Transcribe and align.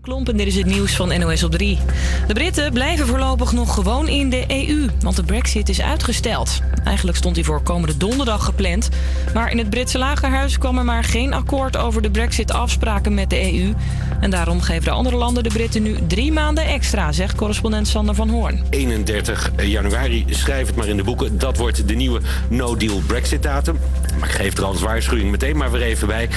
Klompen, 0.00 0.36
dit 0.36 0.46
is 0.46 0.56
het 0.56 0.66
nieuws 0.66 0.96
van 0.96 1.18
NOS 1.18 1.42
op 1.42 1.50
3. 1.50 1.78
De 2.26 2.34
Britten 2.34 2.72
blijven 2.72 3.06
voorlopig 3.06 3.52
nog 3.52 3.74
gewoon 3.74 4.08
in 4.08 4.30
de 4.30 4.44
EU, 4.48 4.88
want 5.00 5.16
de 5.16 5.22
brexit 5.22 5.68
is 5.68 5.80
uitgesteld. 5.80 6.60
Eigenlijk 6.84 7.16
stond 7.16 7.36
hij 7.36 7.44
voor 7.44 7.62
komende 7.62 7.96
donderdag 7.96 8.44
gepland. 8.44 8.88
Maar 9.34 9.50
in 9.50 9.58
het 9.58 9.70
Britse 9.70 9.98
lagerhuis 9.98 10.58
kwam 10.58 10.78
er 10.78 10.84
maar 10.84 11.04
geen 11.04 11.32
akkoord 11.32 11.76
over 11.76 12.02
de 12.02 12.10
brexit-afspraken 12.10 13.14
met 13.14 13.30
de 13.30 13.52
EU. 13.52 13.74
En 14.20 14.30
daarom 14.30 14.60
geven 14.60 14.84
de 14.84 14.90
andere 14.90 15.16
landen 15.16 15.42
de 15.42 15.48
Britten 15.48 15.82
nu 15.82 15.96
drie 16.06 16.32
maanden 16.32 16.64
extra, 16.64 17.12
zegt 17.12 17.34
correspondent 17.34 17.88
Sander 17.88 18.14
van 18.14 18.28
Hoorn. 18.28 18.64
31 18.70 19.50
januari, 19.56 20.24
schrijf 20.30 20.66
het 20.66 20.76
maar 20.76 20.88
in 20.88 20.96
de 20.96 21.04
boeken. 21.04 21.38
Dat 21.38 21.56
wordt 21.56 21.88
de 21.88 21.94
nieuwe 21.94 22.20
no-deal 22.48 23.02
brexit-datum. 23.06 23.78
Maar 24.18 24.28
ik 24.28 24.34
geef 24.34 24.56
er 24.56 24.64
als 24.64 24.80
waarschuwing 24.80 25.30
meteen 25.30 25.56
maar 25.56 25.70
weer 25.70 25.82
even 25.82 26.06
bij. 26.06 26.28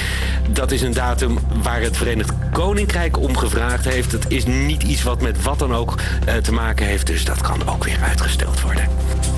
Dat 0.50 0.70
is 0.70 0.82
een 0.82 0.94
datum 0.94 1.38
waar 1.62 1.80
het 1.80 1.96
Verenigd 1.96 2.32
Koninkrijk 2.52 3.18
om 3.18 3.36
gevraagd 3.50 3.84
heeft. 3.84 4.12
Het 4.12 4.24
is 4.28 4.46
niet 4.46 4.82
iets 4.82 5.02
wat 5.02 5.22
met 5.22 5.42
wat 5.42 5.58
dan 5.58 5.74
ook 5.74 5.94
eh, 6.26 6.36
te 6.36 6.52
maken 6.52 6.86
heeft. 6.86 7.06
Dus 7.06 7.24
dat 7.24 7.40
kan 7.40 7.68
ook 7.68 7.84
weer 7.84 7.98
uitgesteld 8.02 8.60
worden. 8.60 8.88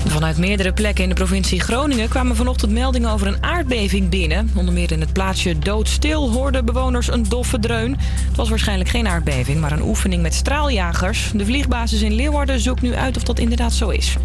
Vanuit 0.07 0.37
meerdere 0.37 0.73
plekken 0.73 1.03
in 1.03 1.09
de 1.09 1.15
provincie 1.15 1.59
Groningen 1.59 2.09
kwamen 2.09 2.35
vanochtend 2.35 2.71
meldingen 2.71 3.09
over 3.09 3.27
een 3.27 3.43
aardbeving 3.43 4.09
binnen. 4.09 4.51
Onder 4.55 4.73
meer 4.73 4.91
in 4.91 4.99
het 4.99 5.13
plaatsje 5.13 5.59
Doodstil 5.59 6.31
hoorden 6.31 6.65
bewoners 6.65 7.11
een 7.11 7.29
doffe 7.29 7.59
dreun. 7.59 7.97
Het 8.27 8.35
was 8.35 8.49
waarschijnlijk 8.49 8.89
geen 8.89 9.07
aardbeving, 9.07 9.59
maar 9.59 9.71
een 9.71 9.83
oefening 9.83 10.21
met 10.21 10.33
straaljagers. 10.33 11.31
De 11.33 11.45
vliegbasis 11.45 12.01
in 12.01 12.13
Leeuwarden 12.13 12.59
zoekt 12.59 12.81
nu 12.81 12.95
uit 12.95 13.17
of 13.17 13.23
dat 13.23 13.39
inderdaad 13.39 13.73
zo 13.73 13.89
is. 13.89 14.15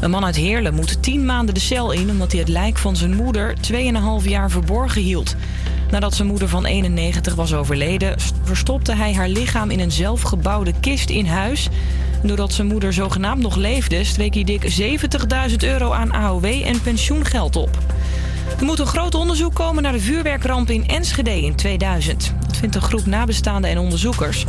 Een 0.00 0.10
man 0.10 0.24
uit 0.24 0.36
Heerlen 0.36 0.74
moet 0.74 1.02
tien 1.02 1.24
maanden 1.24 1.54
de 1.54 1.60
cel 1.60 1.92
in 1.92 2.10
omdat 2.10 2.32
hij 2.32 2.40
het 2.40 2.50
lijk 2.50 2.78
van 2.78 2.96
zijn 2.96 3.14
moeder 3.14 3.54
2,5 3.72 4.28
jaar 4.28 4.50
verborgen 4.50 5.02
hield. 5.02 5.36
Nadat 5.90 6.14
zijn 6.14 6.28
moeder 6.28 6.48
van 6.48 6.64
91 6.64 7.34
was 7.34 7.54
overleden, 7.54 8.16
verstopte 8.42 8.94
hij 8.94 9.14
haar 9.14 9.28
lichaam 9.28 9.70
in 9.70 9.80
een 9.80 9.92
zelfgebouwde 9.92 10.72
kist 10.80 11.10
in 11.10 11.26
huis. 11.26 11.68
Doordat 12.22 12.52
zijn 12.52 12.66
moeder 12.66 12.92
zogenaamd 12.92 13.42
nog 13.42 13.56
leefde, 13.56 14.04
streek 14.04 14.34
hij 14.34 14.44
dik 14.44 14.80
70.000 15.50 15.56
euro 15.58 15.92
aan 15.92 16.12
AOW 16.12 16.44
en 16.44 16.80
pensioengeld 16.80 17.56
op. 17.56 17.78
Er 18.58 18.64
moet 18.64 18.78
een 18.78 18.86
groot 18.86 19.14
onderzoek 19.14 19.54
komen 19.54 19.82
naar 19.82 19.92
de 19.92 20.00
vuurwerkramp 20.00 20.70
in 20.70 20.88
Enschede 20.88 21.42
in 21.42 21.54
2000. 21.54 22.34
Dat 22.46 22.56
vindt 22.56 22.74
een 22.74 22.82
groep 22.82 23.06
nabestaanden 23.06 23.70
en 23.70 23.78
onderzoekers. 23.78 24.44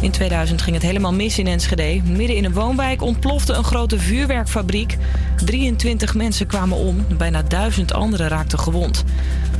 In 0.00 0.10
2000 0.10 0.62
ging 0.62 0.76
het 0.76 0.84
helemaal 0.84 1.12
mis 1.12 1.38
in 1.38 1.46
Enschede. 1.46 2.00
Midden 2.04 2.36
in 2.36 2.44
een 2.44 2.52
woonwijk 2.52 3.02
ontplofte 3.02 3.52
een 3.52 3.64
grote 3.64 3.98
vuurwerkfabriek. 3.98 4.96
23 5.44 6.14
mensen 6.14 6.46
kwamen 6.46 6.76
om, 6.76 7.06
bijna 7.16 7.42
duizend 7.42 7.92
anderen 7.92 8.28
raakten 8.28 8.58
gewond. 8.58 9.04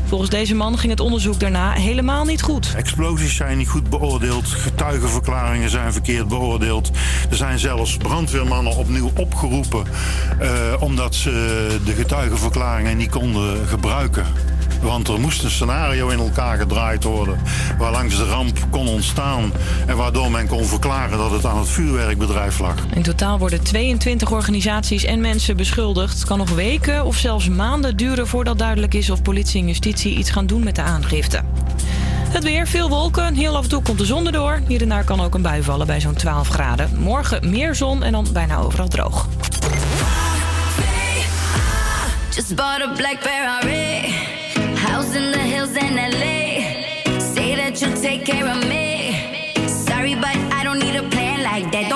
Volgens 0.04 0.30
deze 0.30 0.54
man 0.54 0.78
ging 0.78 0.90
het 0.90 1.00
onderzoek 1.00 1.40
daarna 1.40 1.72
helemaal 1.72 2.24
niet 2.24 2.42
goed. 2.42 2.72
Explosies 2.76 3.36
zijn 3.36 3.58
niet 3.58 3.68
goed 3.68 3.90
beoordeeld, 3.90 4.46
getuigenverklaringen 4.48 5.70
zijn 5.70 5.92
verkeerd 5.92 6.28
beoordeeld. 6.28 6.90
Er 7.30 7.36
zijn 7.36 7.58
zelfs 7.58 7.96
brandweermannen 7.96 8.76
opnieuw 8.76 9.10
opgeroepen 9.16 9.84
uh, 10.42 10.50
omdat 10.78 11.14
ze 11.14 11.30
de 11.84 11.92
getuigenverklaringen 11.92 12.96
niet 12.96 13.10
konden 13.10 13.66
gebruiken. 13.66 14.24
Want 14.80 15.08
er 15.08 15.20
moest 15.20 15.44
een 15.44 15.50
scenario 15.50 16.08
in 16.08 16.18
elkaar 16.18 16.58
gedraaid 16.58 17.04
worden 17.04 17.38
waarlangs 17.78 18.16
de 18.16 18.24
ramp 18.24 18.58
kon 18.70 18.88
ontstaan 18.88 19.52
en 19.86 19.96
waardoor 19.96 20.30
men 20.30 20.46
kon 20.46 20.64
verklaren 20.64 21.18
dat 21.18 21.30
het 21.30 21.44
aan 21.44 21.58
het 21.58 21.68
vuurwerkbedrijf 21.68 22.58
lag. 22.58 22.74
In 22.94 23.02
totaal 23.02 23.38
worden 23.38 23.62
22 23.62 24.30
organisaties 24.30 25.04
en 25.04 25.20
mensen 25.20 25.56
beschuldigd. 25.56 26.18
Het 26.18 26.24
kan 26.24 26.38
nog 26.38 26.50
weken 26.50 27.04
of 27.04 27.16
zelfs 27.16 27.48
maanden 27.48 27.96
duren 27.96 28.26
voordat 28.26 28.58
duidelijk 28.58 28.94
is 28.94 29.10
of 29.10 29.22
politie 29.22 29.60
en 29.60 29.66
justitie 29.66 30.16
iets 30.16 30.30
gaan 30.30 30.46
doen 30.46 30.62
met 30.62 30.76
de 30.76 30.82
aangifte. 30.82 31.42
Het 32.30 32.44
weer, 32.44 32.66
veel 32.66 32.88
wolken. 32.88 33.34
Heel 33.34 33.56
af 33.56 33.62
en 33.62 33.68
toe 33.68 33.82
komt 33.82 33.98
de 33.98 34.04
zon 34.04 34.26
erdoor. 34.26 34.60
Hier 34.66 34.82
en 34.82 34.88
daar 34.88 35.04
kan 35.04 35.20
ook 35.20 35.34
een 35.34 35.42
bui 35.42 35.62
vallen 35.62 35.86
bij 35.86 36.00
zo'n 36.00 36.14
12 36.14 36.48
graden. 36.48 36.90
Morgen 36.98 37.50
meer 37.50 37.74
zon 37.74 38.02
en 38.02 38.12
dan 38.12 38.26
bijna 38.32 38.58
overal 38.58 38.88
droog. 38.88 39.26
Just 42.30 42.54
bought 42.54 42.82
a 42.82 42.92
black 42.96 43.18
In 45.12 45.32
the 45.32 45.38
hills 45.38 45.74
in 45.76 45.96
LA. 45.96 47.18
Say 47.18 47.56
that 47.56 47.82
you'll 47.82 48.00
take 48.00 48.24
care 48.24 48.46
of 48.46 48.58
me. 48.68 49.66
Sorry, 49.66 50.14
but 50.14 50.36
I 50.54 50.62
don't 50.62 50.78
need 50.78 50.94
a 50.94 51.02
plan 51.08 51.42
like 51.42 51.72
that. 51.72 51.90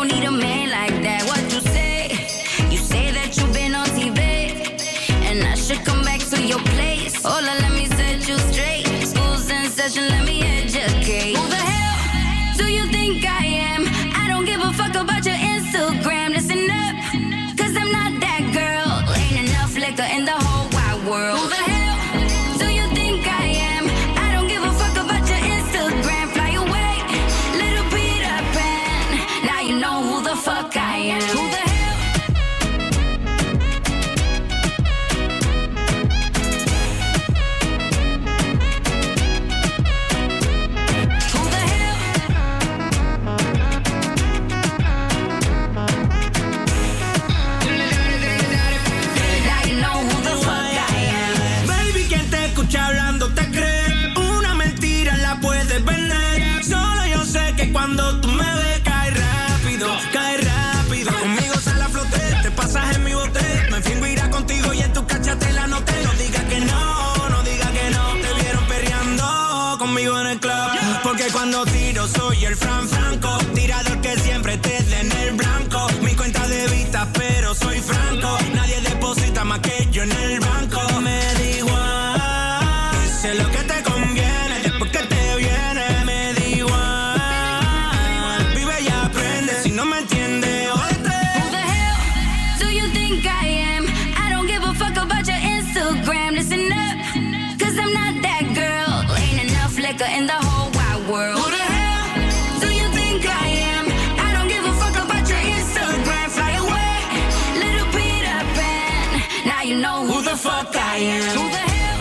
Who 110.94 111.00
the 111.00 111.06
hell? 111.06 111.98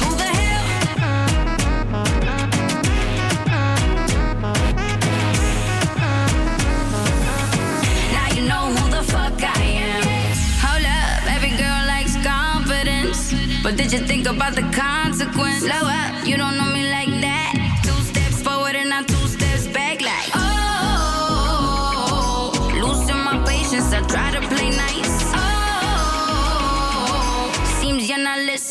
Who 0.00 0.10
the 0.16 0.24
hell? 0.24 0.64
Now 8.14 8.28
you 8.34 8.42
know 8.48 8.64
who 8.72 8.84
the 8.90 9.02
fuck 9.12 9.42
I 9.42 9.62
am. 9.84 10.02
Hold 10.64 10.86
up, 10.86 11.20
every 11.36 11.50
girl 11.50 11.86
likes 11.86 12.16
confidence. 12.24 13.34
But 13.62 13.76
did 13.76 13.92
you 13.92 13.98
think 13.98 14.26
about 14.26 14.54
the 14.54 14.62
consequence? 14.72 15.64
Slow 15.64 15.84
up, 15.84 16.26
you 16.26 16.38
don't 16.38 16.56
know 16.56 16.72
me 16.72 16.79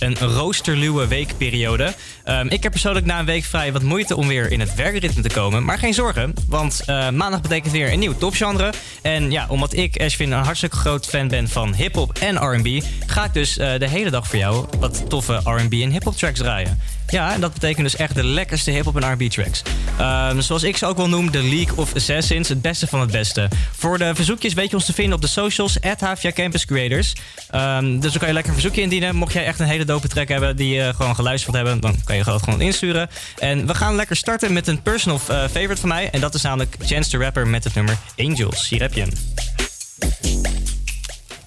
een 0.00 0.18
roosterluwe 0.18 1.06
weekperiode. 1.06 1.94
Um, 2.28 2.48
ik 2.48 2.62
heb 2.62 2.72
persoonlijk 2.72 3.06
na 3.06 3.18
een 3.18 3.24
week 3.24 3.44
vrij 3.44 3.72
wat 3.72 3.82
moeite 3.82 4.16
om 4.16 4.28
weer 4.28 4.52
in 4.52 4.60
het 4.60 4.74
werkritme 4.74 5.22
te 5.22 5.28
komen. 5.28 5.64
Maar 5.64 5.78
geen 5.78 5.94
zorgen, 5.94 6.34
want 6.48 6.82
uh, 6.86 7.10
maandag 7.10 7.40
betekent 7.40 7.72
weer 7.72 7.92
een 7.92 7.98
nieuw 7.98 8.16
topgenre. 8.16 8.72
En 9.02 9.30
ja, 9.30 9.46
omdat 9.48 9.72
ik, 9.72 10.02
Ashwin, 10.02 10.32
een 10.32 10.44
hartstikke 10.44 10.76
groot 10.76 11.06
fan 11.06 11.28
ben 11.28 11.48
van 11.48 11.74
hip-hop 11.74 12.18
en 12.18 12.36
RB, 12.36 12.82
ga 13.06 13.24
ik 13.24 13.32
dus 13.32 13.58
uh, 13.58 13.78
de 13.78 13.88
hele 13.88 14.10
dag 14.10 14.26
voor 14.28 14.38
jou 14.38 14.66
wat 14.78 15.10
toffe 15.10 15.40
RB 15.44 15.72
en 15.72 15.90
hip-hop 15.90 16.16
tracks 16.16 16.38
draaien. 16.38 16.80
Ja, 17.10 17.34
en 17.34 17.40
dat 17.40 17.52
betekent 17.52 17.90
dus 17.90 17.96
echt 17.96 18.14
de 18.14 18.24
lekkerste 18.24 18.70
hip-hop 18.70 19.00
en 19.00 19.12
RB 19.12 19.30
tracks. 19.30 19.62
Um, 20.00 20.40
zoals 20.40 20.62
ik 20.62 20.76
ze 20.76 20.86
ook 20.86 20.96
wel 20.96 21.08
noem, 21.08 21.30
de 21.30 21.42
League 21.42 21.76
of 21.76 21.94
Assassins, 21.94 22.48
het 22.48 22.62
beste 22.62 22.86
van 22.86 23.00
het 23.00 23.10
beste. 23.10 23.48
Voor 23.72 23.98
de 23.98 24.14
verzoekjes 24.14 24.54
weet 24.54 24.70
je 24.70 24.76
ons 24.76 24.84
te 24.84 24.92
vinden 24.92 25.14
op 25.14 25.20
de 25.20 25.26
socials, 25.26 25.80
at 25.80 26.00
Havia 26.00 26.32
Campus 26.32 26.64
Creators. 26.64 27.12
Um, 27.54 28.00
dus 28.00 28.10
dan 28.10 28.18
kan 28.18 28.28
je 28.28 28.34
lekker 28.34 28.52
een 28.52 28.60
verzoekje 28.60 28.82
indienen. 28.82 29.16
Mocht 29.16 29.32
jij 29.32 29.44
echt 29.44 29.60
een 29.60 29.66
hele 29.66 29.84
dope 29.84 30.08
track 30.08 30.28
hebben 30.28 30.56
die 30.56 30.74
je 30.74 30.92
gewoon 30.96 31.14
geluisterd 31.14 31.54
hebben, 31.54 31.80
dan 31.80 31.96
kan 32.04 32.16
je 32.16 32.24
dat 32.24 32.42
gewoon 32.42 32.60
insturen. 32.60 33.10
En 33.38 33.66
we 33.66 33.74
gaan 33.74 33.94
lekker 33.94 34.16
starten 34.16 34.52
met 34.52 34.66
een 34.66 34.82
personal 34.82 35.20
uh, 35.30 35.36
favorite 35.40 35.80
van 35.80 35.88
mij. 35.88 36.10
En 36.10 36.20
dat 36.20 36.34
is 36.34 36.42
namelijk 36.42 36.76
Chance 36.80 37.10
the 37.10 37.18
Rapper 37.18 37.46
met 37.46 37.64
het 37.64 37.74
nummer 37.74 37.96
Angels. 38.16 38.68
Hier 38.68 38.80
heb 38.80 38.94
je 38.94 39.00
hem. 39.00 39.10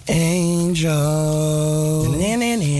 Angel. 0.07 0.91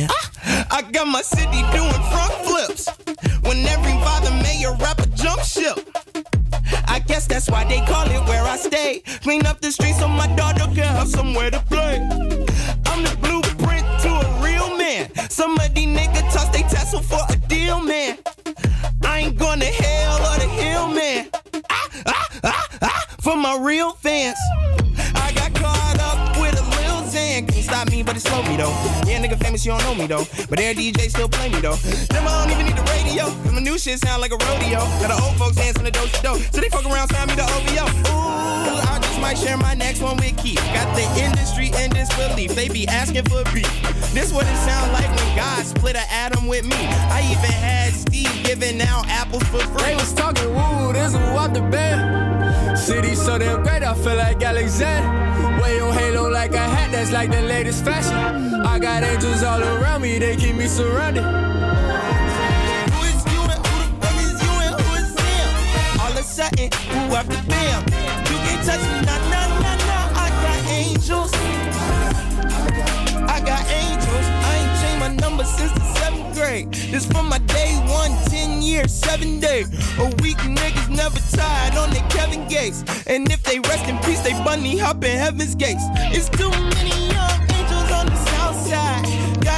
Ah, 0.09 0.67
I 0.71 0.81
got 0.91 1.07
my 1.07 1.21
city 1.21 1.61
doing 1.71 2.03
front 2.11 2.33
flips. 2.45 2.89
When 3.43 3.65
every 3.65 3.93
father 4.03 4.31
mayor 4.43 4.75
rapper 4.79 5.05
jump 5.15 5.41
ship. 5.41 5.77
I 6.87 6.99
guess 6.99 7.25
that's 7.25 7.49
why 7.49 7.63
they 7.63 7.79
call 7.85 8.09
it 8.09 8.27
where 8.27 8.43
I 8.43 8.57
stay. 8.57 9.03
Clean 9.21 9.45
up 9.45 9.61
the 9.61 9.71
streets 9.71 9.99
so 9.99 10.07
my 10.07 10.27
daughter 10.35 10.65
can 10.75 10.95
have 10.95 11.07
somewhere 11.07 11.49
to 11.49 11.59
play. 11.61 11.99
I'm 12.85 13.03
the 13.03 13.17
blueprint 13.21 13.85
to 14.01 14.09
a 14.09 14.43
real 14.43 14.77
man. 14.77 15.09
Some 15.29 15.57
of 15.59 15.73
these 15.73 15.87
niggas 15.87 16.33
toss 16.33 16.49
they 16.49 16.63
tassel 16.63 17.01
for 17.01 17.21
a 17.29 17.37
deal, 17.47 17.81
man. 17.81 18.17
I 19.03 19.19
ain't 19.19 19.37
going 19.37 19.59
to 19.61 19.65
hell 19.65 20.17
or 20.17 20.39
the 20.39 20.47
hill, 20.47 20.87
man. 20.89 21.29
Ah, 21.69 21.89
ah, 22.05 22.29
ah, 22.43 22.67
ah, 22.81 23.05
for 23.21 23.37
my 23.37 23.57
real 23.57 23.93
fans. 23.93 24.37
Stop 27.73 27.89
me, 27.89 28.03
but 28.03 28.15
it 28.15 28.21
slow 28.21 28.43
me 28.43 28.55
though. 28.55 28.75
Yeah, 29.09 29.17
nigga 29.17 29.37
famous, 29.41 29.65
you 29.65 29.71
don't 29.71 29.83
know 29.83 29.95
me 29.95 30.05
though. 30.05 30.25
But 30.47 30.59
air 30.59 30.75
DJ 30.75 31.09
still 31.09 31.27
play 31.27 31.49
me 31.49 31.59
though. 31.59 31.79
Them 32.13 32.27
I 32.27 32.45
don't 32.45 32.51
even 32.53 32.65
need 32.67 32.77
the 32.77 32.85
radio. 32.93 33.25
Cause 33.41 33.51
my 33.51 33.61
new 33.61 33.79
shit 33.79 33.97
sound 33.97 34.21
like 34.21 34.31
a 34.31 34.37
rodeo. 34.45 34.81
Got 35.01 35.09
the 35.09 35.19
old 35.25 35.35
folks 35.37 35.55
dancing 35.55 35.83
the 35.83 35.89
dope 35.89 36.11
dope. 36.21 36.41
So 36.53 36.61
they 36.61 36.69
fuck 36.69 36.85
around, 36.85 37.09
sign 37.09 37.27
me 37.27 37.33
the 37.33 37.47
OVO. 37.49 37.85
Ooh, 38.13 38.93
I 38.93 38.99
just 39.01 39.19
might 39.19 39.37
share 39.39 39.57
my 39.57 39.73
next 39.73 40.01
one 40.01 40.17
with 40.17 40.37
Keith. 40.37 40.61
Got 40.77 40.93
the 40.95 41.05
industry 41.17 41.71
in 41.81 41.89
disbelief. 41.89 42.53
They 42.53 42.69
be 42.69 42.87
asking 42.87 43.25
for 43.25 43.43
beef. 43.53 43.73
This 44.13 44.31
what 44.31 44.45
it 44.45 44.59
sound 44.69 44.93
like 44.93 45.09
when 45.17 45.35
God 45.35 45.65
split 45.65 45.95
an 45.95 46.05
atom 46.11 46.45
with 46.45 46.65
me. 46.65 46.81
I 47.09 47.25
even 47.33 47.55
had 47.67 47.91
Steve 47.93 48.33
giving 48.43 48.79
out 48.81 49.07
apples 49.09 49.43
for 49.49 49.65
free. 49.73 49.81
They 49.81 49.95
was 49.95 50.13
talking 50.13 50.53
woo, 50.53 50.93
this 50.93 51.13
is 51.13 51.25
what 51.33 51.55
the 51.55 51.61
band. 51.61 52.77
City 52.77 53.15
so 53.15 53.37
damn 53.37 53.63
great, 53.63 53.81
I 53.81 53.95
feel 53.95 54.15
like 54.15 54.43
Alexander. 54.43 55.23
Way 55.61 55.79
on 55.79 55.93
Halo 55.93 56.29
like 56.29 56.53
a 56.53 56.57
hat, 56.57 56.91
that's 56.91 57.11
like 57.11 57.31
the 57.31 57.41
latest 57.63 57.86
fashion. 57.86 58.62
I 58.62 58.77
got 58.77 59.04
angels 59.04 59.42
all 59.42 59.63
around 59.63 60.01
me, 60.01 60.19
they 60.19 60.36
keep 60.36 60.56
me 60.57 60.68
surrounded. 60.68 61.24
Who 61.24 63.00
is 63.07 63.24
you 63.31 63.39
and 63.39 63.62
who 63.65 63.75
the 63.80 63.89
fuck 64.04 64.18
is 64.19 64.36
you 64.44 64.54
and 64.65 64.75
who 64.81 64.89
is 65.00 65.15
them? 65.15 66.01
All 66.01 66.12
of 66.12 66.18
a 66.18 66.24
sudden, 66.24 66.69
who 66.92 67.15
after 67.15 67.39
them? 67.48 67.80
You 68.30 68.38
can't 68.44 68.63
touch 68.68 68.83
me, 68.92 69.00
nah, 69.07 69.15
nah, 69.31 69.48
nah, 69.63 69.77
nah. 69.88 70.24
I 70.24 70.30
got 70.44 70.60
angels. 70.68 71.31
I 73.31 73.39
got 73.51 73.63
angels. 73.71 74.25
I 74.48 74.54
ain't 74.60 74.74
changed 74.81 75.00
my 75.00 75.12
number 75.24 75.45
since 75.45 75.71
the 75.71 75.86
seventh 76.00 76.36
grade. 76.36 76.68
This 76.92 77.06
from 77.06 77.30
my 77.30 77.38
day 77.38 77.75
one, 77.88 78.12
10 78.25 78.62
years, 78.62 78.92
seven 78.94 79.39
days. 79.39 79.69
A 80.00 80.07
week 80.21 80.38
niggas 80.39 80.89
never 80.89 81.19
tired 81.31 81.77
on 81.77 81.92
their 81.92 82.06
Kevin 82.10 82.45
Gates. 82.50 82.83
And 83.07 83.31
if 83.31 83.42
they 83.44 83.60
rest 83.60 83.88
in 83.88 83.98
peace, 84.00 84.19
they 84.19 84.33
bunny 84.44 84.77
hop 84.77 85.01
in 85.06 85.18
heaven's 85.18 85.56
gates. 85.56 85.83
It's 86.12 86.27
too 86.27 86.50
many 86.50 87.13
young 87.13 87.42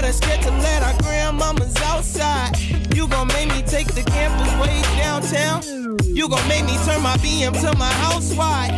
Us 0.05 0.17
scared 0.17 0.41
to 0.43 0.51
let 0.51 0.83
our 0.83 0.93
grandmamas 1.01 1.75
outside. 1.81 2.51
You 2.93 3.07
gon' 3.07 3.27
make 3.29 3.49
me 3.49 3.63
take 3.63 3.87
the 3.87 4.03
campus 4.03 4.53
way 4.61 4.79
downtown. 4.97 5.63
You 6.05 6.29
gon' 6.29 6.47
make 6.47 6.63
me 6.63 6.77
turn 6.85 7.01
my 7.01 7.17
BM 7.17 7.59
to 7.61 7.75
my 7.79 7.91
house 8.05 8.31
wide. 8.35 8.69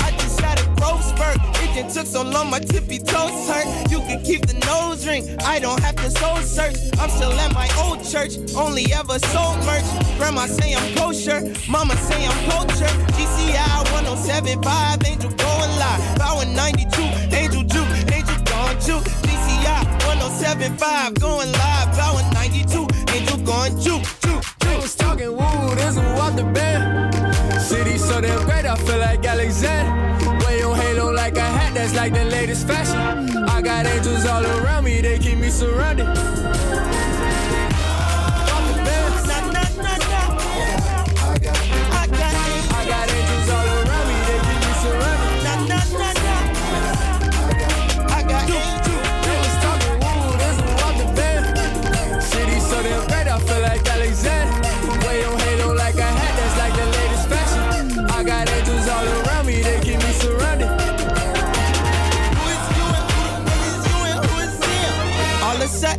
I 0.00 0.10
just 0.18 0.38
had 0.38 0.60
a 0.60 0.64
growth 0.76 1.02
spurt. 1.02 1.38
It 1.64 1.74
done 1.74 1.90
took 1.90 2.06
so 2.06 2.22
long, 2.22 2.50
my 2.50 2.58
tippy 2.58 2.98
toes 2.98 3.48
hurt. 3.48 3.90
You 3.90 4.00
can 4.00 4.22
keep 4.22 4.44
the 4.44 4.58
nose 4.66 5.06
ring. 5.06 5.34
I 5.46 5.60
don't 5.60 5.80
have 5.80 5.96
to 5.96 6.10
soul 6.10 6.36
search. 6.42 6.76
I'm 6.98 7.08
still 7.08 7.32
at 7.32 7.54
my 7.54 7.68
old 7.82 8.04
church. 8.04 8.36
Only 8.54 8.92
ever 8.92 9.18
sold 9.32 9.56
merch. 9.64 9.88
Grandma 10.18 10.44
say 10.44 10.74
I'm 10.74 10.94
kosher. 10.94 11.40
Mama 11.70 11.96
say 11.96 12.26
I'm 12.26 12.50
culture. 12.50 12.92
GCI 13.16 13.92
1075, 13.92 15.06
Angel 15.06 15.30
going 15.30 15.72
live. 15.80 16.18
Power 16.18 16.44
92, 16.44 17.02
Angel 17.34 17.62
Juke, 17.62 18.12
Angel 18.12 18.36
gone 18.44 18.78
juke. 18.80 19.29
GCI 20.30 20.54
1075, 20.54 21.14
going 21.20 21.52
live. 21.52 21.92
Power 21.96 22.22
92, 22.32 22.86
Angel 23.14 23.36
gone 23.38 23.80
juke, 23.80 24.02
juke, 24.22 24.44
They 24.60 24.72
juke. 24.72 24.82
was 24.82 24.94
talking 24.94 25.30
woo, 25.36 25.74
this 25.74 25.96
was 25.96 26.18
what 26.18 26.36
the 26.36 26.44
band. 26.44 27.14
City 27.60 27.98
so 27.98 28.20
damn 28.20 28.44
great, 28.44 28.64
I 28.64 28.76
feel 28.76 28.98
like 28.98 29.24
Alexander. 29.24 29.90
Way 30.46 30.62
on 30.62 30.76
Halo 30.76 31.12
like 31.12 31.36
a 31.36 31.40
hat, 31.42 31.74
that's 31.74 31.94
like 31.94 32.12
the 32.12 32.24
latest 32.24 32.66
fashion. 32.66 32.96
I 33.48 33.60
got 33.62 33.86
angels 33.86 34.24
all 34.26 34.44
around 34.44 34.84
me, 34.84 35.00
they 35.00 35.18
keep 35.18 35.38
me 35.38 35.50
surrounded. 35.50 36.06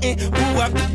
frontin'. 0.02 0.20
Who 0.20 0.60
have 0.60 0.74
the 0.74 0.91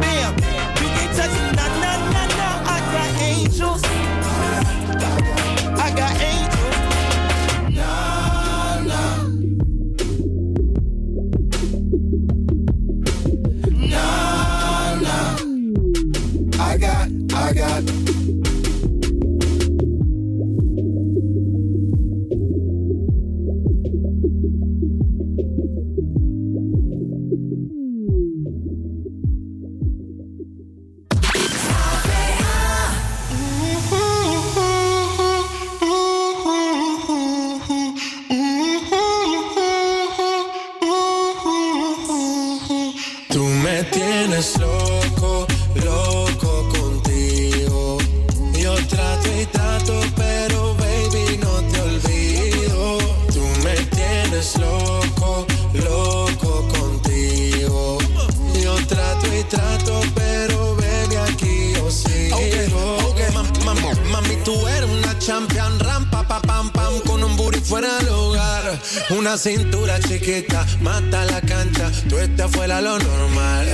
Una 69.27 69.37
cintura 69.37 69.99
chiquita, 69.99 70.65
mata 70.83 71.25
la 71.25 71.41
cancha, 71.41 71.91
tú 72.09 72.17
estás 72.17 72.49
fuera 72.49 72.81
lo 72.81 72.97
normal. 72.97 73.67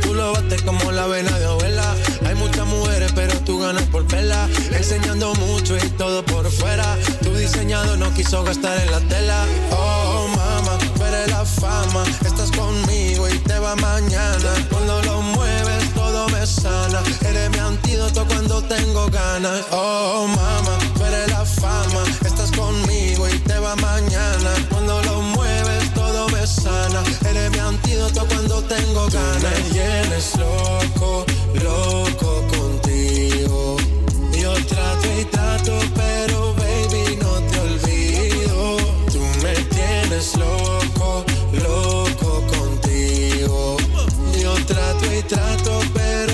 Tú 0.00 0.14
lo 0.14 0.32
bates 0.32 0.62
como 0.62 0.92
la 0.92 1.06
vena 1.06 1.38
de 1.38 1.44
abuela. 1.44 1.94
Hay 2.24 2.34
muchas 2.36 2.66
mujeres, 2.66 3.12
pero 3.14 3.38
tú 3.40 3.58
ganas 3.58 3.82
por 3.92 4.06
verla. 4.06 4.48
Enseñando 4.72 5.34
mucho 5.34 5.76
y 5.76 5.90
todo 5.98 6.24
por 6.24 6.50
fuera. 6.50 6.96
Tu 7.22 7.34
diseñado 7.34 7.98
no 7.98 8.14
quiso 8.14 8.44
gastar 8.44 8.80
en 8.80 8.90
la 8.92 9.00
tela. 9.00 9.44
Oh, 9.72 10.26
mama, 10.34 10.78
tú 10.78 11.02
la 11.28 11.44
fama. 11.44 12.02
Estás 12.24 12.50
conmigo 12.52 13.28
y 13.28 13.38
te 13.40 13.58
va 13.58 13.76
mañana. 13.76 14.52
Cuando 14.70 15.02
lo 15.02 15.20
mueves, 15.20 15.92
todo 15.92 16.30
me 16.30 16.46
sana. 16.46 17.02
Eres 17.28 17.50
mi 17.50 17.58
antídoto 17.58 18.26
cuando 18.26 18.62
tengo 18.62 19.06
ganas. 19.10 19.66
Oh, 19.70 20.26
mama, 20.28 20.78
tú 20.94 21.02
la 21.28 21.44
fama. 21.44 22.04
Estás 22.24 22.50
conmigo 22.52 23.28
y 23.28 23.38
te 23.40 23.58
va 23.58 23.76
mañana. 23.76 24.54
Sana. 26.64 27.02
Eres 27.28 27.50
mi 27.50 27.58
antídoto 27.58 28.26
cuando 28.26 28.62
tengo 28.64 29.02
ganas. 29.16 29.42
Me 29.42 29.70
tienes 29.74 30.26
loco, 30.42 31.24
loco 31.62 32.30
contigo. 32.56 33.76
Yo 34.42 34.52
trato 34.72 35.06
y 35.20 35.24
trato, 35.34 35.74
pero 35.94 36.54
baby, 36.62 37.04
no 37.24 37.32
te 37.48 37.56
olvido. 37.68 38.76
Tú 39.12 39.20
me 39.42 39.54
tienes 39.76 40.26
loco, 40.36 41.24
loco 41.66 42.30
contigo. 42.56 43.76
Yo 44.42 44.52
trato 44.66 45.04
y 45.18 45.22
trato, 45.22 45.72
pero 45.94 46.33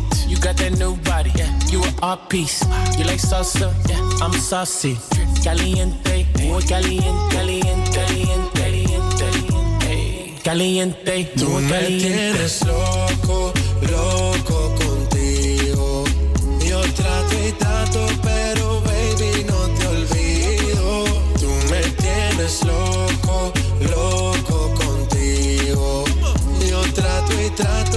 You 0.51 0.57
got 0.57 0.69
that 0.69 0.79
new 0.79 0.97
body, 0.97 1.31
yeah. 1.35 1.47
You 1.69 1.81
an 1.81 1.93
art 2.03 2.29
piece. 2.29 2.61
You 2.97 3.05
like 3.05 3.21
salsa, 3.21 3.71
yeah. 3.87 4.25
I'm 4.25 4.33
saucy. 4.33 4.97
Caliente, 5.41 6.27
muy 6.43 6.61
caliente, 6.63 7.07
caliente, 7.33 7.91
caliente, 7.93 8.59
caliente, 9.17 10.41
caliente, 10.43 11.31
Tú 11.37 11.47
me 11.47 11.69
caliente. 11.69 12.33
tienes 12.33 12.65
loco, 12.65 13.53
loco 13.89 14.75
contigo. 14.75 16.03
Yo 16.67 16.81
trato 16.95 17.47
y 17.47 17.51
trato, 17.53 18.07
pero 18.21 18.81
baby, 18.81 19.45
no 19.47 19.59
te 19.77 19.87
olvido. 19.87 21.05
Tú 21.39 21.49
me 21.69 21.81
tienes 21.95 22.61
loco, 22.65 23.53
loco 23.89 24.73
contigo. 24.75 26.03
Yo 26.69 26.81
trato 26.93 27.31
y 27.41 27.49
trato, 27.51 27.90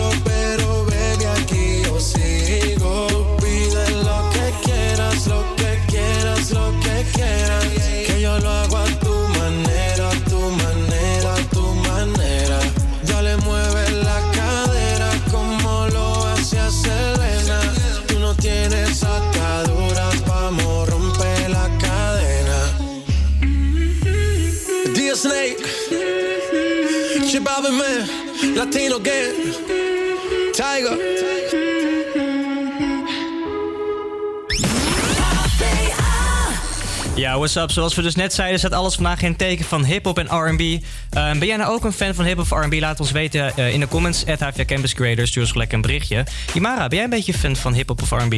Man, 27.71 28.54
Latino 28.54 28.99
Gang, 29.02 29.54
Tiger. 30.52 30.97
Ja, 37.14 37.37
what's 37.37 37.56
up? 37.56 37.71
Zoals 37.71 37.94
we 37.94 38.02
dus 38.02 38.14
net 38.14 38.35
zeiden, 38.35 38.59
staat 38.59 38.73
alles 38.73 38.94
vandaag 38.94 39.23
in 39.23 39.28
het 39.28 39.38
teken 39.38 39.64
van 39.64 39.85
hip-hop 39.85 40.18
en 40.18 40.26
RB. 40.26 40.61
Eh, 40.61 41.30
ben 41.30 41.47
jij 41.47 41.56
nou 41.56 41.73
ook 41.73 41.85
een 41.85 41.92
fan 41.92 42.14
van 42.14 42.25
hip-hop 42.25 42.52
of 42.52 42.64
RB? 42.64 42.80
Laat 42.80 43.00
ons 43.00 43.11
weten 43.11 43.56
eh, 43.56 43.73
in 43.73 43.80
de 43.80 43.88
comments. 43.88 44.26
At 44.26 44.40
HVA 44.40 44.64
Campus 44.64 44.94
Creators. 44.94 45.28
Stuur 45.28 45.42
ons 45.42 45.52
gelijk 45.52 45.73
een 45.73 45.80
berichtje. 45.80 46.26
Imara, 46.54 46.88
ben 46.88 46.94
jij 46.94 47.04
een 47.04 47.11
beetje 47.11 47.35
fan 47.35 47.56
van 47.56 47.73
hip-hop 47.73 48.02
of 48.02 48.11
RB? 48.11 48.33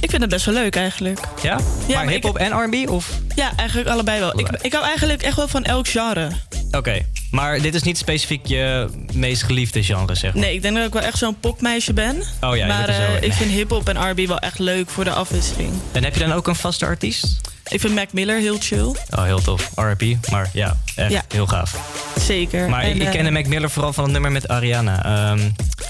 Ik 0.00 0.10
vind 0.10 0.22
het 0.22 0.30
best 0.30 0.44
wel 0.44 0.54
leuk 0.54 0.76
eigenlijk. 0.76 1.20
Ja? 1.42 1.58
Ja, 1.86 1.94
maar 1.94 2.04
maar 2.04 2.12
hip-hop 2.12 2.36
en 2.38 2.64
RB? 2.64 2.88
Of? 2.88 3.10
Ja, 3.34 3.52
eigenlijk 3.56 3.88
allebei 3.88 4.20
wel. 4.20 4.38
Ik, 4.38 4.48
ik 4.60 4.72
hou 4.72 4.84
eigenlijk 4.84 5.22
echt 5.22 5.36
wel 5.36 5.48
van 5.48 5.64
elk 5.64 5.88
genre. 5.88 6.30
Oké, 6.70 7.06
maar 7.36 7.60
dit 7.60 7.74
is 7.74 7.82
niet 7.82 7.98
specifiek 7.98 8.46
je 8.46 8.88
meest 9.12 9.42
geliefde 9.42 9.82
genre, 9.82 10.14
zeg 10.14 10.32
maar. 10.32 10.42
Nee, 10.42 10.54
ik 10.54 10.62
denk 10.62 10.76
dat 10.76 10.86
ik 10.86 10.92
wel 10.92 11.02
echt 11.02 11.18
zo'n 11.18 11.40
popmeisje 11.40 11.92
ben. 11.92 12.22
Oh 12.40 12.56
ja, 12.56 12.66
maar 12.66 12.88
eh, 12.88 13.22
ik 13.22 13.32
vind 13.32 13.50
hip-hop 13.50 13.88
en 13.88 14.10
RB 14.10 14.26
wel 14.26 14.38
echt 14.38 14.58
leuk 14.58 14.90
voor 14.90 15.04
de 15.04 15.10
afwisseling. 15.10 15.70
En 15.92 16.04
heb 16.04 16.14
je 16.14 16.20
dan 16.20 16.32
ook 16.32 16.46
een 16.46 16.56
vaste 16.56 16.86
artiest? 16.86 17.40
Ik 17.68 17.80
vind 17.80 17.94
Mac 17.94 18.12
Miller 18.12 18.38
heel 18.40 18.56
chill. 18.60 18.80
Oh, 19.10 19.22
heel 19.24 19.40
tof. 19.40 19.70
R.I.P. 19.74 20.30
Maar 20.30 20.50
ja, 20.52 20.76
echt 20.94 21.10
Ja. 21.12 21.22
heel 21.28 21.46
gaaf. 21.46 21.76
Zeker. 22.20 22.68
Maar 22.68 22.82
En, 22.82 22.90
ik, 22.90 22.96
ik 22.96 23.02
eh, 23.02 23.10
kende 23.10 23.30
Mac 23.30 23.46
Miller 23.46 23.70
vooral 23.70 23.92
van 23.92 24.04
het 24.04 24.12
nummer 24.12 24.32
met 24.32 24.48
Ariana. 24.48 25.04
Ehm, 25.04 25.40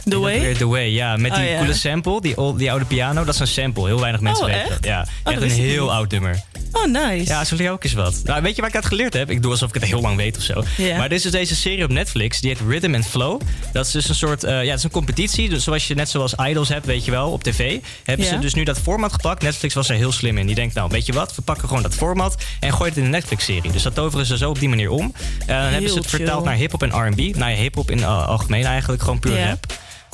The 0.09 0.18
Way? 0.18 0.54
The 0.54 0.66
Way, 0.66 0.88
ja. 0.90 1.16
Met 1.16 1.35
die 1.35 1.45
Oh, 1.45 1.50
ja. 1.50 1.56
coole 1.59 1.75
sample, 1.75 2.21
die, 2.21 2.37
old- 2.37 2.59
die 2.59 2.71
oude 2.71 2.85
piano. 2.85 3.25
Dat 3.25 3.35
is 3.35 3.40
een 3.40 3.47
sample. 3.47 3.87
Heel 3.87 4.00
weinig 4.00 4.21
mensen 4.21 4.45
Oh, 4.45 4.50
weten 4.50 4.64
echt? 4.64 4.75
dat. 4.75 4.85
Ja, 4.85 5.06
dat 5.23 5.33
echt 5.33 5.42
een 5.42 5.50
heel 5.50 5.83
niet. 5.83 5.90
oud 5.92 6.11
nummer. 6.11 6.40
Oh, 6.73 6.85
nice. 6.87 7.25
Ja, 7.33 7.45
zo 7.45 7.56
leer 7.56 7.71
ook 7.71 7.85
eens 7.85 7.92
wat. 7.92 8.21
Nou, 8.25 8.42
weet 8.42 8.54
je 8.54 8.61
waar 8.61 8.71
ik 8.71 8.76
dat 8.76 8.87
geleerd 8.87 9.12
heb? 9.14 9.30
Ik 9.30 9.42
doe 9.42 9.50
alsof 9.50 9.68
ik 9.68 9.75
het 9.75 9.85
heel 9.85 10.00
lang 10.00 10.16
weet 10.16 10.37
of 10.37 10.42
zo. 10.42 10.64
Maar 10.97 11.09
dit 11.09 11.18
is 11.18 11.23
dus 11.23 11.33
deze 11.33 11.56
serie 11.56 11.85
op 11.85 11.90
Netflix. 11.90 12.40
Die 12.40 12.50
heet 12.50 12.61
Rhythm 12.68 12.95
and 12.95 13.06
Flow. 13.06 13.40
Dat 13.73 13.87
is 13.87 13.92
dus 13.92 14.09
een 14.09 14.14
soort, 14.14 14.45
eh, 14.45 14.52
ja, 14.64 14.68
het 14.71 14.78
is 14.78 14.85
een 14.85 14.90
competitie. 14.90 15.49
Dus 15.49 15.64
zoals 15.64 15.87
je 15.87 15.95
net 15.95 16.09
zoals 16.09 16.35
Idols 16.35 16.68
hebt, 16.68 16.87
weet 16.87 17.04
je 17.04 17.11
wel, 17.11 17.30
op 17.30 17.42
tv. 17.42 17.78
Hebben 18.04 18.26
ze 18.26 18.38
dus 18.38 18.54
nu 18.54 18.64
dat 18.64 18.78
format 18.78 19.12
gepakt. 19.12 19.42
Netflix 19.42 19.75
was 19.75 19.88
er 19.88 19.95
heel 19.97 20.12
slim 20.12 20.38
in. 20.38 20.47
Die 20.47 20.54
denkt, 20.54 20.75
nou, 20.75 20.88
weet 20.90 21.06
je 21.06 21.12
wat? 21.12 21.35
We 21.35 21.42
pakken 21.42 21.65
gewoon 21.66 21.82
dat 21.82 21.94
format 21.94 22.44
en 22.61 22.73
gooien 22.73 22.88
het 22.88 22.96
in 22.96 23.04
een 23.04 23.11
Netflix-serie. 23.11 23.73
Dus 23.73 23.82
dat 23.82 23.94
toveren 23.94 24.26
ze 24.26 24.37
zo 24.37 24.50
op 24.50 24.58
die 24.58 24.68
manier 24.68 24.90
om. 24.90 25.12
En 25.46 25.46
dan 25.46 25.56
hebben 25.56 25.90
ze 25.90 25.99
het 25.99 26.06
chill. 26.06 26.18
vertaald 26.18 26.44
naar 26.44 26.54
hip-hop 26.54 26.82
en 26.82 27.08
R&B. 27.08 27.37
Nou 27.37 27.50
ja, 27.50 27.56
hip-hop 27.56 27.90
in 27.90 27.99
uh, 27.99 28.26
algemeen 28.28 28.64
eigenlijk, 28.64 29.02
gewoon 29.02 29.18
puur 29.18 29.46
rap. 29.49 29.66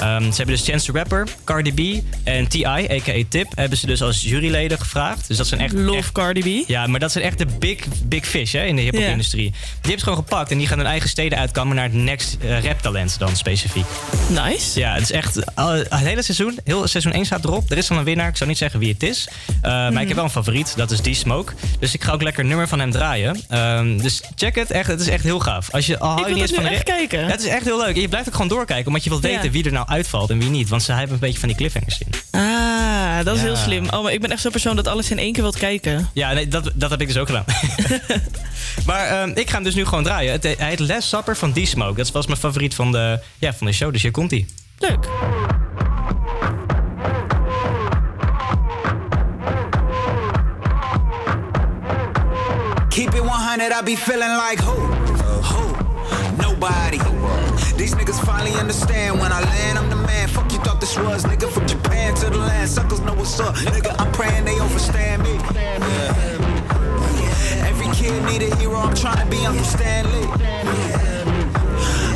Ehm, 0.02 0.22
ze 0.30 0.36
hebben 0.36 0.54
dus 0.56 0.64
Chance 0.66 0.92
the 0.92 0.98
Rapper, 0.98 1.28
Cardi 1.44 1.72
B 1.72 2.02
en 2.24 2.48
T.I., 2.48 2.64
a.k.a. 2.66 3.22
Tip... 3.28 3.46
hebben 3.54 3.78
ze 3.78 3.86
dus 3.86 4.02
als 4.02 4.22
juryleden 4.22 4.78
gevraagd. 4.78 5.28
Dus 5.28 5.36
dat 5.36 5.46
zijn 5.46 5.60
echt... 5.60 5.72
Love 5.72 5.98
echt- 5.98 6.12
Cardi 6.12 6.62
B. 6.62 6.68
ja, 6.68 6.86
maar 6.86 7.00
dat 7.00 7.12
zijn 7.12 7.24
echt 7.24 7.38
de 7.38 7.46
big, 7.58 7.78
big 8.04 8.26
fish 8.26 8.52
hè, 8.52 8.64
in 8.64 8.76
de 8.76 8.82
hip-hop-industrie. 8.82 9.50
Die 9.50 9.60
hebben 9.80 9.98
ze 9.98 10.04
gewoon 10.04 10.18
gepakt 10.18 10.50
en 10.50 10.58
die 10.58 10.66
gaan 10.66 10.78
hun 10.78 10.86
eigen 10.86 11.08
steden 11.08 11.38
uitkammen 11.38 11.76
naar 11.76 11.84
het 11.84 11.94
next 11.94 12.36
eh, 12.40 12.64
rap-talent 12.64 13.18
dan 13.18 13.36
specifiek. 13.36 13.84
Nice. 14.28 14.78
Ja, 14.80 14.92
het 14.92 15.02
is 15.02 15.10
echt. 15.12 15.54
al- 15.56 15.70
het 15.72 15.94
hele 15.94 16.22
seizoen, 16.22 16.58
heel 16.64 16.86
seizoen 16.88 17.12
1 17.12 17.24
staat 17.24 17.44
erop. 17.44 17.70
Er 17.70 17.78
is 17.78 17.86
dan 17.86 17.98
een 17.98 18.04
winnaar, 18.04 18.28
ik 18.28 18.36
zal 18.36 18.46
niet 18.46 18.58
zeggen 18.58 18.80
wie 18.80 18.92
het 18.92 19.02
is. 19.02 19.28
Eh, 19.62 19.70
Maar 19.70 20.00
ik 20.00 20.06
heb 20.06 20.16
wel 20.16 20.24
een 20.24 20.30
favoriet, 20.30 20.72
dat 20.76 20.90
is 20.90 21.00
D-Smoke. 21.00 21.52
Dus 21.78 21.94
ik 21.94 22.04
ga 22.04 22.12
ook 22.12 22.22
lekker 22.22 22.42
een 22.42 22.48
nummer 22.48 22.68
van 22.68 22.78
hem 22.78 22.90
draaien. 22.90 23.40
Ehm, 23.48 23.98
dus 23.98 24.22
check 24.34 24.54
het, 24.54 24.70
echt, 24.70 24.88
het 24.88 25.00
is 25.00 25.08
echt 25.08 25.24
heel 25.24 25.38
gaaf. 25.40 25.70
Als 25.70 25.86
je, 25.86 25.98
al 25.98 26.08
hou 26.08 26.20
Ik 26.20 26.26
je 26.28 26.32
wil 26.32 26.42
niet 26.42 26.50
het 26.50 26.54
van 26.60 26.64
nu 26.64 26.70
de 26.70 26.76
echt 26.76 26.88
ra- 26.88 26.94
kijken. 26.96 27.20
Ja, 27.20 27.26
het 27.26 27.40
is 27.40 27.46
echt 27.46 27.64
heel 27.64 27.78
leuk. 27.78 27.94
En 27.94 28.00
je 28.00 28.08
blijft 28.08 28.26
ook 28.28 28.32
gewoon 28.34 28.48
doorkijken, 28.48 28.86
omdat 28.86 29.04
je 29.04 29.10
wilt 29.10 29.22
weten 29.22 29.50
wie 29.50 29.64
er 29.64 29.72
nou 29.72 29.86
uitvalt 29.92 30.30
en 30.30 30.38
wie 30.38 30.50
niet. 30.50 30.68
Want 30.68 30.82
ze 30.82 30.92
hebben 30.92 31.12
een 31.14 31.18
beetje 31.20 31.38
van 31.38 31.48
die 31.48 31.56
cliffhangers 31.56 31.98
in. 31.98 32.40
Ah, 32.40 33.24
dat 33.24 33.34
is 33.36 33.40
Ja. 33.40 33.46
heel 33.46 33.56
slim. 33.56 33.88
Oh, 33.88 34.02
maar 34.02 34.12
ik 34.12 34.20
ben 34.20 34.30
echt 34.30 34.40
zo'n 34.40 34.50
persoon 34.50 34.76
dat 34.76 34.88
alles 34.88 35.10
in 35.10 35.18
één 35.18 35.32
keer 35.32 35.42
wilt 35.42 35.56
kijken. 35.58 36.10
Ja, 36.12 36.32
nee, 36.32 36.48
dat, 36.48 36.70
dat 36.74 36.90
heb 36.90 37.00
ik 37.00 37.06
dus 37.06 37.16
ook 37.16 37.26
gedaan. 37.26 37.44
maar 38.86 39.06
ehm, 39.06 39.30
ik 39.34 39.48
ga 39.48 39.54
hem 39.54 39.64
dus 39.64 39.74
nu 39.74 39.84
gewoon 39.84 40.04
draaien. 40.04 40.32
Het, 40.32 40.42
hij 40.42 40.54
heet 40.68 40.78
Last 40.78 41.08
Supper 41.08 41.36
van 41.36 41.52
D-Smoke. 41.52 41.96
Dat 41.96 42.10
was 42.10 42.26
mijn 42.26 42.38
favoriet 42.38 42.74
van 42.74 42.92
de, 42.92 43.20
ja, 43.38 43.54
van 43.54 43.66
de 43.66 43.72
show, 43.72 43.92
dus 43.92 44.02
hier 44.02 44.10
komt 44.10 44.30
hij. 44.30 44.46
Leuk. 44.78 45.06
Keep 52.90 53.14
it 53.14 53.22
100, 53.22 53.72
I 53.72 53.82
be 53.82 53.96
feeling 53.96 54.36
like 54.36 54.60
who? 54.62 54.74
Who? 55.40 55.76
Nobody. 56.36 56.98
These 57.82 57.94
niggas 57.96 58.24
finally 58.24 58.54
understand 58.60 59.18
when 59.18 59.32
I 59.32 59.40
land, 59.40 59.76
I'm 59.76 59.90
the 59.90 59.96
man. 59.96 60.28
Fuck 60.28 60.52
you 60.52 60.58
thought 60.58 60.80
this 60.80 60.96
was, 60.96 61.24
nigga. 61.24 61.50
From 61.50 61.66
Japan 61.66 62.14
to 62.14 62.30
the 62.30 62.38
land, 62.38 62.70
suckers 62.70 63.00
know 63.00 63.12
what's 63.12 63.40
up. 63.40 63.56
Nigga, 63.56 63.92
I'm 63.98 64.12
praying 64.12 64.44
they 64.44 64.54
overstand 64.60 65.24
me. 65.24 65.34
Yeah. 65.52 65.82
Every 67.66 67.88
kid 67.92 68.22
need 68.22 68.42
a 68.42 68.54
hero, 68.54 68.76
I'm 68.76 68.94
trying 68.94 69.24
to 69.24 69.28
be 69.28 69.44
Uncle 69.44 69.64
Stanley. 69.64 70.28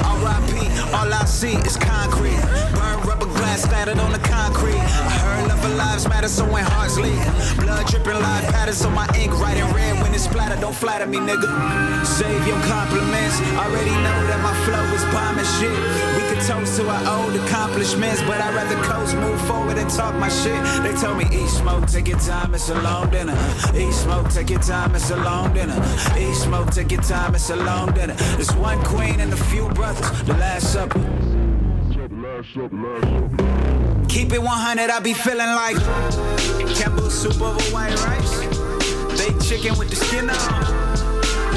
R.I.P. 0.06 0.54
All 0.94 1.12
I 1.12 1.24
see 1.24 1.56
is 1.66 1.76
concrete. 1.76 2.40
Burn 2.78 3.00
rubber 3.02 3.26
glass 3.26 3.62
splattered 3.62 3.98
on 3.98 4.12
the 4.12 4.20
concrete. 4.20 4.78
I 4.78 5.10
heard 5.18 5.48
love 5.48 5.64
of 5.64 5.74
lives 5.74 6.06
matter, 6.08 6.28
so 6.28 6.44
when 6.44 6.62
hearts 6.62 6.96
leak. 6.96 7.18
Blood 7.58 7.88
dripping 7.88 8.14
live 8.14 8.44
patterns 8.52 8.84
on 8.84 8.94
my 8.94 9.08
ink, 9.18 9.36
writing 9.40 9.66
red 9.74 10.00
when 10.34 10.52
it's 10.52 10.56
splat. 10.56 10.58
flatter, 10.58 10.60
don't 10.60 10.74
flatter 10.74 11.06
me, 11.06 11.18
nigga. 11.18 12.06
Save 12.06 12.46
your 12.46 12.60
compliments. 12.62 13.40
Already 13.56 13.90
know 13.90 14.18
that 14.28 14.40
my 14.42 14.54
flow 14.64 14.82
is 14.94 15.04
bomb 15.12 15.38
and 15.38 15.46
shit. 15.58 15.78
We 16.16 16.22
could 16.28 16.42
toast 16.46 16.76
to 16.78 16.88
our 16.88 17.24
old 17.24 17.36
accomplishments, 17.36 18.22
but 18.22 18.40
I'd 18.40 18.54
rather 18.54 18.76
coast, 18.84 19.14
move 19.16 19.40
forward, 19.46 19.78
and 19.78 19.90
talk 19.90 20.14
my 20.16 20.28
shit. 20.28 20.60
They 20.82 20.94
told 21.00 21.18
me, 21.18 21.26
eat 21.32 21.48
smoke, 21.48 21.86
take 21.86 22.08
your 22.08 22.18
time, 22.18 22.54
it's 22.54 22.68
a 22.68 22.80
long 22.82 23.10
dinner. 23.10 23.36
Eat 23.74 23.92
smoke, 23.92 24.28
take 24.30 24.50
your 24.50 24.60
time, 24.60 24.94
it's 24.94 25.10
a 25.10 25.16
long 25.16 25.52
dinner. 25.54 25.78
Eat 26.18 26.34
smoke, 26.34 26.70
take 26.70 26.92
your 26.92 27.02
time, 27.02 27.34
it's 27.34 27.50
a 27.50 27.56
long 27.56 27.92
dinner. 27.92 28.14
There's 28.36 28.54
one 28.54 28.82
queen 28.84 29.20
and 29.20 29.32
a 29.32 29.36
few 29.36 29.68
brothers, 29.70 30.08
the 30.22 30.34
last 30.34 30.72
supper. 30.72 31.00
Keep 34.08 34.32
it 34.32 34.42
100, 34.42 34.90
I 34.90 35.00
be 35.00 35.12
feeling 35.12 35.52
like 35.62 35.76
Campbell 36.76 37.10
soup 37.10 37.40
over 37.40 37.60
white 37.72 37.94
rice. 38.04 38.55
Baked 39.26 39.42
chicken 39.42 39.74
with 39.76 39.90
the 39.90 39.96
skin 39.96 40.30
on. 40.30 40.62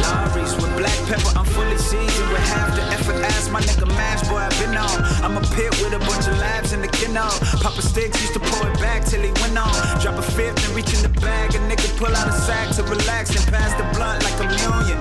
Lorries 0.02 0.56
with 0.58 0.74
black 0.74 0.98
pepper, 1.06 1.38
I'm 1.38 1.46
fully 1.46 1.78
seasoned 1.78 2.30
with 2.34 2.42
half 2.50 2.74
the 2.74 2.82
effort. 2.98 3.22
Ask 3.22 3.52
my 3.52 3.62
nigga 3.62 3.86
Mash, 3.86 4.28
boy, 4.28 4.38
I've 4.38 4.58
been 4.58 4.76
on. 4.76 4.98
I'm 5.22 5.38
a 5.38 5.42
pit 5.54 5.70
with 5.78 5.94
a 5.94 6.00
bunch 6.00 6.26
of 6.26 6.36
labs 6.40 6.74
in 6.74 6.82
the 6.82 6.88
kino. 6.88 7.30
Papa 7.62 7.82
Sticks 7.84 8.20
used 8.22 8.34
to 8.34 8.40
pour 8.40 8.66
it 8.72 8.80
back 8.80 9.06
till 9.06 9.22
he 9.22 9.30
went 9.42 9.56
on. 9.56 9.70
Drop 10.02 10.18
a 10.18 10.22
fifth 10.24 10.66
and 10.66 10.76
reach 10.76 10.94
in 10.98 11.04
the 11.04 11.14
bag. 11.22 11.54
A 11.54 11.60
nigga 11.70 11.86
pull 12.00 12.10
out 12.10 12.28
a 12.28 12.34
sack 12.34 12.74
to 12.78 12.84
relax 12.90 13.38
and 13.38 13.46
pass 13.54 13.70
the 13.78 13.86
blunt 13.94 14.24
like 14.26 14.40
a 14.42 14.48
million. 14.50 14.98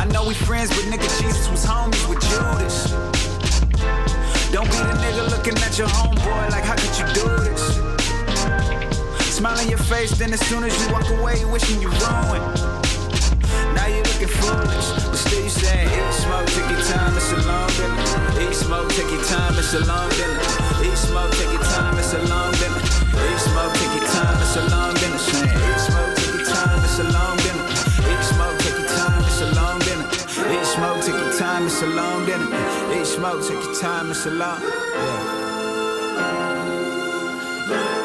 I 0.00 0.08
know 0.08 0.24
we 0.24 0.32
friends, 0.32 0.70
but 0.70 0.88
nigga 0.88 1.08
Jesus 1.20 1.50
was 1.50 1.66
homies 1.66 2.08
with 2.08 2.20
Judas. 2.32 2.96
Don't 4.52 4.70
be 4.72 4.78
the 4.88 4.96
nigga 5.04 5.28
looking 5.28 5.58
at 5.60 5.76
your 5.76 5.88
homeboy 5.88 6.48
like, 6.48 6.64
how 6.64 6.76
could 6.76 6.96
you 6.96 7.06
do 7.12 7.44
this? 7.44 7.85
Smile 9.36 9.58
on 9.60 9.68
your 9.68 9.76
face, 9.76 10.16
then 10.16 10.32
as 10.32 10.40
soon 10.48 10.64
as 10.64 10.72
you 10.80 10.90
walk 10.94 11.04
away, 11.10 11.44
wishing 11.44 11.78
you 11.82 11.90
ruined. 11.90 12.56
Now 13.76 13.84
you're 13.84 14.08
looking 14.08 14.32
foolish, 14.32 14.88
but 14.96 15.20
still 15.20 15.44
you 15.44 15.50
saying, 15.50 15.92
eat 15.92 16.12
smoke, 16.24 16.46
take 16.56 16.70
your 16.72 16.80
time, 16.80 17.12
it's 17.14 17.32
a 17.32 17.44
long 17.44 17.68
dinner. 17.76 18.00
Eat 18.40 18.56
smoke, 18.56 18.88
take 18.96 19.12
your 19.12 19.22
time, 19.28 19.52
it's 19.60 19.74
a 19.74 19.84
long 19.84 20.08
dinner. 20.16 20.40
Eat 20.80 20.96
smoke, 20.96 21.30
take 21.36 21.52
your 21.52 21.60
time, 21.68 21.98
it's 22.00 22.14
a 22.16 22.24
long 22.32 22.48
dinner. 22.56 22.80
Eat 22.80 23.40
smoke, 23.44 23.76
take 23.76 23.92
your 24.00 24.08
time, 24.08 24.40
it's 24.40 24.56
a 24.56 24.64
long 24.72 24.94
dinner. 24.96 25.20
Saying, 25.20 25.52
eat 25.52 25.84
smoke, 25.84 26.16
take 26.16 26.32
your 26.32 26.48
time, 26.48 26.80
it's 26.80 26.96
a 26.96 27.04
long 27.04 27.36
dinner. 27.36 27.68
Eat 28.08 28.24
smoke, 28.24 28.56
take 28.64 28.80
your 28.80 28.88
time, 28.88 29.20
it's 29.20 29.44
a 29.44 29.52
long 29.52 29.76
dinner. 29.84 30.08
Eat 30.48 30.64
smoke, 30.64 31.04
take 31.04 31.12
your 31.12 31.36
time, 31.36 31.68
it's 31.68 31.84
a 31.84 31.86
long 31.92 32.24
dinner. 32.24 32.48
Eat 32.96 33.04
smoke, 33.04 33.44
take 33.44 33.60
your 33.60 33.76
time, 33.84 34.08
it's 34.16 34.24
a 34.24 34.30
long. 34.32 34.64
Yeah. 37.68 37.95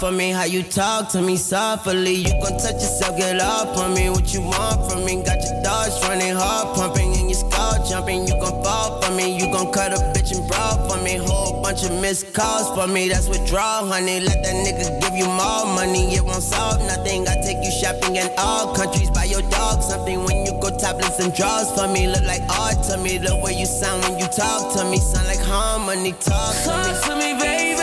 For 0.00 0.10
me, 0.10 0.30
how 0.30 0.44
you 0.44 0.64
talk 0.64 1.10
to 1.10 1.22
me 1.22 1.36
softly. 1.36 2.14
You 2.14 2.32
gon' 2.42 2.58
touch 2.58 2.82
yourself, 2.82 3.16
get 3.16 3.40
off 3.40 3.78
on 3.78 3.94
me. 3.94 4.10
What 4.10 4.34
you 4.34 4.40
want 4.40 4.90
from 4.90 5.04
me? 5.04 5.22
Got 5.22 5.38
your 5.44 5.62
dogs 5.62 5.94
running 6.02 6.34
hard, 6.34 6.74
pumping, 6.74 7.14
and 7.14 7.30
your 7.30 7.38
skull 7.38 7.86
jumping. 7.86 8.26
You 8.26 8.34
gon' 8.40 8.64
fall 8.64 9.00
for 9.00 9.12
me. 9.12 9.38
You 9.38 9.46
gon' 9.52 9.70
cut 9.72 9.92
a 9.92 10.02
bitch 10.10 10.34
and 10.34 10.42
brawl 10.48 10.88
for 10.88 11.00
me. 11.04 11.18
Whole 11.18 11.62
bunch 11.62 11.84
of 11.84 11.92
missed 12.00 12.34
calls 12.34 12.74
for 12.74 12.92
me. 12.92 13.10
That's 13.10 13.28
withdrawal, 13.28 13.86
honey. 13.86 14.18
Let 14.18 14.42
that 14.42 14.56
nigga 14.66 15.00
give 15.02 15.14
you 15.14 15.26
more 15.26 15.66
money. 15.66 16.14
It 16.16 16.24
won't 16.24 16.42
solve 16.42 16.80
nothing. 16.80 17.28
I 17.28 17.36
take 17.46 17.62
you 17.62 17.70
shopping 17.70 18.16
in 18.16 18.28
all 18.38 18.74
countries. 18.74 19.10
Buy 19.10 19.24
your 19.24 19.42
dog 19.50 19.82
something 19.82 20.24
when 20.24 20.44
you 20.46 20.52
go 20.60 20.76
topless 20.76 21.20
and 21.20 21.32
draws 21.32 21.70
for 21.78 21.86
me. 21.86 22.08
Look 22.08 22.24
like 22.24 22.42
art 22.58 22.82
to 22.90 22.98
me. 22.98 23.18
The 23.18 23.38
way 23.38 23.54
you 23.54 23.66
sound 23.66 24.02
when 24.02 24.18
you 24.18 24.26
talk 24.26 24.74
to 24.74 24.84
me. 24.90 24.98
Sound 24.98 25.28
like 25.28 25.44
harmony. 25.46 26.12
Talk 26.18 26.54
to 26.64 26.74
me. 26.74 26.90
Talk 26.90 27.04
to 27.06 27.14
me, 27.14 27.38
baby. 27.38 27.81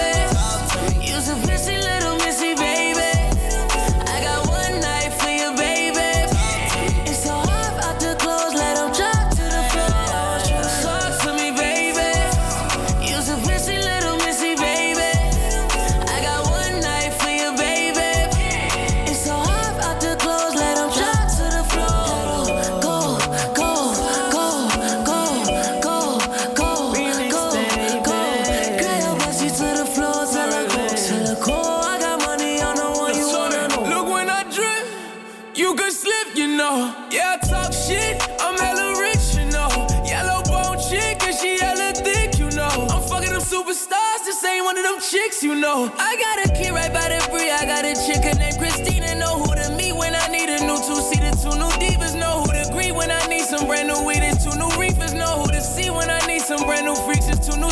You 45.43 45.55
know. 45.55 45.91
I 45.97 46.15
got 46.17 46.45
a 46.45 46.53
kid 46.53 46.73
right 46.73 46.91
by 46.91 47.09
the 47.09 47.19
free, 47.31 47.49
I 47.49 47.65
got 47.65 47.85
a 47.85 47.93
chick 47.95 48.23
named 48.37 48.57
Christina, 48.57 49.15
know 49.15 49.39
who 49.39 49.55
to 49.55 49.75
meet 49.75 49.93
when 49.93 50.13
I 50.15 50.27
need 50.27 50.49
a 50.49 50.59
new 50.65 50.75
two-seater, 50.75 51.31
two 51.39 51.55
new 51.55 51.71
divas, 51.79 52.17
know 52.19 52.43
who 52.43 52.51
to 52.51 52.69
greet 52.73 52.93
when 52.93 53.11
I 53.11 53.25
need 53.27 53.45
some 53.45 53.67
brand 53.67 53.87
new 53.87 54.03
weed 54.05 54.19
and 54.19 54.39
two 54.39 54.55
new 54.57 54.69
reefers, 54.79 55.13
know 55.13 55.43
who 55.43 55.47
to 55.51 55.61
see 55.61 55.89
when 55.89 56.09
I 56.09 56.19
need 56.27 56.41
some 56.41 56.63
brand 56.65 56.85
new 56.85 56.95
freaks, 56.95 57.27
and 57.27 57.41
two 57.41 57.57
new 57.57 57.69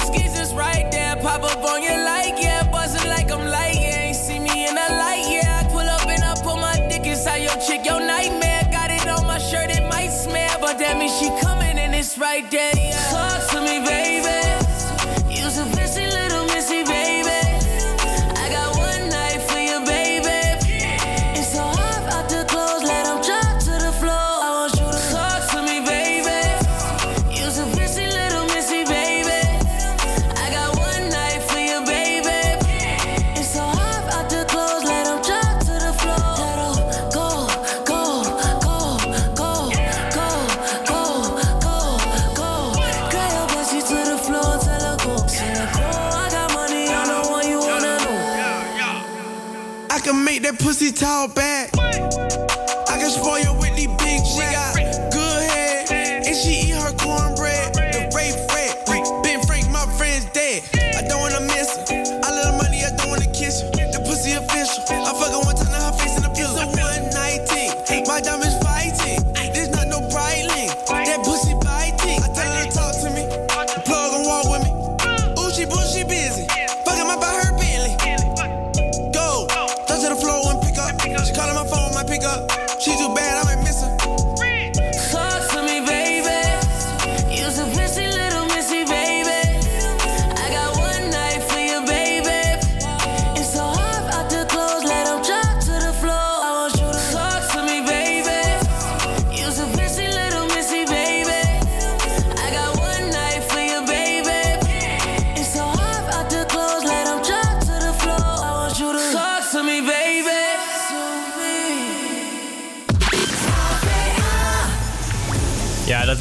just 0.48 0.56
right 0.56 0.90
there, 0.92 1.16
pop 1.18 1.44
up 1.44 1.64
on 1.64 1.84
your 1.84 1.98
like, 2.06 2.36
yeah, 2.42 2.70
buzzing 2.72 3.10
like 3.10 3.32
I'm 3.32 3.46
light, 3.46 3.76
yeah, 3.76 4.08
ain't 4.08 4.16
see 4.16 4.40
me 4.40 4.68
in 4.68 4.78
a 4.78 4.88
light, 4.96 5.26
yeah, 5.30 5.64
I 5.64 5.68
pull 5.70 5.80
up 5.80 6.08
and 6.08 6.24
I 6.24 6.36
put 6.36 6.62
my 6.62 6.76
dick 6.90 7.06
inside 7.06 7.44
your 7.44 7.58
chick, 7.58 7.86
your 7.86 8.00
nightmare, 8.00 8.68
got 8.72 8.92
it 8.92 9.08
on 9.08 9.26
my 9.26 9.40
shirt, 9.40 9.70
it 9.72 9.84
might 9.90 10.10
smell, 10.10 10.58
but 10.62 10.80
that 10.80 10.98
means 10.98 11.18
she 11.20 11.28
coming 11.42 11.78
and 11.78 11.94
it's 11.96 12.18
right 12.18 12.50
there, 12.50 12.72
yeah. 12.76 13.37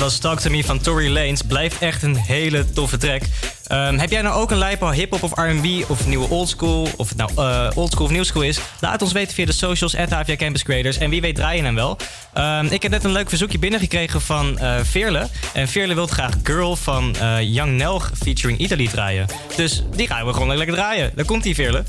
Was 0.06 0.18
Talk 0.18 0.40
To 0.40 0.50
Me 0.50 0.64
van 0.64 0.80
Tory 0.80 1.12
Lanez. 1.12 1.40
Blijft 1.40 1.78
echt 1.78 2.02
een 2.02 2.16
hele 2.16 2.72
toffe 2.72 2.96
track. 2.96 3.22
Ehm, 3.66 3.98
heb 3.98 4.10
jij 4.10 4.22
nou 4.22 4.40
ook 4.40 4.50
een 4.50 4.58
lijpo 4.58 4.90
hip-hop 4.90 5.22
of 5.22 5.32
R&B 5.34 5.90
of 5.90 6.06
nieuwe 6.06 6.28
oldschool? 6.28 6.88
Of 6.96 7.08
het 7.08 7.18
nou 7.18 7.30
eh, 7.36 7.70
oldschool 7.74 8.04
of 8.04 8.10
nieuwschool 8.10 8.42
is? 8.42 8.58
Laat 8.80 9.02
ons 9.02 9.12
weten 9.12 9.34
via 9.34 9.46
de 9.46 9.52
socials, 9.52 9.96
at 9.96 10.10
HVA 10.10 10.36
Campus. 10.36 10.98
En 10.98 11.10
wie 11.10 11.20
weet 11.20 11.34
draaien 11.34 11.64
hem 11.64 11.74
wel. 11.74 11.96
Ehm, 12.32 12.66
ik 12.66 12.82
heb 12.82 12.90
net 12.92 13.04
een 13.04 13.12
leuk 13.12 13.28
verzoekje 13.28 13.58
binnengekregen 13.58 14.20
van 14.20 14.58
eh 14.58 14.74
Veerle. 14.82 15.28
En 15.52 15.68
Veerle 15.68 15.94
wil 15.94 16.06
graag 16.06 16.34
Girl 16.42 16.76
van 16.76 17.16
eh, 17.16 17.40
Young 17.40 17.76
Nelg 17.76 18.10
featuring 18.22 18.58
Italy 18.58 18.86
draaien. 18.86 19.26
Dus 19.56 19.82
die 19.96 20.06
gaan 20.06 20.26
we 20.26 20.32
gewoon 20.32 20.56
lekker 20.56 20.76
draaien. 20.76 21.12
Daar 21.14 21.24
komt 21.24 21.42
die 21.42 21.54
Veerle. 21.54 21.84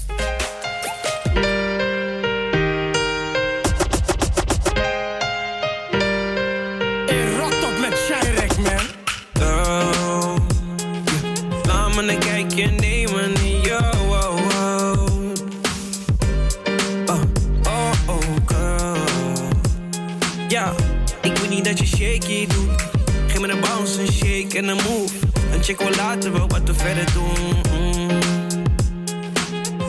Verder 26.77 27.13
doen. 27.13 27.55
Mm. 27.71 28.09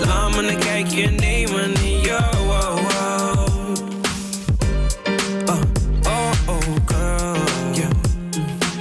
Laat 0.06 0.30
me 0.30 0.48
een 0.48 0.58
kijkje 0.58 1.10
nemen 1.10 1.74
in 1.82 2.00
jou. 2.00 2.36
Oh, 2.36 2.76
oh. 2.76 3.46
Oh, 5.46 5.60
oh, 6.06 6.30
oh, 6.46 6.76
girl. 6.86 7.36
Yeah. 7.72 7.90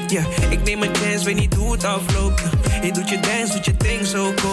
Ja, 0.08 0.24
ik 0.50 0.63
neem 0.63 0.82
een 0.82 0.96
chance, 0.96 1.26
weet 1.26 1.36
niet 1.36 1.54
hoe 1.54 1.72
het 1.72 1.84
afloopt. 1.84 2.43
Je 2.82 2.91
doet 2.91 3.10
je 3.10 3.20
dance, 3.20 3.54
doet 3.54 3.65
je 3.65 3.78
ding 3.78 4.06
zo 4.06 4.34
cold. 4.41 4.47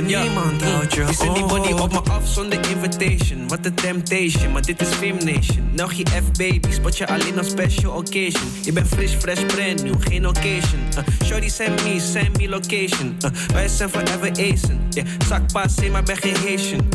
En 0.00 0.06
niemand 0.06 0.62
houdt 0.62 0.94
je. 0.94 1.00
Je 1.00 1.12
zet 1.12 1.34
die 1.34 1.44
body 1.44 1.72
op 1.72 1.92
me 1.92 1.98
af 2.10 2.28
zonder 2.28 2.58
invitation. 2.70 3.48
Wat 3.48 3.58
een 3.62 3.74
temptation, 3.74 4.52
maar 4.52 4.62
dit 4.62 4.80
is 4.80 4.88
Film 4.88 5.16
Nation. 5.24 5.70
Nog 5.72 5.92
je 5.92 6.04
F-baby, 6.06 6.70
spot 6.70 6.98
je 6.98 7.06
alleen 7.06 7.38
op 7.38 7.44
special 7.44 7.92
occasion. 7.92 8.52
Je 8.62 8.72
bent 8.72 8.88
fresh, 8.88 9.14
fresh, 9.14 9.44
brand 9.44 9.82
new, 9.82 9.94
geen 9.98 10.26
occasion. 10.28 10.80
Uh, 10.98 11.26
shorty 11.26 11.48
send 11.48 11.84
me, 11.84 12.00
send 12.00 12.38
me 12.38 12.48
location. 12.48 13.16
Uh, 13.24 13.30
wij 13.52 13.68
zijn 13.68 13.90
forever 13.90 14.30
acen. 14.30 14.80
Yeah, 14.90 15.06
zak 15.28 15.52
passé, 15.52 15.88
maar 15.88 16.02
ben 16.02 16.16
geen 16.16 16.36
Haitian. 16.36 16.88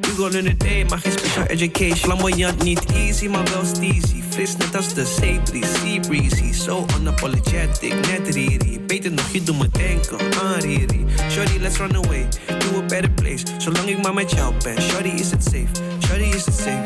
You 0.00 0.30
learn 0.30 0.46
a 0.46 0.54
day, 0.56 0.84
maar 0.88 0.98
geen 0.98 1.12
special 1.12 1.44
education. 1.44 1.96
Flamboyant, 1.96 2.62
niet 2.62 2.84
easy, 2.92 3.26
maar 3.26 3.44
wel 3.44 3.64
steezy. 3.64 4.23
Fris 4.34 4.56
net 4.56 4.74
als 4.76 4.94
de 4.94 5.04
sea 5.04 5.40
breeze, 5.40 6.00
breezy. 6.00 6.52
So 6.52 6.86
unapologetic, 6.98 7.94
net 7.94 8.34
riri. 8.34 8.80
Beter 8.86 9.12
nog, 9.12 9.32
je 9.32 9.42
doet 9.42 9.58
me 9.58 9.68
denken 9.68 10.18
aan 10.42 10.60
riri. 10.60 11.04
Shorty, 11.30 11.58
let's 11.60 11.76
run 11.78 11.94
away 11.94 12.28
to 12.58 12.78
a 12.78 12.82
better 12.82 13.10
place. 13.10 13.42
Zolang 13.58 13.88
ik 13.88 14.02
maar 14.02 14.14
met 14.14 14.30
jou 14.30 14.54
ben. 14.62 14.82
Shorty, 14.82 15.08
is 15.08 15.30
het 15.30 15.42
safe? 15.42 15.68
Shorty, 16.06 16.24
is 16.24 16.44
het 16.44 16.54
safe? 16.54 16.84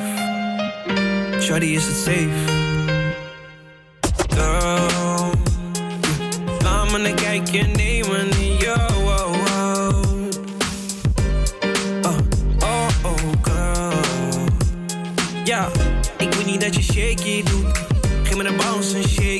Shorty, 1.41 1.67
is 1.67 1.85
het 1.85 1.97
safe? 1.97 2.58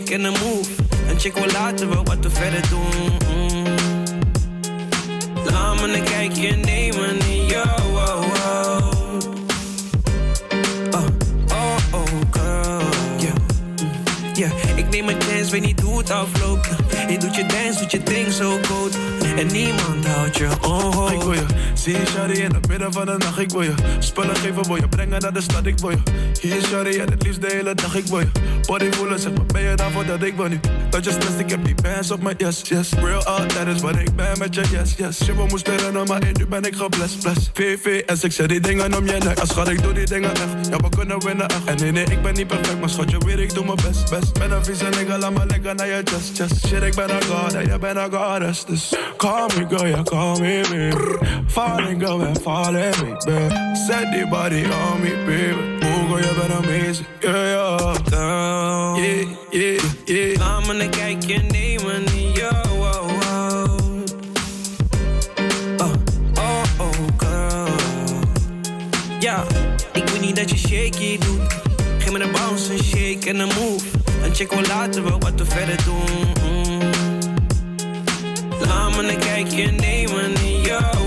Shake 0.09 0.15
en 0.15 0.25
een 0.25 0.33
move. 0.33 0.71
Een 1.09 1.21
chick 1.21 1.35
wil 1.35 1.47
laten 1.53 1.89
we 1.89 1.97
wat 1.97 2.19
we 2.21 2.31
verder 2.31 2.69
doen. 2.69 3.17
Mm. 3.29 3.65
Laat 5.45 5.81
me 5.81 5.97
een 5.97 6.05
kijkje 6.05 6.57
nemen 6.57 7.21
in 7.31 7.47
jou. 7.47 7.69
Oh, 7.93 8.23
oh. 8.47 8.91
Oh, 10.91 11.07
oh, 11.53 11.77
oh, 11.93 12.05
girl. 12.31 12.83
Yeah. 13.19 13.35
Mm. 13.83 14.35
Yeah, 14.35 14.79
ik 14.79 14.89
neem 14.91 15.09
een 15.09 15.21
chance, 15.21 15.51
weet 15.51 15.65
niet 15.65 15.81
hoe 15.81 15.99
het 15.99 16.11
afloopt. 16.11 16.69
Je 17.09 17.19
doet 17.19 17.35
je 17.35 17.47
dance, 17.47 17.79
doet 17.81 17.91
je 17.91 18.03
ding 18.03 18.33
zo 18.33 18.59
cold. 18.69 18.97
En 19.37 19.47
niemand 19.47 20.07
houdt 20.07 20.37
je 20.37 20.49
on 20.61 21.13
Ik 21.13 21.23
wil 21.23 21.33
je 21.33 21.47
zien, 21.75 22.07
shawty, 22.07 22.41
in 22.41 22.55
het 22.55 22.69
midden 22.69 22.93
van 22.93 23.07
de 23.07 23.17
nacht. 23.19 23.39
Ik 23.39 23.51
wil 23.51 23.63
je 23.63 23.75
spullen 23.99 24.37
geven, 24.37 24.67
wil 24.67 24.77
je 24.77 24.89
brengen 24.89 25.21
naar 25.21 25.33
de 25.33 25.41
stad. 25.41 25.67
Ik 25.67 25.79
wil 25.79 25.91
je 25.91 25.99
hier, 26.41 26.63
shawty, 26.63 26.99
en 26.99 27.11
het 27.11 27.23
liefst 27.23 27.41
de 27.41 27.49
hele 27.53 27.75
dag. 27.75 27.95
Ik 27.95 28.07
wil 28.07 28.19
je 28.19 28.31
body 28.67 28.91
voelen, 28.91 29.19
zeg 29.19 29.33
maar, 29.33 29.47
ben 29.47 29.63
je 29.63 29.75
daarvoor 29.75 30.07
dat 30.07 30.23
ik 30.23 30.35
wil 30.35 30.49
niet. 30.49 30.78
Dat 30.91 31.05
je 31.05 31.11
stress, 31.11 31.37
ik 31.39 31.51
heb 31.51 31.65
die 31.65 31.75
bands 31.83 32.11
op 32.11 32.23
mijn 32.23 32.35
yes, 32.39 32.61
yes. 32.65 32.93
Real 32.93 33.25
out, 33.25 33.55
dat 33.55 33.67
is 33.67 33.81
wat 33.81 33.97
ik 33.97 34.17
ben 34.17 34.39
met 34.39 34.55
je, 34.55 34.63
yes, 34.71 34.95
yes. 34.97 35.19
Je 35.19 35.35
we 35.35 35.47
moesten 35.49 35.77
rennen, 35.77 36.07
maar 36.07 36.27
in 36.27 36.35
nu 36.39 36.47
ben 36.47 36.63
ik 36.63 36.75
geblest, 36.77 37.23
bless. 37.23 37.51
VVS, 37.55 38.25
ik 38.25 38.33
zet 38.33 38.49
die 38.49 38.61
dingen 38.61 38.97
om 38.97 39.07
je 39.07 39.13
nek. 39.13 39.39
Als 39.39 39.49
schat, 39.49 39.69
ik 39.69 39.83
doe 39.83 39.93
die 39.93 40.07
dingen 40.07 40.31
echt. 40.31 40.69
Ja, 40.71 40.77
we 40.77 40.89
kunnen 40.89 41.25
winnen 41.25 41.47
echt. 41.49 41.65
En 41.65 41.77
nee, 41.77 41.93
nee, 41.93 42.05
ik 42.05 42.23
ben 42.23 42.35
niet 42.35 42.47
perfect, 42.47 42.81
maar 42.81 42.91
schat, 42.91 43.11
je 43.11 43.19
weet, 43.19 43.39
ik 43.39 43.55
doe 43.55 43.65
mijn 43.65 43.77
best, 43.77 44.11
best. 44.11 44.39
Ben 44.39 44.51
een 44.51 44.65
vieze 44.65 44.85
nigga, 44.85 45.19
laat 45.19 45.33
me 45.33 45.47
lekker 45.47 45.75
naar 45.75 45.87
je 45.87 46.01
chest, 46.05 46.31
chest. 46.35 46.67
Shit, 46.67 46.83
ik 46.83 46.95
ben 46.95 47.11
een 47.11 47.23
god, 47.23 47.55
en 47.55 47.67
jij 47.67 47.79
bent 47.79 47.97
een 47.97 48.13
goddess. 48.13 48.65
Dus 48.65 48.95
call 49.17 49.47
me, 49.57 49.67
girl, 49.69 49.87
yeah, 49.87 50.03
call 50.03 50.41
me, 50.41 50.61
baby. 50.71 50.97
Falling, 51.47 52.03
girl, 52.03 52.23
and 52.23 52.41
falling, 52.43 52.97
me, 53.03 53.17
baby. 53.25 53.55
Set 53.87 54.13
the 54.13 54.27
body 54.31 54.65
on 54.65 55.01
me, 55.01 55.13
baby. 55.27 55.87
Oh, 55.87 56.09
girl, 56.09 56.21
you 56.21 56.35
been 56.35 56.51
amazing, 56.51 57.07
yeah, 57.21 57.33
yeah. 57.33 57.95
Girl, 58.09 58.97
Yeah, 58.99 59.25
yeah, 59.51 59.81
yeah. 60.07 60.39
laat 60.39 60.67
me 60.67 60.75
nemen 61.51 62.07
in 62.07 62.33
jou. 62.33 62.55
Oh, 62.79 63.11
oh. 65.79 65.93
Oh, 66.37 66.63
oh, 66.79 66.91
girl. 67.17 67.69
Ja, 69.21 69.45
ik 69.93 70.09
weet 70.09 70.21
niet 70.21 70.37
dat 70.37 70.51
je 70.51 70.57
shaky 70.57 71.19
doet. 71.19 71.53
Geef 71.99 72.13
me 72.13 72.21
een 72.21 72.33
bounce, 72.33 72.73
een 72.73 72.85
shake 72.85 73.29
en 73.29 73.39
een 73.39 73.47
move. 73.47 73.85
Een 74.23 74.35
chick 74.35 74.51
wil 74.51 74.67
laten 74.67 75.05
we 75.05 75.11
wat 75.11 75.35
we 75.37 75.45
verder 75.45 75.85
doen. 75.85 76.33
Mm. 76.45 76.81
Laat 78.67 78.97
me 78.97 79.13
een 79.13 79.19
kijkje 79.19 79.71
nemen. 79.71 80.37
Oh, 80.79 80.98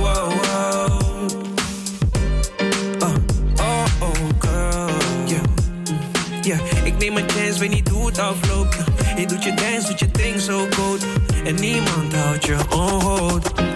neem 7.01 7.17
een 7.17 7.29
chance, 7.29 7.59
weet 7.59 7.69
niet 7.69 7.89
hoe 7.89 8.05
het 8.05 8.17
afloopt. 8.19 8.77
Je 9.17 9.25
doet 9.27 9.43
je 9.43 9.53
dance, 9.53 9.87
doet 9.87 9.99
je 9.99 10.07
ding 10.11 10.39
zo 10.39 10.67
cold. 10.75 11.05
En 11.45 11.55
niemand 11.55 12.13
houdt 12.13 12.45
je 12.45 12.57
on 12.69 13.01
hold. 13.01 13.70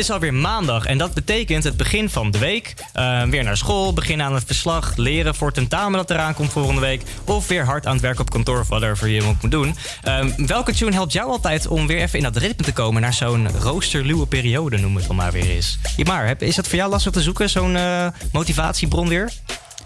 Is 0.00 0.10
alweer 0.10 0.34
maandag 0.34 0.84
en 0.84 0.98
dat 0.98 1.14
betekent 1.14 1.64
het 1.64 1.76
begin 1.76 2.10
van 2.10 2.30
de 2.30 2.38
week. 2.38 2.74
Eh, 2.92 3.22
weer 3.22 3.44
naar 3.44 3.56
school, 3.56 3.92
beginnen 3.92 4.26
aan 4.26 4.34
het 4.34 4.44
verslag, 4.46 4.92
leren 4.96 5.34
voor 5.34 5.52
tentamen 5.52 5.98
dat 5.98 6.10
eraan 6.10 6.34
komt 6.34 6.52
volgende 6.52 6.80
week. 6.80 7.02
Of 7.24 7.46
weer 7.48 7.64
hard 7.64 7.86
aan 7.86 7.92
het 7.92 8.02
werk 8.02 8.20
op 8.20 8.30
kantoor 8.30 8.60
of 8.60 8.68
whatever 8.68 9.08
je 9.08 9.22
ook 9.24 9.42
moet 9.42 9.50
doen. 9.50 9.76
Ehm, 10.02 10.30
welke 10.46 10.72
tune 10.74 10.92
helpt 10.92 11.12
jou 11.12 11.30
altijd 11.30 11.66
om 11.66 11.86
weer 11.86 12.00
even 12.00 12.18
in 12.18 12.24
dat 12.24 12.36
ritme 12.36 12.64
te 12.64 12.72
komen 12.72 13.02
naar 13.02 13.14
zo'n 13.14 13.48
roosterluwe 13.60 14.26
periode, 14.26 14.78
noem 14.78 14.96
het 14.96 15.06
dan 15.06 15.16
maar 15.16 15.32
weer 15.32 15.50
eens? 15.50 15.78
maar, 16.04 16.26
heb- 16.26 16.42
is 16.42 16.54
dat 16.54 16.68
voor 16.68 16.76
jou 16.78 16.90
lastig 16.90 17.12
te 17.12 17.22
zoeken, 17.22 17.50
zo'n 17.50 17.76
eh, 17.76 18.06
motivatiebron 18.32 19.08
weer? 19.08 19.32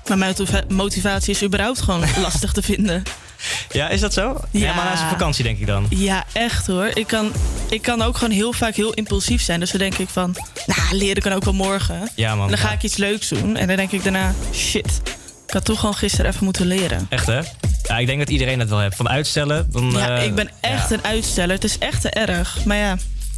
Maar 0.09 0.19
mijn 0.19 0.35
motiva- 0.39 0.65
motivatie 0.69 1.35
is 1.35 1.43
überhaupt 1.43 1.81
gewoon 1.81 2.05
lastig 2.23 2.53
te 2.53 2.63
vinden. 2.63 3.03
Ja, 3.73 3.89
is 3.89 4.01
dat 4.01 4.13
zo? 4.13 4.41
Ja. 4.51 4.75
maar 4.75 4.85
na 4.85 4.97
zijn 4.97 5.09
vakantie 5.09 5.45
denk 5.45 5.59
ik 5.59 5.67
dan. 5.67 5.87
Ja, 5.91 6.25
echt 6.33 6.67
hoor. 6.67 6.91
Ik 6.95 7.07
kan, 7.07 7.33
ik 7.69 7.83
kan 7.83 8.03
ook 8.03 8.17
gewoon 8.17 8.35
heel 8.35 8.53
vaak 8.53 8.75
heel 8.75 8.93
impulsief 8.93 9.43
zijn. 9.43 9.61
Dus 9.61 9.71
dan 9.71 9.81
denk 9.81 9.99
ik 9.99 10.09
van, 10.09 10.37
nou, 10.67 10.97
leren 10.97 11.23
kan 11.23 11.33
ook 11.33 11.45
wel 11.45 11.55
morgen. 11.55 12.09
Ja, 12.15 12.35
man. 12.35 12.45
En 12.45 12.51
dan 12.51 12.59
ga 12.59 12.73
ik 12.73 12.83
iets 12.83 12.97
leuks 12.97 13.29
doen. 13.29 13.57
En 13.57 13.67
dan 13.67 13.77
denk 13.77 13.93
ik 13.93 14.03
daarna, 14.03 14.35
shit, 14.53 15.01
ik 15.47 15.53
had 15.53 15.65
toch 15.65 15.81
gewoon 15.81 15.95
gisteren 15.95 16.31
even 16.31 16.45
moeten 16.45 16.67
leren. 16.67 17.07
Echt 17.09 17.27
hè? 17.27 17.41
Ja, 17.89 17.99
ik 17.99 18.07
denk 18.07 18.19
dat 18.19 18.29
iedereen 18.29 18.59
dat 18.59 18.69
wel 18.69 18.81
heeft. 18.81 18.97
Van 18.97 19.09
uitstellen. 19.09 19.69
Dan, 19.71 19.91
Ja, 19.91 20.19
eh, 20.19 20.25
ik 20.25 20.35
ben 20.35 20.51
echt 20.61 20.89
ja. 20.89 20.97
een 20.97 21.05
uitsteller. 21.05 21.55
Het 21.55 21.65
is 21.65 21.79
echt 21.79 22.01
te 22.01 22.11
erg. 22.11 22.65
Maar 22.65 22.77
ja, 22.77 22.97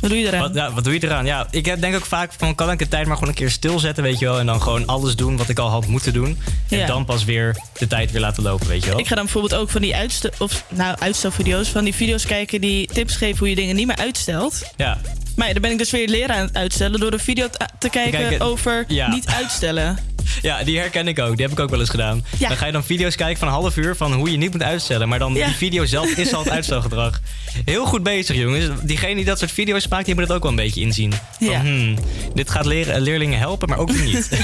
wat 0.09 0.17
doe 0.17 0.25
je 0.25 0.27
eraan? 0.27 0.41
Wat, 0.41 0.55
ja, 0.55 0.73
wat 0.73 0.85
doe 0.85 0.93
je 0.93 1.05
eraan? 1.05 1.27
Ja, 1.27 1.47
ik 1.51 1.81
denk 1.81 1.95
ook 1.95 2.07
vaak 2.07 2.33
van 2.39 2.55
kan 2.55 2.71
ik 2.71 2.79
de 2.79 2.89
tijd 2.89 3.07
maar 3.07 3.15
gewoon 3.17 3.29
een 3.31 3.39
keer 3.39 3.51
stilzetten, 3.51 4.03
weet 4.03 4.19
je 4.19 4.25
wel. 4.25 4.39
En 4.39 4.47
dan 4.47 4.63
gewoon 4.63 4.87
alles 4.87 5.17
doen 5.17 5.37
wat 5.37 5.49
ik 5.49 5.59
al 5.59 5.69
had 5.71 5.87
moeten 5.87 6.13
doen. 6.13 6.39
En 6.69 6.79
Ja. 6.79 6.87
dan 6.87 7.05
pas 7.05 7.25
weer 7.25 7.57
de 7.79 7.87
tijd 7.87 8.11
weer 8.11 8.21
laten 8.21 8.43
lopen, 8.43 8.67
weet 8.69 8.85
je 8.85 8.91
wel. 8.91 8.99
Ik 8.99 9.07
ga 9.07 9.15
dan 9.15 9.25
bijvoorbeeld 9.25 9.55
ook 9.61 9.71
van 9.71 9.81
die 9.81 9.95
uitstel, 9.97 10.31
of, 10.39 10.65
nou, 10.69 10.97
uitstelvideo's, 10.99 11.69
van 11.69 11.85
die 11.85 11.95
video's 11.95 12.27
kijken 12.27 12.61
die 12.61 12.87
tips 12.87 13.17
geven 13.17 13.39
hoe 13.39 13.49
je 13.49 13.55
dingen 13.55 13.77
niet 13.77 13.87
meer 13.87 13.97
uitstelt. 13.97 14.63
Ja. 14.77 14.99
Maar 15.37 15.47
ja, 15.47 15.53
dan 15.53 15.63
ben 15.63 15.71
ik 15.71 15.79
dus 15.79 15.91
weer 15.91 16.09
leren 16.09 16.35
aan 16.37 16.47
het 16.47 16.57
uitstellen 16.57 17.01
door 17.01 17.13
een 17.13 17.19
video 17.21 17.49
te, 17.51 17.59
te 17.79 17.89
kijken, 17.89 18.21
kijken- 18.21 18.41
over 18.47 18.85
ja. 18.89 19.09
niet 19.09 19.27
uitstellen. 19.27 19.99
Ja, 20.43 20.65
die 20.65 20.79
herken 20.79 21.09
ik 21.09 21.19
ook. 21.19 21.37
Die 21.37 21.43
heb 21.47 21.53
ik 21.59 21.61
ook 21.61 21.71
wel 21.71 21.81
eens 21.81 21.91
gedaan. 21.91 22.25
Ja. 22.39 22.49
Dan 22.49 22.57
ga 22.57 22.67
je 22.67 22.73
dan 22.73 22.85
video's 22.85 23.15
kijken 23.17 23.39
van 23.39 23.49
een 23.49 23.55
half 23.55 23.77
uur 23.77 23.97
van 23.97 24.13
hoe 24.13 24.31
je 24.31 24.37
niet 24.37 24.53
moet 24.53 24.63
uitstellen. 24.63 25.09
Maar 25.09 25.19
dan 25.19 25.35
Ja. 25.35 25.47
die 25.47 25.55
video 25.55 25.85
zelf 25.85 26.11
is 26.11 26.33
al 26.35 26.43
het 26.43 26.51
uitstelgedrag. 26.53 27.21
Heel 27.65 27.85
goed 27.87 28.03
bezig, 28.03 28.37
jongens. 28.37 28.65
Diegene 28.83 29.15
die 29.15 29.25
dat 29.25 29.39
soort 29.39 29.53
video's 29.53 29.89
maakt, 29.89 30.05
die 30.07 30.15
moet 30.15 30.23
het 30.25 30.33
ook 30.33 30.43
wel 30.43 30.51
een 30.51 30.57
beetje 30.57 30.81
inzien. 30.81 31.13
Van, 31.39 31.47
Ja. 31.49 31.61
hmm, 31.61 31.95
dit 32.35 32.51
gaat 32.51 32.67
leren, 32.67 33.01
leerlingen 33.01 33.39
helpen, 33.39 33.69
maar 33.69 33.79
ook 33.79 33.93
niet. 34.01 34.29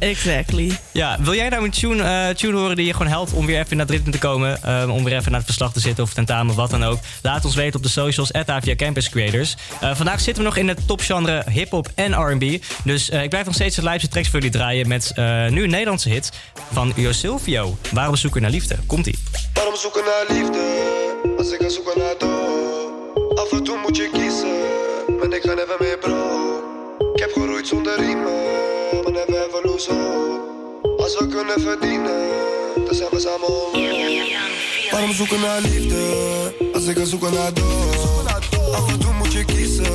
Exactly. 0.00 0.78
Ja, 0.92 1.16
wil 1.20 1.34
jij 1.34 1.48
nou 1.48 1.64
een 1.64 1.70
tune, 1.70 2.02
eh, 2.02 2.34
tune 2.34 2.56
horen 2.58 2.76
die 2.76 2.86
je 2.86 2.92
gewoon 2.92 3.08
helpt 3.12 3.32
om 3.32 3.46
weer 3.46 3.58
even 3.58 3.70
in 3.70 3.78
dat 3.78 3.90
ritme 3.90 4.10
te 4.12 4.18
komen? 4.18 4.62
eh, 4.62 4.94
om 4.94 5.04
weer 5.04 5.16
even 5.16 5.30
naar 5.30 5.40
het 5.40 5.44
verslag 5.48 5.72
te 5.72 5.80
zitten 5.80 6.04
of 6.04 6.12
tentamen, 6.12 6.54
wat 6.54 6.70
dan 6.70 6.84
ook. 6.84 6.98
Laat 7.22 7.44
ons 7.44 7.54
weten 7.54 7.76
op 7.76 7.82
de 7.82 7.88
socials, 7.88 8.32
at 8.32 8.48
Avia 8.48 8.74
Campus 8.74 9.08
Creators. 9.08 9.54
Eh, 9.80 9.94
vandaag 9.94 10.20
zitten 10.20 10.42
we 10.42 10.48
nog 10.48 10.58
in 10.58 10.68
het 10.68 10.86
topgenre 10.86 11.44
hip-hop 11.50 11.88
en 11.94 12.12
RB. 12.14 12.62
Dus 12.84 13.10
eh, 13.10 13.22
ik 13.22 13.28
blijf 13.28 13.44
nog 13.44 13.54
steeds 13.54 13.76
de 13.76 13.82
live 13.88 14.08
tracks 14.08 14.28
voor 14.28 14.38
jullie 14.40 14.54
draaien 14.56 14.88
met 14.88 15.12
eh, 15.14 15.46
nu 15.48 15.62
een 15.62 15.70
Nederlandse 15.70 16.08
hit 16.08 16.30
van 16.72 16.92
Io 16.96 17.12
Silvio. 17.12 17.76
Waarom 17.92 18.16
zoeken 18.16 18.42
naar 18.42 18.50
liefde? 18.50 18.76
Komt-ie. 18.86 19.18
Waarom 19.54 19.76
zoeken 19.76 20.02
naar 20.04 20.36
liefde 20.38 20.58
als 21.38 21.52
ik 21.52 21.60
ga 21.60 21.68
zoeken 21.68 21.98
naar 21.98 22.14
dood? 22.18 23.38
Af 23.38 23.52
en 23.52 23.64
toe 23.64 23.78
moet 23.86 23.96
je 23.96 24.10
kiezen, 24.12 24.58
maar 25.18 25.36
ik 25.36 25.42
ga 25.42 25.54
never 25.54 25.76
meer 25.80 25.98
bro. 25.98 26.62
Ik 27.14 27.20
heb 27.20 27.32
geroeid 27.32 27.66
zonder 27.66 27.96
riemen, 27.98 28.22
maar 28.24 28.49
hope. 29.86 30.40
Als 31.02 31.18
we 31.18 31.26
kunnen 31.26 31.60
verdienen, 31.60 32.28
dan 32.86 32.94
zijn 32.94 33.08
we 33.10 33.20
samen 33.20 33.46
alright. 33.46 34.90
Waarom 34.90 35.12
zoeken 35.12 35.40
naar 35.40 35.60
liefde 35.60 35.98
als 36.72 36.86
ik 36.86 36.96
ga 36.98 37.04
zoeken 37.04 37.32
naar 37.32 37.54
dood? 37.54 38.26
Af 38.72 38.92
en 38.92 38.98
toe 38.98 39.12
moet 39.12 39.32
je 39.32 39.44
kiezen, 39.44 39.92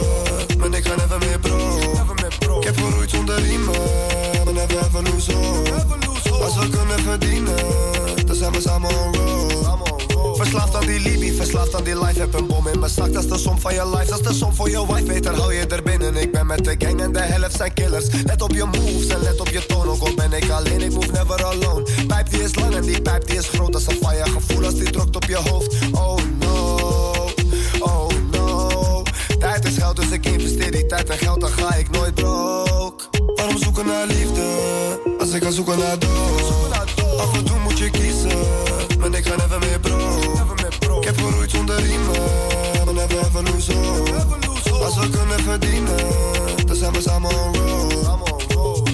maar 0.57 0.73
ik 0.73 0.85
ga 0.87 0.95
never 0.95 1.17
meer 1.17 1.39
bro. 1.39 1.79
Ik 2.59 2.63
heb 2.63 2.77
geroeid 2.77 3.09
zonder 3.09 3.39
riemen, 3.41 3.81
maar 4.45 4.53
never 4.53 4.77
ever 4.77 5.03
lose 5.03 5.33
hope. 5.33 5.71
Als 6.43 6.57
we 6.57 6.69
kunnen 6.69 6.99
verdienen, 6.99 7.55
dan 8.25 8.35
zijn 8.35 8.51
we 8.51 8.61
samen 8.61 8.89
on 8.89 9.15
road. 9.15 9.44
Verslaafd 10.35 10.75
aan 10.75 10.85
die 10.85 10.99
Libi, 10.99 11.35
verslaafd 11.35 11.75
aan 11.75 11.83
die 11.83 11.99
life. 11.99 12.19
Heb 12.19 12.33
een 12.33 12.47
bom 12.47 12.67
in 12.67 12.79
mijn 12.79 12.91
zak, 12.91 13.13
dat 13.13 13.23
is 13.23 13.29
de 13.29 13.37
som 13.37 13.59
van 13.59 13.73
je 13.73 13.89
life. 13.89 14.05
Dat 14.05 14.19
is 14.19 14.27
de 14.27 14.33
som 14.33 14.53
voor 14.53 14.69
je 14.69 14.85
wife, 14.87 15.03
beter 15.03 15.35
hou 15.35 15.53
je 15.53 15.65
er 15.67 15.83
binnen. 15.83 16.15
Ik 16.15 16.31
ben 16.31 16.45
met 16.45 16.63
de 16.63 16.75
gang 16.77 17.01
en 17.01 17.13
de 17.13 17.19
helft 17.19 17.55
zijn 17.55 17.73
killers. 17.73 18.05
Let 18.25 18.41
op 18.41 18.51
je 18.51 18.65
moves 18.65 19.07
en 19.07 19.21
let 19.21 19.39
op 19.39 19.49
je 19.49 19.65
toon. 19.65 19.87
Ook 19.87 20.01
al 20.01 20.13
ben 20.15 20.33
ik 20.33 20.49
alleen, 20.49 20.81
ik 20.81 20.93
move 20.93 21.11
never 21.11 21.45
alone. 21.45 21.83
Pijp 22.07 22.29
die 22.29 22.43
is 22.43 22.55
lang 22.55 22.75
en 22.75 22.81
die 22.81 23.01
pijp 23.01 23.27
die 23.27 23.37
is 23.37 23.47
groot. 23.47 23.71
Dat 23.71 23.81
is 23.81 23.87
een 23.87 23.97
fire 24.07 24.29
gevoel 24.29 24.65
als 24.65 24.75
die 24.75 24.91
drukt 24.91 25.15
op 25.15 25.23
je 25.23 25.35
hoofd. 25.35 25.75
Oh 25.91 26.17
no, 26.39 26.77
oh 27.79 28.07
no. 28.31 29.03
Tijd 29.39 29.65
is 29.65 29.77
geld, 29.77 29.95
dus 29.95 30.09
ik 30.11 30.25
investeer 30.25 30.71
die 30.71 30.85
tijd 30.85 31.09
en 31.09 31.17
geld, 31.17 31.41
dan 31.41 31.49
ga 31.49 31.75
ik 31.75 31.89
nooit 31.89 32.13
broke. 32.13 33.03
Waarom 33.35 33.57
zoeken 33.57 33.85
naar 33.85 34.07
liefde, 34.07 34.43
als 35.19 35.31
ik 35.31 35.43
ga 35.43 35.51
zoeken 35.51 35.77
naar 35.77 35.99
dood? 35.99 36.71
Af 37.17 37.37
en 37.37 37.43
toe 37.43 37.59
moet 37.59 37.77
je 37.77 37.89
kiezen, 37.89 38.39
maar 38.99 39.13
ik 39.13 39.25
ga 39.25 39.35
never 39.35 39.59
meer. 39.59 39.79
Ik 41.05 41.15
heb 41.15 41.25
geroeid 41.25 41.51
zonder 41.51 41.81
maar 42.85 42.93
never 42.93 43.19
ever 43.19 43.43
lose 43.43 43.73
hope. 43.73 44.83
Als 44.83 44.95
we 44.95 45.09
kunnen 45.09 45.39
verdienen, 45.39 45.95
dan 46.65 46.75
zijn 46.75 46.93
we 46.93 47.01
samen 47.01 47.29
on 47.29 47.55
road. 47.55 48.89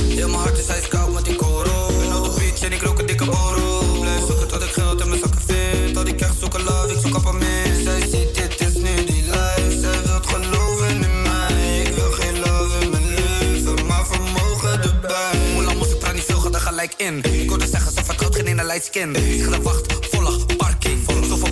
Heel 0.00 0.28
mijn 0.28 0.40
hart 0.40 0.58
is 0.58 0.66
ijskoud 0.66 1.12
met 1.12 1.24
die 1.24 1.36
koro. 1.36 1.86
Ben 1.98 2.16
op 2.16 2.24
de 2.24 2.34
beach 2.38 2.60
en 2.60 2.72
ik 2.72 2.82
rook 2.82 2.98
een 2.98 3.06
dikke 3.06 3.24
borrel. 3.24 4.00
Blijf 4.00 4.26
zoeken 4.26 4.48
tot 4.48 4.62
ik 4.62 4.68
geld 4.68 5.00
in 5.00 5.08
mijn 5.08 5.20
zakken 5.20 5.40
vind. 5.46 5.96
Al 5.96 6.04
die 6.04 6.14
krijg 6.14 6.32
zoeken 6.40 6.62
love, 6.62 6.92
ik 6.94 6.98
zoek 7.00 7.32
mis. 7.32 7.82
Zij 7.82 8.00
ziet 8.00 8.34
dit 8.34 8.60
is 8.60 8.74
nu 8.74 9.04
die 9.04 9.22
life. 9.22 9.78
Zij 9.80 10.02
wilt 10.04 10.26
geloven 10.26 10.88
in 10.88 11.22
mij. 11.22 11.80
Ik 11.80 11.94
wil 11.94 12.10
geen 12.10 12.38
love 12.38 12.78
in 12.80 12.90
mijn 12.90 13.08
leven, 13.08 13.86
maar 13.86 14.06
vermogen 14.06 14.82
erbij. 14.82 15.52
Hoe 15.54 15.62
lang 15.62 15.78
moest 15.78 15.90
ik 15.90 15.98
praten, 15.98 16.16
niet 16.16 16.24
veel, 16.24 16.38
ga 16.38 16.50
er 16.50 16.60
gelijk 16.60 16.94
in. 16.96 17.22
Ik 17.22 17.48
hoorde 17.48 17.66
zeggen, 17.66 17.92
ze 17.92 18.04
vertrouwt 18.04 18.36
geen 18.36 18.54
light 18.54 18.84
skin. 18.84 19.14
Ik 19.14 19.42
ga 19.42 19.60
wacht, 19.60 19.92
volle 20.10 20.55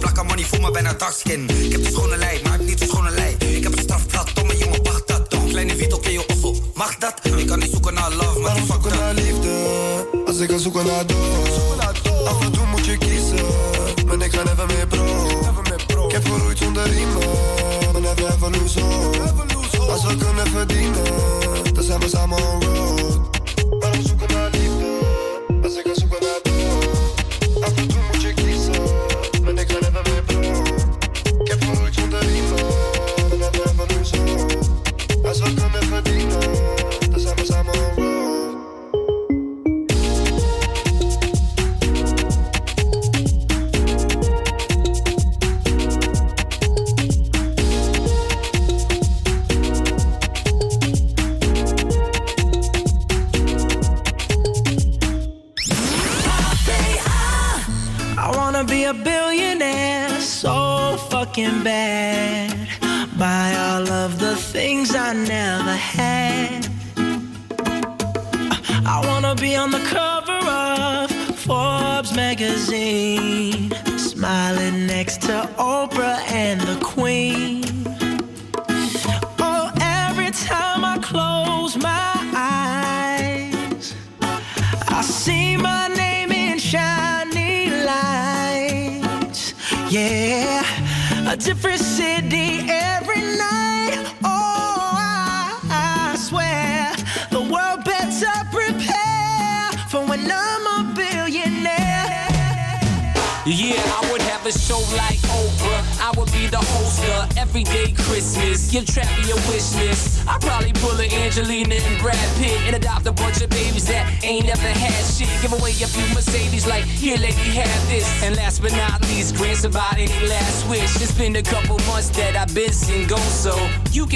plakken 0.04 0.26
money, 0.26 0.44
voel 0.44 0.60
me 0.60 0.70
bijna 0.70 0.92
dark 0.92 1.12
skin. 1.12 1.48
Ik 1.48 1.72
heb 1.72 1.82
de 1.84 1.90
schone 1.90 2.16
lei, 2.16 2.40
maar 2.44 2.60
ik 2.60 2.66
niet 2.66 2.78
de 2.78 2.86
schone 2.86 3.10
lei. 3.10 3.36
Ik 3.36 3.62
heb 3.62 3.72
een 3.72 3.82
strafblad, 3.82 4.30
domme 4.34 4.56
jongen, 4.56 4.82
wacht 4.82 5.08
dat. 5.08 5.30
Toch 5.30 5.48
kleine 5.48 5.76
Vito, 5.76 5.98
ken 5.98 6.12
je 6.12 6.26
ossel, 6.26 6.56
mag 6.74 6.96
dat? 6.98 7.14
Ik 7.36 7.46
kan 7.46 7.58
niet 7.58 7.70
zoeken 7.70 7.94
naar 7.94 8.10
love, 8.10 8.38
maar 8.38 8.42
Waarom 8.42 8.66
zoeken 8.66 8.98
naar 8.98 9.14
liefde, 9.14 9.52
als 10.26 10.38
ik 10.38 10.50
ga 10.50 10.58
zoeken 10.58 10.86
naar 10.86 11.06
dood? 11.06 11.80
Af 12.26 12.44
en 12.44 12.52
toe 12.52 12.66
moet 12.66 12.84
je 12.84 12.98
kiezen, 12.98 13.46
maar 14.06 14.26
ik 14.26 14.34
ga 14.34 14.42
never 14.42 14.66
meer 14.66 14.86
bro. 14.86 16.06
Ik 16.06 16.12
heb 16.12 16.24
geroeid 16.24 16.58
zonder 16.58 16.88
riemen, 16.88 17.28
maar 17.92 18.00
never 18.00 18.26
ever 18.26 18.50
lose 18.50 18.80
hope. 18.80 19.18
Als 19.90 20.04
we 20.04 20.16
kunnen 20.16 20.46
verdienen, 20.46 21.04
dan 21.74 21.84
zijn 21.84 22.00
we 22.00 22.08
samen 22.08 22.38
on 22.38 22.62
road. 22.64 23.13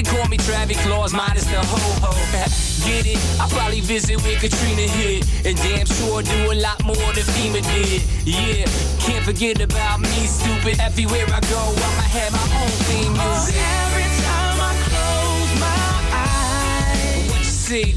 Can 0.02 0.16
call 0.16 0.28
me 0.28 0.36
Travis 0.36 0.80
Claus, 0.82 1.12
minus 1.12 1.44
the 1.44 1.58
ho 1.58 1.78
ho. 2.02 2.12
Get 2.86 3.06
it? 3.06 3.18
I 3.40 3.48
probably 3.48 3.80
visit 3.80 4.22
where 4.22 4.38
Katrina 4.38 4.82
hit, 4.82 5.26
and 5.44 5.56
damn 5.58 5.86
sure 5.86 6.22
do 6.22 6.52
a 6.52 6.54
lot 6.54 6.82
more 6.84 7.10
than 7.14 7.26
FEMA 7.34 7.62
did. 7.74 8.02
Yeah, 8.24 8.66
can't 9.00 9.24
forget 9.24 9.60
about 9.60 10.00
me, 10.00 10.26
stupid. 10.26 10.78
Everywhere 10.80 11.26
I 11.26 11.40
go, 11.50 11.58
I'ma 11.58 12.06
have 12.14 12.32
my 12.32 12.46
own 12.62 12.74
theme 12.86 13.12
music. 13.12 13.56
Oh, 13.58 13.86
every 13.90 14.08
time 14.22 14.58
I 14.62 14.72
close 14.86 15.52
my 15.66 15.90
eyes? 16.14 17.30
What 17.30 17.38
you 17.38 17.44
see, 17.44 17.94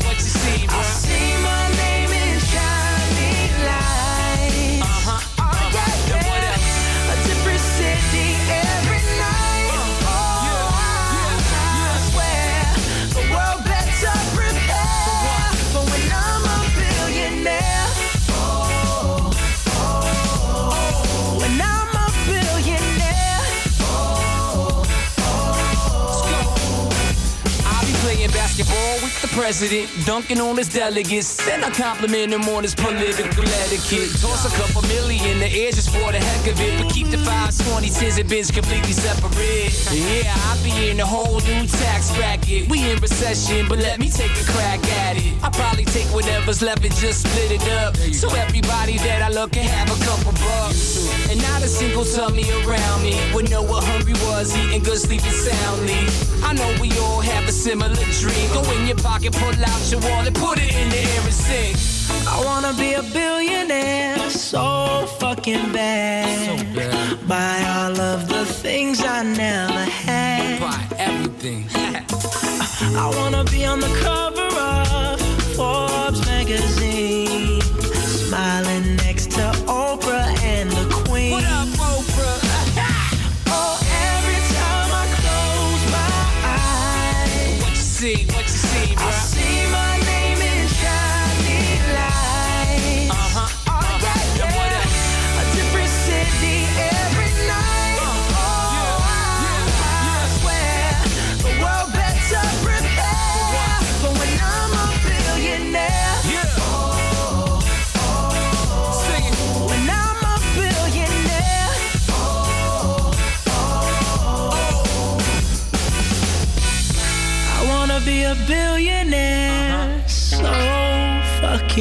president, 29.32 29.90
dunking 30.06 30.40
on 30.40 30.58
his 30.58 30.70
delegates. 30.70 31.36
Then 31.46 31.64
I 31.64 31.70
compliment 31.72 32.34
him 32.34 32.44
on 32.50 32.64
his 32.64 32.76
political 32.76 33.44
etiquette. 33.44 34.12
Toss 34.20 34.46
a 34.46 34.52
couple 34.58 34.82
million 34.88 35.40
the 35.40 35.48
air 35.48 35.72
just 35.72 35.90
for 35.90 36.12
the 36.12 36.20
heck 36.20 36.52
of 36.52 36.60
it. 36.60 36.82
But 36.82 36.92
keep 36.92 37.08
the 37.08 37.18
520 37.20 37.90
tens 37.90 38.18
and 38.18 38.30
bins 38.30 38.52
completely 38.52 38.94
separate. 38.94 39.72
Yeah, 39.92 40.34
I'll 40.48 40.64
be 40.64 40.90
in 40.90 41.00
a 41.00 41.06
whole 41.06 41.40
new 41.42 41.68
tax 41.68 42.12
bracket. 42.16 42.70
We 42.70 42.90
in 42.92 43.00
recession, 43.00 43.68
but 43.68 43.80
let 43.80 44.00
me 44.00 44.10
take 44.10 44.32
a 44.32 44.46
crack 44.52 44.84
at 45.06 45.18
it. 45.18 45.34
I 45.44 45.50
probably 45.50 45.86
take 45.86 46.08
whatever's 46.08 46.62
left 46.62 46.84
and 46.84 46.96
just 46.96 47.28
split 47.28 47.52
it 47.52 47.68
up. 47.84 47.96
So 48.14 48.28
everybody 48.36 48.98
that 49.00 49.22
I 49.22 49.30
look 49.30 49.54
can 49.54 49.64
have 49.64 49.90
a 49.90 50.00
couple 50.06 50.34
bucks. 50.34 51.08
And 51.30 51.42
not 51.42 51.62
a 51.62 51.68
single 51.68 52.06
tummy 52.06 52.50
around 52.64 53.04
me 53.04 53.16
would 53.34 53.50
know 53.50 53.62
what 53.62 53.84
hungry 53.84 54.14
was, 54.26 54.56
eating 54.58 54.84
good, 54.84 54.98
sleeping 54.98 55.32
soundly. 55.32 56.08
I 56.44 56.54
know 56.54 56.70
we 56.82 56.90
all 57.00 57.22
have 57.22 57.48
a 57.48 57.52
similar 57.52 57.96
dream. 58.20 58.48
Go 58.54 58.62
in 58.72 58.88
your 58.88 58.98
pocket, 58.98 59.21
pull 59.30 59.54
out 59.64 59.92
your 59.92 60.02
wallet, 60.02 60.34
put 60.34 60.58
it 60.58 60.74
in 60.74 60.90
the 60.90 60.98
air 60.98 61.22
and 61.22 61.34
sing. 61.34 61.76
I 62.28 62.44
wanna 62.44 62.74
be 62.74 62.94
a 62.94 63.04
billionaire 63.04 64.30
so 64.30 65.06
fucking 65.20 65.72
bad. 65.72 66.68
Buy 67.28 67.64
all 67.76 68.00
of 68.00 68.28
the 68.28 68.46
things 68.46 69.04
I 69.04 69.22
never 69.24 69.86
had. 69.86 70.60
Buy 70.60 70.98
everything. 70.98 71.68
I 72.98 73.12
wanna 73.16 73.44
be 73.46 73.66
on 73.66 73.80
the 73.80 73.94
cover 74.02 74.50
of 74.60 75.22
Forbes 75.56 76.26
magazine, 76.26 77.51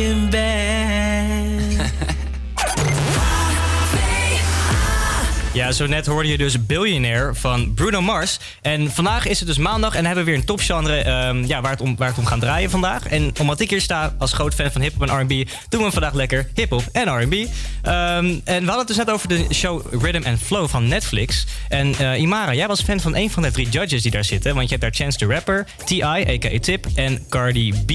Ja, 5.52 5.72
zo 5.72 5.86
net 5.86 6.06
hoorde 6.06 6.28
je 6.28 6.38
dus 6.38 6.66
Billionaire 6.66 7.34
van 7.34 7.74
Bruno 7.74 8.00
Mars. 8.00 8.38
En 8.62 8.90
vandaag 8.90 9.26
is 9.26 9.38
het 9.38 9.48
dus 9.48 9.58
maandag 9.58 9.94
en 9.94 10.06
hebben 10.06 10.24
we 10.24 10.30
weer 10.30 10.40
een 10.40 10.46
topgenre 10.46 10.96
ehm, 10.96 11.44
ja, 11.44 11.60
waar, 11.60 11.70
het 11.70 11.80
om, 11.80 11.96
waar 11.96 12.08
het 12.08 12.18
om 12.18 12.26
gaan 12.26 12.40
draaien 12.40 12.70
vandaag. 12.70 13.06
En 13.06 13.32
omdat 13.40 13.60
ik 13.60 13.70
hier 13.70 13.80
sta 13.80 14.14
als 14.18 14.32
groot 14.32 14.54
fan 14.54 14.70
van 14.70 14.80
hip-hop 14.80 15.08
en 15.08 15.20
RB, 15.20 15.48
doen 15.68 15.82
we 15.82 15.90
vandaag 15.90 16.12
lekker 16.12 16.48
hip-hop 16.54 16.88
en 16.92 17.22
RB. 17.22 17.32
Ehm, 17.32 17.46
en 18.44 18.44
we 18.44 18.52
hadden 18.52 18.78
het 18.78 18.86
dus 18.86 18.96
net 18.96 19.10
over 19.10 19.28
de 19.28 19.46
show 19.54 20.02
Rhythm 20.02 20.28
and 20.28 20.38
Flow 20.38 20.68
van 20.68 20.88
Netflix. 20.88 21.46
En 21.68 21.94
eh, 21.98 22.20
Imara, 22.20 22.54
jij 22.54 22.66
was 22.66 22.82
fan 22.82 23.00
van 23.00 23.16
een 23.16 23.30
van 23.30 23.42
de 23.42 23.50
drie 23.50 23.68
judges 23.68 24.02
die 24.02 24.10
daar 24.10 24.24
zitten. 24.24 24.54
Want 24.54 24.68
je 24.68 24.76
hebt 24.76 24.82
daar 24.82 25.06
Chance 25.06 25.18
the 25.18 25.34
Rapper, 25.34 25.66
T.I., 25.84 26.02
a.k.a. 26.02 26.58
Tip 26.60 26.86
en 26.94 27.24
Cardi 27.28 27.72
B. 27.86 27.92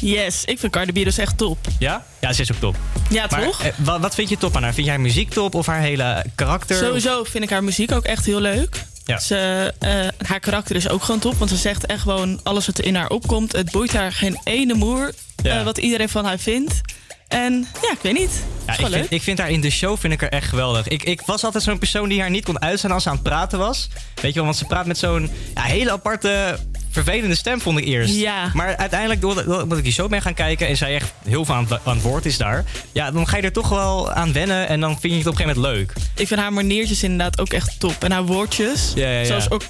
Yes, 0.00 0.44
ik 0.44 0.58
vind 0.58 0.72
Cardi 0.72 0.92
B 0.92 1.04
dus 1.04 1.18
echt 1.18 1.36
top. 1.38 1.58
Ja? 1.78 2.04
Ja, 2.20 2.32
ze 2.32 2.42
is 2.42 2.52
ook 2.52 2.58
top. 2.60 2.76
Ja, 3.10 3.26
Maar, 3.30 3.42
toch? 3.44 3.62
eh, 3.62 3.72
wa- 3.76 4.00
wat 4.00 4.14
vind 4.14 4.28
je 4.28 4.36
top 4.38 4.56
aan 4.56 4.62
haar? 4.62 4.74
Vind 4.74 4.86
jij 4.86 4.94
haar 4.94 5.04
muziek 5.04 5.30
top 5.30 5.54
of 5.54 5.66
haar 5.66 5.80
hele 5.80 6.24
karakter? 6.34 6.76
Sowieso 6.76 7.24
vind 7.24 7.44
ik 7.44 7.50
haar 7.50 7.64
muziek 7.64 7.92
ook 7.92 8.04
echt 8.04 8.24
heel 8.26 8.40
leuk. 8.40 8.84
Ja. 9.04 9.18
Ze, 9.18 9.72
eh, 9.78 10.26
haar 10.28 10.40
karakter 10.40 10.76
is 10.76 10.88
ook 10.88 11.02
gewoon 11.02 11.20
top, 11.20 11.34
want 11.38 11.50
ze 11.50 11.56
zegt 11.56 11.86
echt 11.86 12.00
gewoon 12.02 12.40
alles 12.42 12.66
wat 12.66 12.78
er 12.78 12.84
in 12.84 12.94
haar 12.94 13.08
opkomt. 13.10 13.52
Het 13.52 13.70
boeit 13.70 13.92
haar 13.92 14.12
geen 14.12 14.40
ene 14.44 14.74
moer 14.74 15.12
Ja. 15.42 15.58
eh, 15.58 15.64
wat 15.64 15.78
iedereen 15.78 16.08
van 16.08 16.24
haar 16.24 16.38
vindt. 16.38 16.80
En 17.28 17.66
ja, 17.82 17.90
ik 17.92 17.98
weet 18.02 18.18
niet. 18.18 18.30
Ja, 18.66 18.78
ik, 18.78 18.86
vind, 18.86 19.06
ik 19.10 19.22
vind 19.22 19.38
haar 19.38 19.50
in 19.50 19.60
de 19.60 19.70
show 19.70 19.98
vind 19.98 20.12
ik 20.12 20.22
er 20.22 20.28
echt 20.28 20.48
geweldig. 20.48 20.88
Ik, 20.88 21.02
ik 21.02 21.20
was 21.26 21.44
altijd 21.44 21.64
zo'n 21.64 21.78
persoon 21.78 22.08
die 22.08 22.20
haar 22.20 22.30
niet 22.30 22.44
kon 22.44 22.60
uitstaan 22.62 22.90
als 22.90 23.02
ze 23.02 23.08
aan 23.08 23.14
het 23.14 23.24
praten 23.24 23.58
was. 23.58 23.88
Weet 24.14 24.30
je 24.30 24.34
wel, 24.34 24.44
want 24.44 24.56
ze 24.56 24.64
praat 24.64 24.86
met 24.86 24.98
zo'n 24.98 25.30
ja, 25.54 25.62
hele 25.62 25.90
aparte, 25.90 26.58
vervelende 26.90 27.34
stem, 27.34 27.60
vond 27.60 27.78
ik 27.78 27.84
eerst. 27.84 28.14
Ja. 28.14 28.50
Maar 28.54 28.76
uiteindelijk, 28.76 29.20
doordat 29.20 29.44
doordat 29.44 29.78
ik 29.78 29.84
die 29.84 29.92
show 29.92 30.08
ben 30.10 30.22
gaan 30.22 30.34
kijken 30.34 30.66
en 30.68 30.76
zij 30.76 30.94
echt 30.94 31.12
heel 31.28 31.44
veel 31.44 31.54
aan, 31.54 31.66
het- 31.68 31.80
aan 31.84 31.94
het 31.94 32.02
woord 32.02 32.26
is 32.26 32.36
daar, 32.36 32.64
ja, 32.92 33.10
dan 33.10 33.28
ga 33.28 33.36
je 33.36 33.42
er 33.42 33.52
toch 33.52 33.68
wel 33.68 34.12
aan 34.12 34.32
wennen 34.32 34.68
en 34.68 34.80
dan 34.80 35.00
vind 35.00 35.12
je 35.12 35.18
het 35.18 35.28
op 35.28 35.32
een 35.32 35.38
gegeven 35.38 35.60
moment 35.62 35.78
leuk. 35.78 35.92
Ik 36.14 36.26
vind 36.26 36.40
haar 36.40 36.52
maniertjes 36.52 37.02
inderdaad 37.02 37.40
ook 37.40 37.52
echt 37.52 37.80
top. 37.80 38.04
En 38.04 38.12
haar 38.12 38.24
woordjes, 38.26 38.92
Ja, 38.94 39.10
ja, 39.10 39.18
ja. 39.18 39.24
zoals 39.24 39.50
ook 39.50 39.62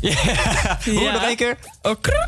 Hoe 0.84 1.10
nog 1.12 1.22
één 1.22 1.36
keer? 1.36 1.56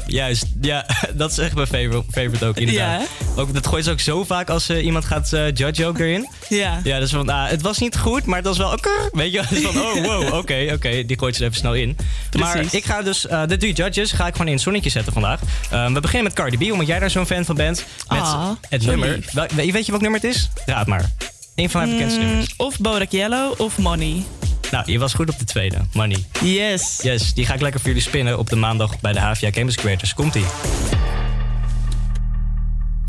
Juist, 0.07 0.45
ja, 0.61 0.87
dat 1.15 1.31
is 1.31 1.39
echt 1.39 1.55
mijn 1.55 1.67
favorite, 1.67 2.03
favorite 2.11 2.45
ook 2.45 2.57
inderdaad. 2.57 3.03
Ook, 3.37 3.55
dat 3.55 3.67
gooit 3.67 3.85
ze 3.85 3.91
ook 3.91 4.01
zo 4.01 4.25
vaak 4.25 4.51
als 4.51 4.69
eh, 4.69 4.85
iemand 4.85 5.05
gaat 5.05 5.33
eh 5.33 5.53
judge 5.55 5.87
ook 5.87 5.99
erin. 5.99 6.29
Ja. 6.49 6.81
Ja, 6.85 6.99
dus 6.99 7.11
van, 7.11 7.29
ah, 7.29 7.49
het 7.49 7.63
was 7.63 7.79
niet 7.79 7.97
goed, 7.99 8.25
maar 8.25 8.37
het 8.37 8.47
was 8.47 8.59
wel 8.59 8.73
oké. 8.73 8.91
Weet 9.13 9.33
je, 9.33 9.39
wel? 9.39 9.47
dus 9.49 9.61
van, 9.61 9.81
oh 9.83 9.95
wow, 10.07 10.35
oké, 10.35 10.71
oké, 10.75 11.05
die 11.05 11.19
gooit 11.19 11.35
ze 11.37 11.41
er 11.43 11.47
even 11.49 11.61
snel 11.61 11.75
in. 11.75 11.97
Maar 12.39 12.53
Precies. 12.53 12.73
ik 12.73 12.85
ga 12.85 13.03
dus, 13.03 13.27
eh, 13.27 13.43
de 13.47 13.57
drie 13.57 13.73
judges 13.73 14.13
ga 14.13 14.27
ik 14.27 14.33
gewoon 14.33 14.47
in 14.47 14.53
het 14.53 14.63
zonnetje 14.63 14.91
zetten 14.91 15.13
vandaag. 15.13 15.41
Ehm, 15.71 15.93
we 15.93 16.01
beginnen 16.01 16.25
met 16.25 16.33
Cardi 16.33 16.69
B, 16.69 16.73
omdat 16.73 16.87
jij 16.87 16.99
daar 16.99 17.11
zo'n 17.11 17.27
fan 17.27 17.45
van 17.45 17.57
bent. 17.57 17.85
Met 18.09 18.19
Ah, 18.21 18.51
het 18.69 18.87
nummer. 18.87 19.19
Wel- 19.33 19.47
weet 19.55 19.85
je 19.85 19.91
welk 19.91 20.03
nummer 20.03 20.21
het 20.21 20.35
is? 20.35 20.49
Raad 20.67 20.87
maar. 20.87 21.11
Eén 21.55 21.71
van 21.71 21.81
haar 21.81 21.91
bekendste 21.91 22.21
Mm, 22.21 22.27
nummers. 22.27 22.55
of 22.57 22.79
Bodak 22.79 23.11
Yellow 23.11 23.61
of 23.61 23.79
Money. 23.79 24.23
Nou, 24.71 24.93
je 24.93 24.99
was 24.99 25.15
goed 25.15 25.29
op 25.31 25.39
de 25.39 25.45
tweede, 25.45 25.77
Money. 25.93 26.25
Yes. 26.43 26.99
Yes, 27.03 27.35
die 27.35 27.47
ga 27.47 27.55
ik 27.55 27.61
lekker 27.61 27.81
voor 27.81 27.89
jullie 27.89 28.05
spinnen 28.05 28.39
op 28.39 28.49
de 28.49 28.57
maandag 28.57 29.01
bij 29.01 29.13
de 29.13 29.21
HVA 29.21 29.51
Campus 29.51 29.77
Creators. 29.77 30.15
Komt-ie. 30.15 30.45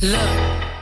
Look, 0.01 0.29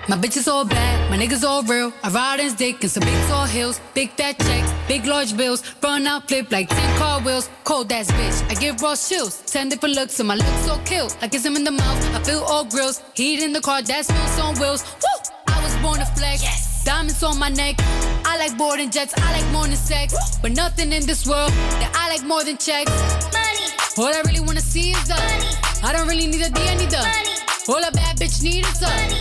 my 0.08 0.20
bitch 0.20 0.36
is 0.36 0.48
all 0.48 0.66
bad, 0.66 1.10
my 1.10 1.18
niggas 1.18 1.44
all 1.44 1.64
real. 1.66 1.92
I 2.04 2.10
ride 2.10 2.44
in 2.44 2.54
dick 2.56 2.84
in 2.84 2.90
some 2.90 3.06
big 3.06 3.28
tall 3.28 3.46
hills, 3.46 3.80
big 3.94 4.10
fat 4.16 4.36
checks, 4.38 4.72
big 4.88 5.06
large 5.06 5.36
bills. 5.36 5.62
Run 5.82 6.06
out, 6.06 6.22
flip 6.28 6.52
like 6.52 6.68
10 6.76 6.98
car 6.98 7.22
wheels. 7.22 7.50
Cold 7.64 7.92
ass 7.92 8.12
bitch, 8.12 8.52
I 8.52 8.54
give 8.54 8.82
raw 8.82 8.96
chills. 8.96 9.42
10 9.46 9.70
different 9.70 9.96
looks, 9.96 10.20
and 10.20 10.28
my 10.28 10.36
looks 10.36 10.66
so 10.66 10.78
kill. 10.84 11.10
Like 11.22 11.34
it's 11.34 11.46
him 11.46 11.56
in 11.56 11.64
the 11.64 11.72
mouth, 11.72 12.16
I 12.16 12.24
feel 12.24 12.44
all 12.44 12.66
grills. 12.66 13.02
Heat 13.16 13.42
in 13.42 13.54
the 13.54 13.62
car, 13.62 13.82
that's 13.82 14.08
wheels 14.10 14.40
on 14.40 14.56
wheels. 14.60 14.84
Woo! 14.84 15.32
I 15.48 15.64
was 15.64 15.76
born 15.82 16.00
to 16.00 16.06
flex. 16.06 16.67
Diamonds 16.88 17.22
on 17.22 17.38
my 17.38 17.50
neck. 17.50 17.76
I 18.24 18.38
like 18.40 18.58
boarding 18.58 18.90
jets, 18.90 19.14
I 19.18 19.34
like 19.34 19.52
more 19.52 19.68
than 19.68 19.76
sex. 19.76 20.38
But 20.42 20.54
nothing 20.54 20.94
in 20.94 21.06
this 21.06 21.28
world 21.28 21.52
that 21.84 21.92
I 21.94 22.08
like 22.08 22.26
more 22.26 22.46
than 22.46 22.58
checks. 22.58 22.90
Money. 23.36 23.68
All 23.98 24.08
I 24.08 24.22
really 24.24 24.40
wanna 24.40 24.62
see 24.62 24.92
is 24.92 25.06
the 25.06 25.16
money. 25.16 25.52
I 25.84 25.92
don't 25.92 26.08
really 26.08 26.28
need 26.28 26.44
a 26.44 26.50
D, 26.50 26.62
I 26.64 26.76
need 26.76 26.90
the 26.90 27.04
money. 27.04 27.36
All 27.68 27.84
a 27.84 27.92
bad 27.92 28.16
bitch 28.16 28.42
need 28.42 28.64
is 28.66 28.80
the 28.80 28.88
money. 28.88 29.20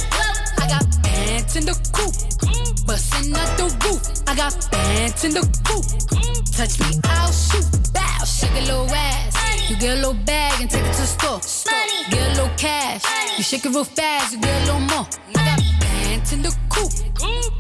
I 0.63 0.69
got 0.71 0.87
bands 1.03 1.57
in 1.57 1.67
the 1.67 1.75
coop, 1.91 2.15
bustin' 2.87 3.35
out 3.35 3.51
the 3.59 3.67
roof. 3.83 3.99
I 4.29 4.37
got 4.37 4.55
bands 4.71 5.25
in 5.25 5.35
the 5.35 5.43
coop. 5.67 5.83
Touch 6.55 6.79
me, 6.79 7.01
I'll 7.03 7.33
shoot. 7.33 7.67
Bow, 7.93 8.23
shake 8.23 8.55
a 8.63 8.63
little 8.63 8.87
ass. 8.95 9.35
You 9.69 9.75
get 9.75 9.99
a 9.99 10.07
little 10.07 10.15
bag 10.15 10.61
and 10.61 10.71
take 10.71 10.87
it 10.87 10.95
to 10.95 11.01
the 11.03 11.11
store. 11.19 11.41
Money, 11.67 12.07
Get 12.15 12.31
a 12.31 12.31
little 12.39 12.57
cash. 12.57 13.03
Money. 13.03 13.39
You 13.39 13.43
shake 13.43 13.67
it 13.67 13.75
real 13.75 13.83
fast, 13.83 14.35
you 14.35 14.39
get 14.39 14.55
a 14.55 14.67
little 14.67 14.87
more. 14.87 15.07
I 15.35 15.45
got 15.51 15.96
bands 16.17 16.33
in 16.33 16.43
the 16.43 16.57
coop, 16.71 16.91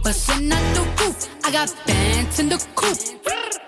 bustin' 0.03 0.53
out 0.53 0.75
the 0.75 0.83
roof. 1.03 1.29
I 1.45 1.53
got 1.53 1.75
bands 1.87 2.39
in 2.39 2.49
the 2.49 2.57
coop, 2.75 2.99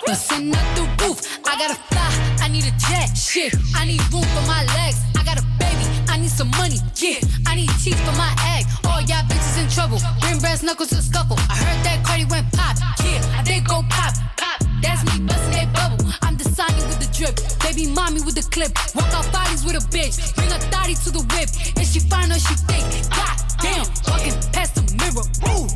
bustin' 0.07 0.55
out 0.55 0.77
the 0.77 1.05
roof. 1.05 1.21
I 1.45 1.59
gotta 1.59 1.75
fly, 1.75 2.09
I 2.41 2.49
need 2.49 2.65
a 2.65 2.73
jet. 2.79 3.17
Shit, 3.17 3.55
I 3.75 3.85
need 3.85 4.01
room 4.13 4.23
for 4.23 4.45
my 4.47 4.65
legs. 4.77 5.01
I 5.17 5.25
got 5.25 5.39
a 5.39 5.45
baby, 5.59 5.85
I 6.09 6.19
need 6.19 6.31
some 6.31 6.51
money. 6.53 6.79
Yeah, 6.97 7.21
I 7.47 7.57
need 7.57 7.71
teeth 7.83 8.01
for 8.01 8.17
my 8.17 8.33
egg. 8.57 8.65
All 8.87 9.01
y'all 9.03 9.25
bitches 9.29 9.61
in 9.63 9.69
trouble. 9.69 10.01
Bring 10.21 10.39
brass 10.39 10.63
knuckles 10.63 10.89
to 10.91 11.03
scuffle. 11.03 11.37
I 11.51 11.57
heard 11.57 11.85
that 11.85 12.05
Cardi 12.05 12.25
went 12.25 12.51
pop. 12.53 12.77
Yeah, 13.05 13.21
I 13.39 13.43
did 13.43 13.67
go 13.67 13.83
pop, 13.91 14.15
pop. 14.37 14.59
That's 14.83 15.05
me 15.05 15.27
bustin' 15.27 15.53
that 15.53 15.69
bubble. 15.75 16.11
I'm 16.23 16.37
Sonny 16.59 16.83
with 16.91 16.99
the 16.99 17.07
drip. 17.15 17.39
Baby 17.63 17.87
mommy 17.87 18.21
with 18.21 18.35
the 18.35 18.43
clip. 18.51 18.75
Walk 18.91 19.07
out 19.15 19.31
bodies 19.31 19.63
with 19.63 19.79
a 19.79 19.85
bitch. 19.95 20.19
Bring 20.35 20.51
a 20.51 20.59
thotty 20.75 20.99
to 21.07 21.11
the 21.15 21.23
whip. 21.31 21.47
And 21.79 21.87
she 21.87 22.03
fine 22.11 22.35
or 22.35 22.41
she 22.43 22.55
thick. 22.67 22.83
God 23.15 23.39
damn, 23.63 23.87
walking 24.11 24.35
past 24.51 24.75
the 24.75 24.83
mirror. 24.99 25.23
Ooh, 25.55 25.71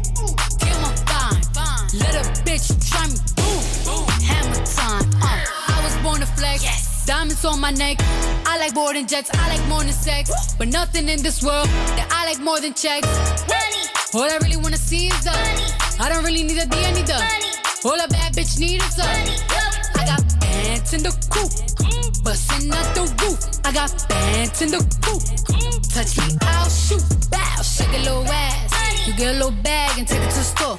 damn, 0.58 0.82
I'm 0.82 0.98
fine. 1.06 1.86
Let 2.02 2.18
a 2.18 2.26
bitch 2.42 2.66
try 2.82 3.06
me. 3.06 3.14
Boom, 3.38 4.10
hammer 4.26 4.58
time. 4.66 5.06
Uh, 5.22 5.38
I 5.70 5.78
was 5.86 5.94
born 6.02 6.18
to 6.18 6.26
flex. 6.34 6.66
Diamonds 7.06 7.44
on 7.44 7.60
my 7.60 7.70
neck. 7.70 7.98
I 8.50 8.58
like 8.58 8.74
more 8.74 8.92
than 8.92 9.06
jets. 9.06 9.30
I 9.38 9.54
like 9.54 9.64
more 9.68 9.84
than 9.86 9.94
sex. 9.94 10.34
But 10.58 10.66
nothing 10.66 11.08
in 11.08 11.22
this 11.22 11.44
world 11.44 11.68
that 11.94 12.10
I 12.10 12.26
like 12.26 12.42
more 12.42 12.58
than 12.58 12.74
checks. 12.74 13.06
Money. 13.46 13.86
All 14.14 14.26
I 14.26 14.36
really 14.42 14.58
wanna 14.58 14.82
see 14.82 15.06
is 15.14 15.22
the 15.22 15.30
money. 15.30 15.68
I 16.02 16.10
don't 16.10 16.24
really 16.24 16.42
need 16.42 16.58
a 16.58 16.66
D, 16.66 16.74
I 16.74 16.90
need 16.90 17.06
the 17.06 17.22
money. 17.22 17.54
All 17.86 18.00
a 18.02 18.08
bad 18.08 18.34
bitch 18.34 18.58
need 18.58 18.82
is 18.82 18.96
the 18.96 19.06
money. 19.06 19.38
I 19.94 20.04
got 20.10 20.41
bands 20.82 20.94
in 20.94 21.02
the 21.02 21.12
coop, 21.30 22.24
bustin' 22.24 22.72
out 22.72 22.94
the 22.94 23.02
roof. 23.22 23.38
I 23.64 23.72
got 23.72 24.08
bands 24.08 24.62
in 24.62 24.70
the 24.70 24.78
coop. 25.02 25.22
Touch 25.90 26.16
me, 26.18 26.36
I'll 26.42 26.68
shoot. 26.68 27.02
Bow, 27.30 27.62
shake 27.62 27.88
a 27.88 27.98
little 27.98 28.24
ass. 28.26 29.06
You 29.06 29.14
get 29.14 29.34
a 29.34 29.38
little 29.38 29.62
bag 29.62 29.98
and 29.98 30.08
take 30.08 30.22
it 30.22 30.30
to 30.30 30.38
the 30.38 30.78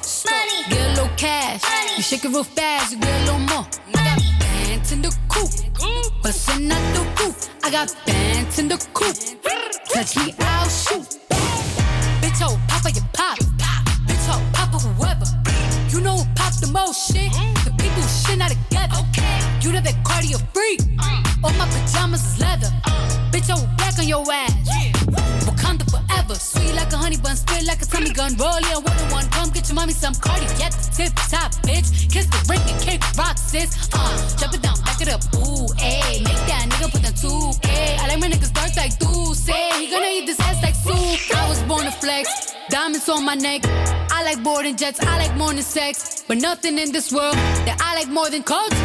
Get 0.68 0.80
a 0.80 0.90
little 0.90 1.10
cash. 1.16 1.62
You 1.96 2.02
shake 2.02 2.24
it 2.24 2.28
real 2.28 2.44
fast, 2.44 2.92
you 2.92 2.98
get 2.98 3.22
a 3.22 3.24
little 3.24 3.40
more. 3.40 3.66
I 3.94 4.04
got 4.04 4.22
bands 4.40 4.92
in 4.92 5.02
the 5.02 5.16
coop, 5.28 5.50
bustin' 6.22 6.70
out 6.70 6.94
the 6.94 7.24
roof. 7.24 7.48
I 7.62 7.70
got 7.70 7.94
bands 8.06 8.58
in 8.58 8.68
the 8.68 8.78
coop. 8.92 9.16
Touch 9.92 10.16
me, 10.16 10.34
I'll 10.40 10.68
shoot. 10.68 11.20
Bitch, 12.20 12.40
oh, 12.42 12.60
papa, 12.68 12.90
you 12.90 13.02
pop. 13.12 13.38
Bitch, 14.06 14.26
oh, 14.28 14.42
papa, 14.52 14.78
whoever. 14.78 15.43
You 15.94 16.00
know 16.00 16.16
who 16.16 16.24
pop 16.34 16.52
the 16.54 16.66
most 16.66 17.12
shit? 17.12 17.30
The 17.64 17.70
people 17.78 18.02
who 18.02 18.08
shit 18.08 18.36
not 18.36 18.50
together. 18.50 18.96
Okay. 18.98 19.38
You 19.60 19.70
know 19.70 19.80
that 19.80 19.94
cardio 20.02 20.42
freak. 20.52 20.80
All 21.44 21.52
my 21.52 21.68
pajamas 21.68 22.26
is 22.26 22.40
leather. 22.40 22.66
Bitch, 23.30 23.48
I 23.48 23.54
will 23.54 23.70
black 23.76 23.96
on 24.00 24.08
your 24.08 24.24
ass. 24.28 25.03
Wakanda 25.46 25.84
forever. 25.90 26.34
Sweet 26.34 26.74
like 26.74 26.92
a 26.92 26.96
honey 26.96 27.16
bun, 27.16 27.36
spit 27.36 27.64
like 27.66 27.82
a 27.82 27.86
tummy 27.86 28.10
gun. 28.10 28.34
Roll 28.36 28.56
in 28.56 28.78
one 28.82 28.98
on 28.98 29.10
one. 29.10 29.26
Come 29.30 29.50
get 29.50 29.68
your 29.68 29.76
mommy 29.76 29.92
some 29.92 30.14
cardi 30.14 30.46
at 30.62 30.72
the 30.72 30.90
tip 30.96 31.12
top, 31.30 31.52
bitch. 31.66 32.10
Kiss 32.10 32.26
the 32.26 32.40
ring 32.48 32.62
and 32.68 32.80
kick 32.80 33.00
rock, 33.16 33.38
sis. 33.38 33.88
Uh, 33.92 34.36
jump 34.38 34.54
it 34.54 34.62
down, 34.62 34.76
back 34.84 35.00
it 35.00 35.08
up. 35.08 35.22
Ooh, 35.36 35.66
ayy. 35.78 36.24
Make 36.24 36.42
that 36.50 36.66
nigga 36.70 36.90
put 36.92 37.02
that 37.02 37.14
2K. 37.14 37.98
I 37.98 38.08
like 38.08 38.20
my 38.20 38.28
niggas 38.28 38.52
dark 38.52 38.76
like 38.76 38.98
do 38.98 39.34
say. 39.34 39.70
He 39.80 39.90
gonna 39.90 40.06
eat 40.06 40.26
this 40.26 40.40
ass 40.40 40.62
like 40.62 40.74
soup. 40.74 41.36
I 41.36 41.48
was 41.48 41.60
born 41.62 41.84
to 41.84 41.92
flex. 41.92 42.54
Diamonds 42.68 43.08
on 43.08 43.24
my 43.24 43.34
neck. 43.34 43.62
I 44.10 44.22
like 44.24 44.42
boarding 44.42 44.76
jets. 44.76 45.00
I 45.00 45.18
like 45.18 45.36
than 45.36 45.62
sex. 45.62 46.24
But 46.26 46.38
nothing 46.38 46.78
in 46.78 46.92
this 46.92 47.12
world 47.12 47.36
that 47.66 47.78
I 47.80 47.94
like 47.94 48.08
more 48.08 48.30
than 48.30 48.42
culture. 48.42 48.76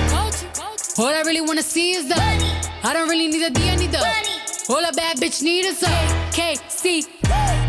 All 1.00 1.08
I 1.08 1.22
really 1.26 1.42
wanna 1.42 1.64
see 1.64 1.92
is 1.94 2.10
the 2.10 2.16
money. 2.16 2.52
I 2.84 2.94
don't 2.94 3.08
really 3.08 3.28
need 3.28 3.46
a 3.46 3.50
D, 3.50 3.70
I 3.70 3.76
need 3.76 3.92
the 3.92 4.00
money. 4.00 4.49
All 4.70 4.86
a 4.86 4.92
bad 4.94 5.18
bitch 5.18 5.42
need 5.42 5.66
is 5.66 5.82
a 5.82 5.88
KC. 6.32 7.69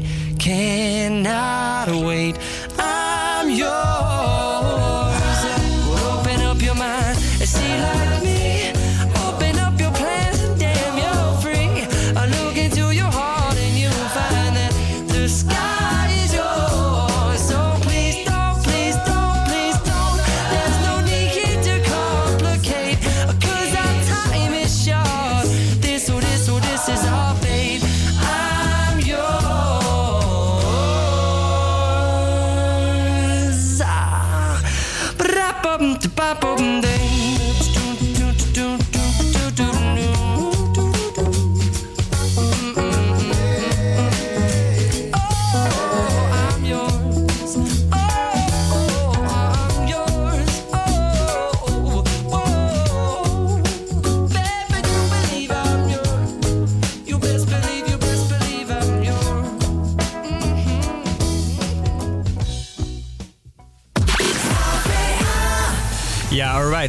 cannot 0.51 1.87
wait. 2.03 2.37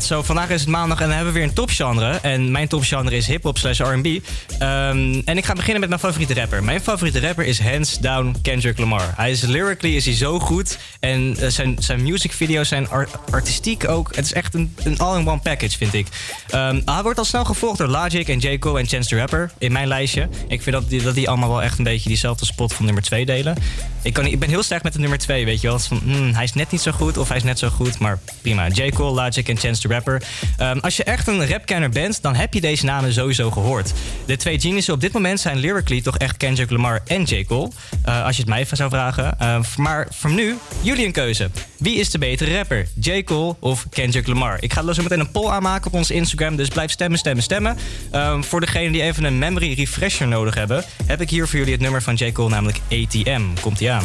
Zo, 0.01 0.23
vandaag 0.23 0.51
is 0.51 0.61
het 0.61 0.71
maandag 0.71 1.01
en 1.01 1.07
dan 1.07 1.17
hebben 1.17 1.33
we 1.33 1.39
weer 1.39 1.49
een 1.49 1.55
topgenre. 1.55 2.19
En 2.23 2.51
mijn 2.51 2.69
topgenre 2.69 3.17
is 3.17 3.27
hip-hop 3.27 3.59
slash 3.59 3.81
RB. 3.81 4.19
Ehm, 4.59 5.21
en 5.25 5.37
ik 5.37 5.45
ga 5.45 5.53
beginnen 5.53 5.81
met 5.81 5.89
mijn 5.89 6.01
favoriete 6.01 6.35
rapper. 6.35 6.65
Mijn 6.65 6.81
favoriete 6.81 7.21
rapper 7.21 7.45
is 7.45 7.61
hands 7.61 7.99
down 7.99 8.37
Kendrick 8.43 8.79
Lamar. 8.79 9.13
Hij 9.17 9.31
is 9.31 9.43
lyrically 9.43 9.97
is 9.97 10.05
hij 10.05 10.15
zo 10.15 10.39
goed. 10.39 10.79
En 11.03 11.37
eh, 11.41 11.49
zijn, 11.49 11.77
zijn 11.79 12.03
music 12.03 12.33
video's 12.33 12.69
zijn 12.69 12.89
ar- 12.89 13.09
artistiek 13.31 13.89
ook. 13.89 14.15
Het 14.15 14.25
is 14.25 14.33
echt 14.33 14.55
een, 14.55 14.75
een 14.85 14.99
all-in-one 14.99 15.39
package, 15.39 15.77
vind 15.77 15.95
ik. 15.95 16.07
Ehm, 16.49 16.81
hij 16.85 17.03
wordt 17.03 17.19
al 17.19 17.25
snel 17.25 17.45
gevolgd 17.45 17.79
door 17.79 17.89
Logic 17.89 18.29
en 18.29 18.39
J. 18.39 18.59
Cole 18.59 18.79
en 18.79 18.87
Chance 18.87 19.09
the 19.09 19.17
Rapper 19.17 19.51
in 19.59 19.73
mijn 19.73 19.89
lijstje. 19.89 20.29
Ik 20.49 20.63
vind 20.63 20.77
dat 20.77 20.89
die, 20.89 21.03
dat 21.03 21.15
die 21.15 21.29
allemaal 21.29 21.49
wel 21.49 21.63
echt 21.63 21.79
een 21.79 21.85
beetje 21.85 22.09
diezelfde 22.09 22.45
spot 22.45 22.75
van 22.75 22.85
nummer 22.85 23.03
2 23.03 23.27
delen. 23.27 23.57
Ik, 24.03 24.13
kan, 24.13 24.27
ik 24.27 24.39
ben 24.39 24.49
heel 24.49 24.63
sterk 24.63 24.83
met 24.83 24.93
de 24.93 24.99
nummer 24.99 25.19
2, 25.19 25.45
weet 25.45 25.61
je 25.61 25.69
wel. 25.69 25.79
Van, 25.79 26.01
hmm, 26.05 26.33
hij 26.35 26.45
is 26.45 26.53
net 26.53 26.71
niet 26.71 26.81
zo 26.81 26.93
goed 26.93 27.17
of 27.17 27.29
hij 27.29 27.37
is 27.37 27.43
net 27.43 27.59
zo 27.59 27.69
goed, 27.69 27.99
maar 27.99 28.19
prima. 28.41 28.69
J. 28.69 28.91
Cole, 28.91 29.23
Logic 29.23 29.49
en 29.49 29.57
Chance 29.57 29.83
the 29.83 29.89
Rapper. 29.89 30.23
Ehm, 30.57 30.79
als 30.79 30.97
je 30.97 31.05
echt 31.05 31.27
een 31.27 31.47
rapkenner 31.47 31.91
bent, 31.91 32.23
dan 32.23 32.35
heb 32.35 32.55
je 32.55 32.61
deze 32.61 32.85
namen 32.85 33.13
sowieso 33.13 33.51
gehoord. 33.51 33.93
De 34.27 34.37
twee 34.37 34.61
geniussen 34.61 34.95
op 34.95 35.01
dit 35.01 35.13
moment 35.13 35.41
zijn 35.41 35.59
lyrically 35.59 36.03
toch 36.03 36.19
echt 36.19 36.37
Kendrick 36.37 36.71
Lamar 36.71 37.01
en 37.07 37.23
J. 37.23 37.45
Cole. 37.45 37.71
Eh, 38.05 38.25
als 38.25 38.37
je 38.37 38.43
het 38.43 38.51
mij 38.51 38.67
zou 38.73 38.91
vragen. 38.91 39.39
Eh, 39.39 39.61
maar 39.77 40.09
voor 40.11 40.31
nu, 40.31 40.59
jullie 40.93 41.07
een 41.07 41.13
keuze. 41.13 41.51
Wie 41.77 41.97
is 41.97 42.11
de 42.11 42.19
betere 42.19 42.57
rapper? 42.57 42.87
J. 43.01 43.23
Cole 43.23 43.57
of 43.59 43.87
Kendrick 43.91 44.27
Lamar? 44.27 44.57
Ik 44.61 44.73
ga 44.73 44.87
er 44.87 44.95
zo 44.95 45.03
meteen 45.03 45.21
een 45.21 45.31
poll 45.31 45.49
aanmaken 45.49 45.87
op 45.87 45.95
ons 45.95 46.11
Instagram, 46.11 46.57
dus 46.57 46.69
blijf 46.69 46.91
stemmen, 46.91 47.19
stemmen, 47.19 47.43
stemmen. 47.43 47.77
Ehm, 48.11 48.43
voor 48.43 48.61
degenen 48.61 48.93
die 48.93 49.03
even 49.03 49.25
een 49.25 49.39
memory 49.39 49.73
refresher 49.73 50.29
nodig 50.29 50.55
hebben, 50.55 50.85
heb 51.07 51.21
ik 51.21 51.31
hier 51.31 51.49
voor 51.49 51.59
jullie 51.59 51.73
het 51.73 51.83
nummer 51.83 52.03
van 52.03 52.15
J. 52.15 52.33
Cole, 52.33 52.49
namelijk 52.49 52.79
ATM. 52.91 53.43
Komt 53.61 53.81
ie 53.81 53.91
aan. 53.91 54.05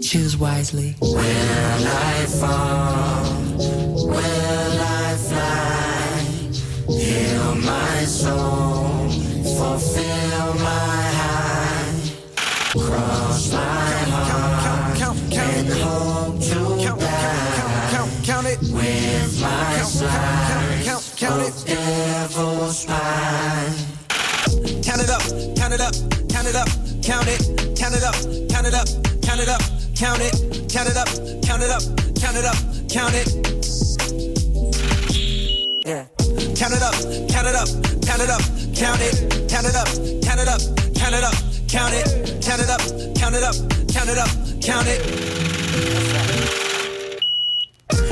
Choose 0.00 0.36
wisely. 0.36 0.94
Will 1.00 1.86
I 1.86 2.26
fall? 2.26 3.41
Fulfill 9.58 10.54
my 10.54 11.02
high, 11.18 11.92
cross 12.78 13.52
my 13.52 13.58
heart, 13.58 15.00
and 15.32 15.68
hope 15.68 16.40
to 16.40 16.86
die 17.00 17.32
Count 18.24 18.46
it. 18.46 18.58
with 18.60 19.40
my 19.42 19.50
Count, 20.84 21.14
count 21.18 21.42
it. 21.42 21.48
of 21.48 21.64
devil's 21.66 22.78
spine. 22.78 23.74
Count 24.82 25.02
it 25.02 25.10
up, 25.10 25.22
count 25.56 25.74
it 25.74 25.80
up, 25.80 25.94
count 26.28 26.46
it 26.46 26.54
up, 26.54 26.68
count 27.02 27.26
it, 27.26 27.76
count 27.76 27.94
it 27.96 28.04
up, 28.04 28.14
count 28.48 28.66
it 28.66 28.74
up, 28.74 28.86
count 29.22 29.40
it 29.40 29.48
up, 29.48 29.60
count 29.96 30.20
it, 30.22 30.68
count 30.70 30.88
it 30.88 30.96
up, 30.96 31.08
count 31.42 31.62
it 31.62 31.70
up, 31.70 31.82
count 32.20 32.36
it 32.36 32.44
up, 32.44 32.56
count 32.88 33.14
it. 33.14 33.31
Count 36.54 36.74
it 36.74 36.82
up, 36.82 36.94
count 37.28 37.48
it 37.48 37.54
up, 37.54 37.68
count 38.02 38.22
it 38.22 38.30
up, 38.30 38.40
count 38.74 39.00
it, 39.00 39.48
count 39.48 39.66
it 39.66 39.74
up, 39.74 39.88
count 40.22 40.40
it 40.40 40.48
up, 40.48 40.60
count 40.94 41.14
it 41.14 41.24
up, 41.24 41.34
count 41.68 41.94
it, 41.94 42.42
count 42.42 42.60
it 42.60 42.70
up, 42.70 42.80
count 43.16 43.34
it 43.34 43.42
up, 43.42 43.54
count 43.88 44.08
it 44.08 44.18
up, 44.18 44.28
count 44.60 44.86
it. 44.86 46.31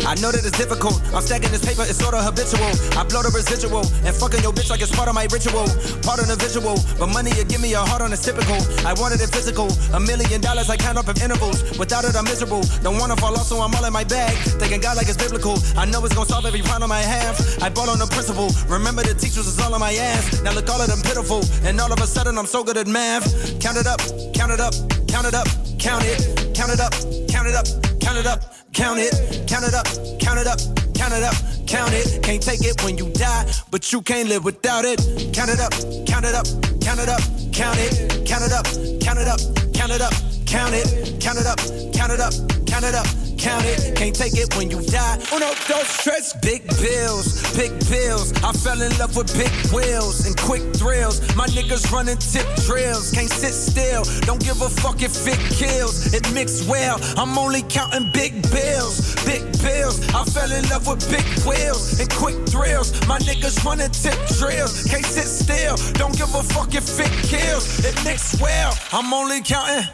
I 0.07 0.15
know 0.21 0.33
that 0.33 0.45
it's 0.45 0.57
difficult. 0.57 1.01
I'm 1.15 1.23
stacking 1.23 1.51
this 1.51 1.65
paper, 1.65 1.83
it's 1.83 1.99
sort 1.99 2.15
of 2.15 2.25
habitual. 2.25 2.71
I 2.97 3.05
blow 3.05 3.23
the 3.23 3.33
residual 3.35 3.85
and 4.05 4.15
fucking 4.15 4.43
your 4.43 4.53
bitch 4.53 4.71
like 4.71 4.81
it's 4.81 4.95
part 4.95 5.09
of 5.09 5.15
my 5.15 5.27
ritual. 5.29 5.67
Part 6.03 6.21
of 6.21 6.27
the 6.29 6.37
visual, 6.39 6.77
but 6.99 7.09
money 7.09 7.31
you 7.37 7.45
give 7.45 7.61
me 7.61 7.75
a 7.75 7.83
heart 7.83 8.03
on 8.03 8.13
it's 8.13 8.25
typical. 8.25 8.59
I 8.87 8.95
wanted 8.95 9.21
it 9.21 9.31
physical. 9.31 9.69
A 9.93 10.01
million 10.01 10.41
dollars 10.41 10.71
I 10.71 10.77
count 10.77 10.99
up 10.99 11.09
in 11.09 11.17
intervals. 11.21 11.63
Without 11.79 12.05
it, 12.05 12.17
I'm 12.17 12.25
miserable. 12.25 12.63
Don't 12.83 12.99
wanna 12.99 13.17
fall 13.17 13.35
off, 13.37 13.47
so 13.47 13.61
I'm 13.61 13.75
all 13.75 13.85
in 13.85 13.93
my 13.93 14.05
bag. 14.05 14.37
Thinking 14.61 14.81
God 14.81 14.97
like 14.97 15.09
it's 15.09 15.21
biblical. 15.21 15.59
I 15.77 15.85
know 15.85 16.05
it's 16.05 16.15
gonna 16.15 16.29
solve 16.29 16.47
every 16.47 16.63
problem 16.63 16.93
I 16.93 17.03
have. 17.03 17.37
I 17.63 17.69
bought 17.69 17.89
on 17.89 17.99
the 17.99 18.07
principle. 18.07 18.49
Remember 18.69 19.03
the 19.03 19.15
teachers 19.15 19.47
was 19.47 19.61
all 19.61 19.75
on 19.75 19.81
my 19.81 19.93
ass. 19.93 20.43
Now 20.43 20.53
look 20.53 20.69
all 20.69 20.81
of 20.81 20.89
them 20.89 21.03
pitiful. 21.03 21.43
And 21.65 21.81
all 21.81 21.93
of 21.93 22.01
a 22.01 22.07
sudden 22.07 22.39
I'm 22.39 22.47
so 22.47 22.65
good 22.65 22.77
at 22.77 22.87
math. 22.87 23.27
Count 23.61 23.77
it 23.77 23.87
up, 23.87 24.01
count 24.35 24.53
it 24.53 24.61
up, 24.61 24.75
count 25.09 25.27
it 25.27 25.35
up, 25.35 25.47
count 25.79 26.05
it, 26.05 26.55
count 26.55 26.73
it 26.73 26.81
up, 26.81 26.93
count 27.29 27.49
it 27.49 27.55
up, 27.55 27.90
count 28.01 28.19
it 28.19 28.27
up. 28.27 28.55
Count 28.73 29.01
it, 29.01 29.49
count 29.49 29.65
it 29.65 29.75
up, 29.75 29.85
count 30.21 30.39
it 30.39 30.47
up, 30.47 30.61
count 30.95 31.13
it 31.13 31.25
up, 31.25 31.35
count 31.67 31.93
it. 31.93 32.23
Can't 32.23 32.41
take 32.41 32.61
it 32.63 32.83
when 32.85 32.97
you 32.97 33.11
die, 33.13 33.51
but 33.71 33.93
you 33.93 34.01
can't 34.01 34.29
live 34.29 34.45
without 34.45 34.85
it. 34.85 35.01
Count 35.35 35.51
it 35.51 35.59
up, 35.59 35.73
count 36.07 36.25
it 36.25 36.35
up, 36.35 36.47
count 36.81 37.01
it 37.01 37.09
up, 37.09 37.21
count 37.53 37.79
it, 37.79 38.25
count 38.25 38.45
it 38.45 38.53
up, 38.53 38.65
count 39.01 39.19
it 39.19 39.27
up, 39.27 39.41
count 39.75 39.91
it 39.91 40.01
up, 40.01 40.13
count 40.51 40.75
it 40.75 41.21
count 41.21 41.39
it 41.39 41.47
up, 41.47 41.59
count 41.95 42.13
it 42.13 42.21
up, 42.21 42.35
count 42.67 42.85
it 42.85 42.95
up. 42.95 43.07
Count 43.41 43.65
it, 43.65 43.97
can't 43.97 44.15
take 44.15 44.37
it 44.37 44.55
when 44.55 44.71
you 44.71 44.83
die. 44.83 45.17
Uno, 45.33 45.49
dos, 45.67 45.97
tres, 46.05 46.35
big 46.43 46.61
bills, 46.77 47.41
big 47.57 47.73
bills. 47.89 48.35
I 48.45 48.53
fell 48.53 48.83
in 48.83 48.93
love 48.99 49.17
with 49.17 49.33
big 49.33 49.51
wheels 49.73 50.27
and 50.27 50.37
quick 50.37 50.61
thrills. 50.77 51.23
My 51.37 51.47
niggas 51.47 51.91
running 51.91 52.19
tip 52.19 52.45
drills, 52.67 53.11
can't 53.11 53.31
sit 53.31 53.55
still. 53.55 54.05
Don't 54.29 54.45
give 54.45 54.61
a 54.61 54.69
fuck 54.69 55.01
if 55.01 55.27
it 55.27 55.41
kills. 55.57 56.13
It 56.13 56.31
mixed 56.35 56.69
well. 56.69 57.01
I'm 57.17 57.39
only 57.39 57.63
counting 57.63 58.13
big 58.13 58.43
bills, 58.53 59.17
big 59.25 59.41
bills. 59.63 60.05
I 60.13 60.23
fell 60.25 60.53
in 60.53 60.69
love 60.69 60.87
with 60.87 61.09
big 61.09 61.25
wheels 61.49 61.99
and 61.99 62.11
quick 62.11 62.37
thrills. 62.47 62.93
My 63.09 63.19
niggas 63.21 63.65
running 63.65 63.89
tip 63.89 64.21
drills, 64.37 64.85
can't 64.85 65.07
sit 65.07 65.25
still. 65.25 65.77
Don't 65.95 66.15
give 66.15 66.35
a 66.35 66.43
fuck 66.43 66.75
if 66.75 67.01
it 67.01 67.13
kills. 67.25 67.87
It 67.87 67.97
mixed 68.05 68.39
well. 68.39 68.77
I'm 68.93 69.15
only 69.15 69.41
counting. 69.41 69.89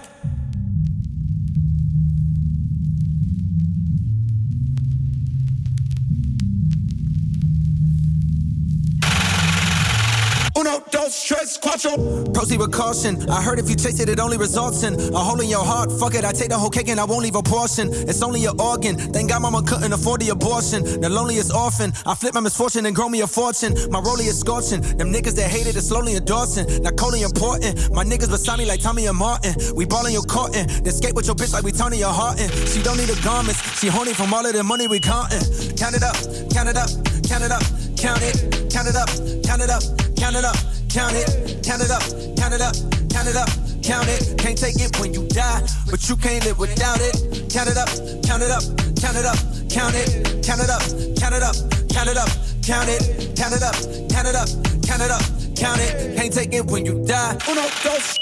Uno, 10.57 10.83
dos, 10.91 11.23
tres, 11.23 11.59
cuatro. 11.59 12.33
Proceed 12.33 12.59
with 12.59 12.73
caution. 12.73 13.29
I 13.29 13.43
heard 13.43 13.59
if 13.59 13.69
you 13.69 13.77
chase 13.77 14.01
it, 14.01 14.09
it 14.09 14.19
only 14.19 14.39
results 14.39 14.85
in 14.85 14.95
a 15.15 15.19
hole 15.19 15.39
in 15.43 15.51
your 15.51 15.63
heart. 15.63 15.93
Fuck 15.93 16.15
it, 16.15 16.25
I 16.25 16.33
take 16.33 16.49
the 16.49 16.57
whole 16.57 16.71
cake 16.71 16.89
and 16.89 16.99
I 16.99 17.05
won't 17.05 17.23
leave 17.23 17.37
a 17.37 17.43
portion. 17.43 17.91
It's 17.93 18.23
only 18.23 18.41
your 18.41 18.55
organ. 18.59 18.97
Thank 18.97 19.29
God 19.29 19.43
mama 19.43 19.63
couldn't 19.63 19.93
afford 19.93 20.23
the 20.23 20.31
abortion. 20.31 20.83
The 20.83 21.11
loneliest 21.11 21.53
orphan. 21.53 21.93
I 22.07 22.15
flip 22.15 22.33
my 22.33 22.41
misfortune 22.41 22.87
and 22.87 22.97
grow 22.97 23.11
me 23.11 23.21
a 23.21 23.27
fortune. 23.27 23.75
My 23.91 24.01
rollie 24.01 24.29
is 24.29 24.41
scorching. 24.41 24.81
Them 24.81 25.13
niggas 25.13 25.37
that 25.37 25.51
hated 25.51 25.77
it 25.77 25.83
slowly 25.83 26.17
endorsing. 26.17 26.83
Not 26.83 26.97
coldly 26.97 27.21
important. 27.21 27.93
My 27.93 28.05
niggas 28.05 28.31
beside 28.31 28.59
me 28.59 28.65
like 28.65 28.81
Tommy 28.81 29.07
and 29.07 29.19
Martin. 29.19 29.55
We 29.77 29.85
ballin' 29.85 30.15
your 30.15 30.25
cotton. 30.25 30.69
Then 30.69 30.93
skate 30.93 31.15
with 31.15 31.27
your 31.27 31.37
bitch 31.37 31.53
like 31.53 31.65
we 31.65 31.73
Tony 31.73 31.99
your 31.99 32.13
Harton. 32.13 32.49
She 32.67 32.83
don't 32.83 32.97
need 32.97 33.11
a 33.11 33.21
garments. 33.23 33.61
She 33.79 33.89
horny 33.89 34.15
from 34.15 34.33
all 34.33 34.47
of 34.47 34.55
the 34.55 34.63
money 34.63 34.89
we 34.89 35.01
countin'. 35.01 35.45
Count 35.77 35.95
it 35.95 36.03
up, 36.03 36.17
count 36.49 36.69
it 36.71 36.77
up, 36.77 36.89
count 37.29 37.45
it 37.45 37.53
up, 37.53 37.63
count 37.97 38.23
it, 38.23 38.71
count 38.71 38.89
it 38.89 38.97
up, 38.97 39.09
count 39.45 39.63
it 39.63 39.71
up, 39.71 39.83
count 40.17 40.37
it 40.37 40.45
up, 40.45 40.57
count 40.89 41.17
it, 41.17 41.65
count 41.65 41.83
it 41.83 41.91
up, 41.91 42.03
count 42.37 42.55
it 42.55 42.61
up, 42.61 42.75
count 43.11 43.29
it 43.29 43.37
up, 43.37 43.49
count 43.83 44.09
it. 44.09 44.37
Can't 44.39 44.59
take 44.59 44.77
it 44.77 44.99
when 45.01 45.13
you 45.13 45.27
die, 45.29 45.63
but 45.91 46.09
you 46.09 46.17
can't 46.17 46.45
live 46.45 46.59
without 46.59 47.01
it. 47.01 47.51
Count 47.51 47.69
it 47.69 47.77
up, 47.77 47.89
count 48.23 48.43
it 48.43 48.51
up, 48.51 48.63
count 49.01 49.17
it 49.17 49.27
up, 49.27 49.39
count 49.71 49.95
it, 49.97 50.45
count 50.45 50.61
it 50.61 50.71
up, 50.71 50.83
count 51.19 51.35
it 51.35 51.43
up, 51.43 51.57
count 51.91 52.09
it 52.09 52.17
up, 52.17 52.29
count 52.63 52.89
it, 52.89 53.37
count 53.37 53.55
it 53.55 53.63
up, 53.63 53.75
count 54.11 54.29
it 54.29 54.37
up, 54.37 54.49
count 54.87 55.03
it 55.03 55.11
up, 55.11 55.23
count 55.57 55.81
it. 55.81 56.17
Can't 56.17 56.33
take 56.33 56.55
it 56.55 56.67
when 56.67 56.85
you 56.85 57.05
die. 57.05 57.39
Uno, 57.49 57.63
dos. 57.83 58.19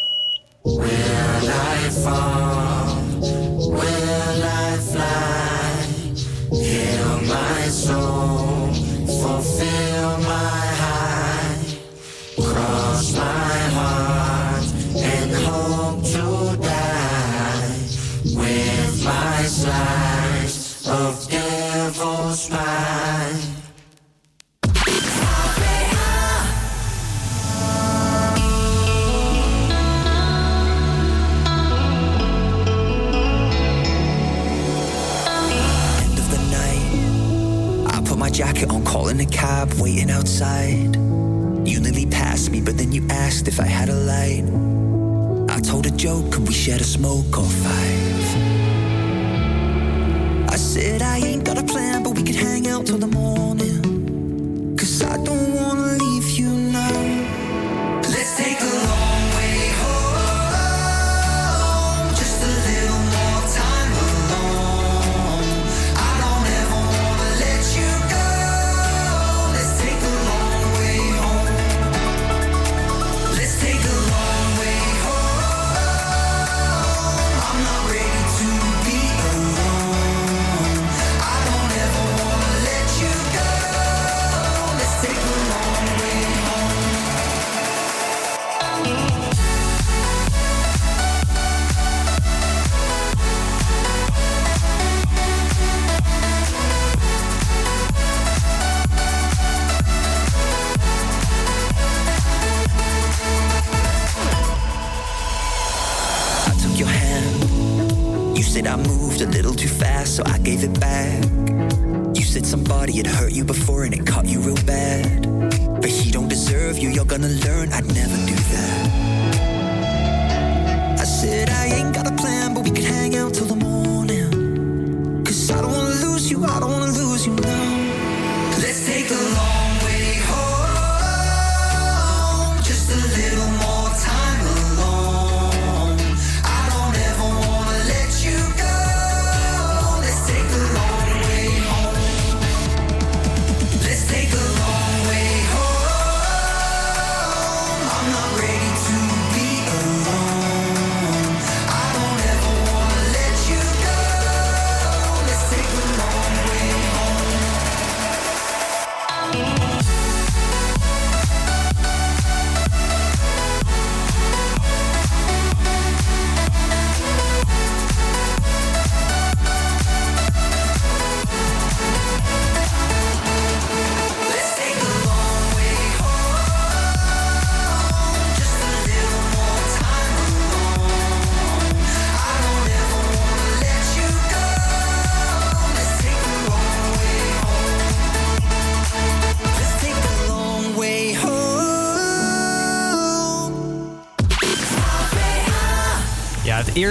Will 0.65 0.83
I 0.83 1.91
fall? 1.91 3.03
Will 3.71 4.45
I 4.45 4.79
fly? 4.79 5.24
Outside. 40.35 40.97
You 41.65 41.81
nearly 41.81 42.07
passed 42.07 42.51
me, 42.51 42.61
but 42.61 42.77
then 42.77 42.91
you 42.91 43.07
asked 43.09 43.47
if 43.47 43.61
I 43.61 43.67
had 43.67 43.89
a 43.89 43.95
light. 43.95 44.45
I 45.49 45.61
told 45.61 45.87
a 45.87 45.93
joke 45.93 46.35
and 46.37 46.47
we 46.49 46.53
shared 46.53 46.81
a 46.81 46.85
smoke 46.85 47.39
or 47.39 47.45
five. 47.45 48.27
I 50.51 50.57
said 50.57 51.03
I 51.03 51.19
ain't 51.19 51.45
got 51.45 51.59
a 51.59 51.63
plan, 51.63 52.03
but 52.03 52.17
we 52.17 52.25
could 52.25 52.35
hang 52.35 52.67
out 52.67 52.87
till 52.87 52.99
the 52.99 53.07
morning. 53.07 53.24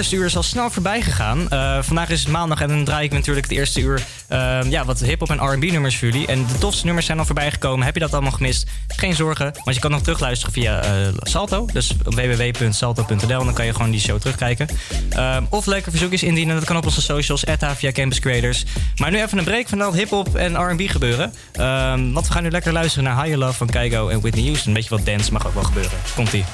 Eerste 0.04 0.18
uur 0.18 0.28
is 0.28 0.36
al 0.36 0.42
snel 0.42 0.70
voorbij 0.70 1.02
gegaan. 1.02 1.50
Eh, 1.50 1.82
vandaag 1.82 2.08
is 2.08 2.26
maandag 2.26 2.60
en 2.60 2.68
dan 2.68 2.84
draai 2.84 3.04
ik 3.04 3.12
natuurlijk 3.12 3.46
het 3.46 3.56
eerste 3.56 3.80
uur 3.80 4.02
eh, 4.28 4.60
ja, 4.68 4.84
wat 4.84 5.00
hip-hop 5.00 5.30
en 5.30 5.52
RB 5.52 5.70
nummers 5.70 5.96
voor 5.96 6.08
jullie. 6.08 6.26
En 6.26 6.46
de 6.46 6.58
tofste 6.58 6.84
nummers 6.84 7.06
zijn 7.06 7.18
al 7.18 7.24
voorbij 7.24 7.50
gekomen. 7.50 7.84
Heb 7.84 7.94
je 7.94 8.00
dat 8.00 8.12
allemaal 8.12 8.32
gemist? 8.32 8.70
Geen 8.88 9.14
zorgen, 9.14 9.52
want 9.64 9.76
je 9.76 9.82
kan 9.82 9.90
nog 9.90 10.02
terugluisteren 10.02 10.52
via 10.52 10.82
eh, 10.82 10.90
Salto. 11.18 11.66
Dus 11.72 11.92
www.salto.nl. 12.04 13.44
Dan 13.44 13.54
kan 13.54 13.66
je 13.66 13.72
gewoon 13.72 13.90
die 13.90 14.00
show 14.00 14.20
terugkijken. 14.20 14.68
Eh, 15.10 15.36
of 15.50 15.66
leuke 15.66 15.90
verzoekjes 15.90 16.22
indienen. 16.22 16.54
Dat 16.54 16.64
kan 16.64 16.76
op 16.76 16.84
onze 16.84 17.02
socials, 17.02 17.44
via 17.76 17.92
Campus 17.92 18.20
Creators. 18.20 18.64
Maar 18.96 19.10
nu 19.10 19.22
even 19.22 19.38
een 19.38 19.44
break 19.44 19.68
van 19.68 19.78
dat 19.78 19.94
hip-hop 19.94 20.36
en 20.36 20.70
RB 20.72 20.88
gebeuren. 20.88 21.32
Ehm, 21.52 22.12
want 22.12 22.26
we 22.26 22.32
gaan 22.32 22.42
nu 22.42 22.50
lekker 22.50 22.72
luisteren 22.72 23.04
naar 23.04 23.22
Higher 23.22 23.38
Love 23.38 23.52
van 23.52 23.66
Kygo 23.66 24.08
en 24.08 24.20
Whitney 24.20 24.44
Houston. 24.44 24.68
Een 24.68 24.74
beetje 24.74 24.96
wat 24.96 25.06
dance 25.06 25.32
mag 25.32 25.46
ook 25.46 25.54
wel 25.54 25.62
gebeuren. 25.62 25.98
Komt-ie. 26.14 26.44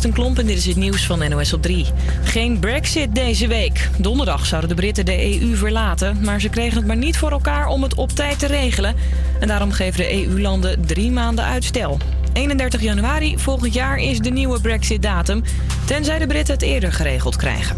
Klomp 0.00 0.38
en 0.38 0.46
dit 0.46 0.56
is 0.56 0.66
het 0.66 0.76
nieuws 0.76 1.06
van 1.06 1.28
NOS 1.28 1.52
op 1.52 1.62
3. 1.62 1.86
Geen 2.22 2.58
brexit 2.58 3.14
deze 3.14 3.46
week. 3.46 3.88
Donderdag 3.98 4.46
zouden 4.46 4.70
de 4.70 4.76
Britten 4.76 5.04
de 5.04 5.40
EU 5.40 5.56
verlaten... 5.56 6.18
maar 6.24 6.40
ze 6.40 6.48
kregen 6.48 6.76
het 6.76 6.86
maar 6.86 6.96
niet 6.96 7.16
voor 7.16 7.30
elkaar 7.30 7.66
om 7.66 7.82
het 7.82 7.94
op 7.94 8.10
tijd 8.10 8.38
te 8.38 8.46
regelen. 8.46 8.94
En 9.40 9.48
daarom 9.48 9.72
geven 9.72 10.00
de 10.00 10.26
EU-landen 10.26 10.86
drie 10.86 11.10
maanden 11.10 11.44
uitstel. 11.44 11.98
31 12.32 12.80
januari 12.80 13.38
volgend 13.38 13.74
jaar 13.74 13.98
is 13.98 14.18
de 14.18 14.30
nieuwe 14.30 14.60
brexit-datum... 14.60 15.42
tenzij 15.84 16.18
de 16.18 16.26
Britten 16.26 16.54
het 16.54 16.62
eerder 16.62 16.92
geregeld 16.92 17.36
krijgen. 17.36 17.76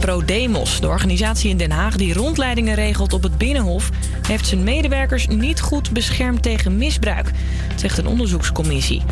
ProDemos, 0.00 0.80
de 0.80 0.88
organisatie 0.88 1.50
in 1.50 1.56
Den 1.56 1.70
Haag 1.70 1.96
die 1.96 2.14
rondleidingen 2.14 2.74
regelt 2.74 3.12
op 3.12 3.22
het 3.22 3.38
Binnenhof, 3.38 3.90
heeft 4.26 4.46
zijn 4.46 4.64
medewerkers 4.64 5.26
niet 5.26 5.60
goed 5.60 5.90
beschermd 5.90 6.42
tegen 6.42 6.76
misbruik, 6.76 7.30
zegt 7.76 7.98
een 7.98 8.06
onderzoekscommissie. 8.06 9.02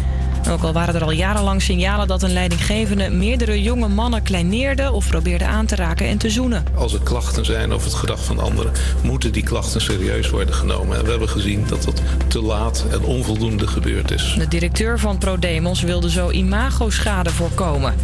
Ook 0.51 0.62
al 0.62 0.72
waren 0.72 0.94
er 0.94 1.05
al 1.05 1.11
jarenlang 1.11 1.62
signalen 1.62 2.07
dat 2.07 2.22
een 2.22 2.32
leidinggevende 2.32 3.11
meerdere 3.11 3.62
jonge 3.62 3.88
mannen 3.88 4.22
kleineerde 4.22 4.92
of 4.92 5.09
probeerde 5.09 5.44
aan 5.44 5.66
te 5.66 5.74
raken 5.74 6.07
en 6.07 6.18
te 6.18 6.30
zoenen. 6.30 6.64
Als 6.74 6.92
er 6.92 7.01
klachten 7.01 7.44
zijn 7.44 7.72
over 7.72 7.86
het 7.86 7.97
gedrag 7.97 8.24
van 8.24 8.38
anderen, 8.38 8.72
moeten 9.03 9.32
die 9.32 9.42
klachten 9.42 9.80
serieus 9.80 10.30
worden 10.30 10.55
genomen. 10.55 10.99
En 10.99 11.05
we 11.05 11.11
hebben 11.11 11.28
gezien 11.28 11.64
dat 11.68 11.82
dat 11.82 12.03
te 12.28 12.42
laat 12.42 12.84
en 12.90 13.05
onvoldoende 13.05 13.66
gebeurd 13.66 14.11
is. 14.11 14.34
De 14.38 14.49
directeur 14.49 14.99
van 14.99 15.18
ProDemos 15.18 15.82
wilde 15.82 16.11
zo 16.11 16.30
imagoschade 16.30 17.30
voorkomen. 17.30 17.94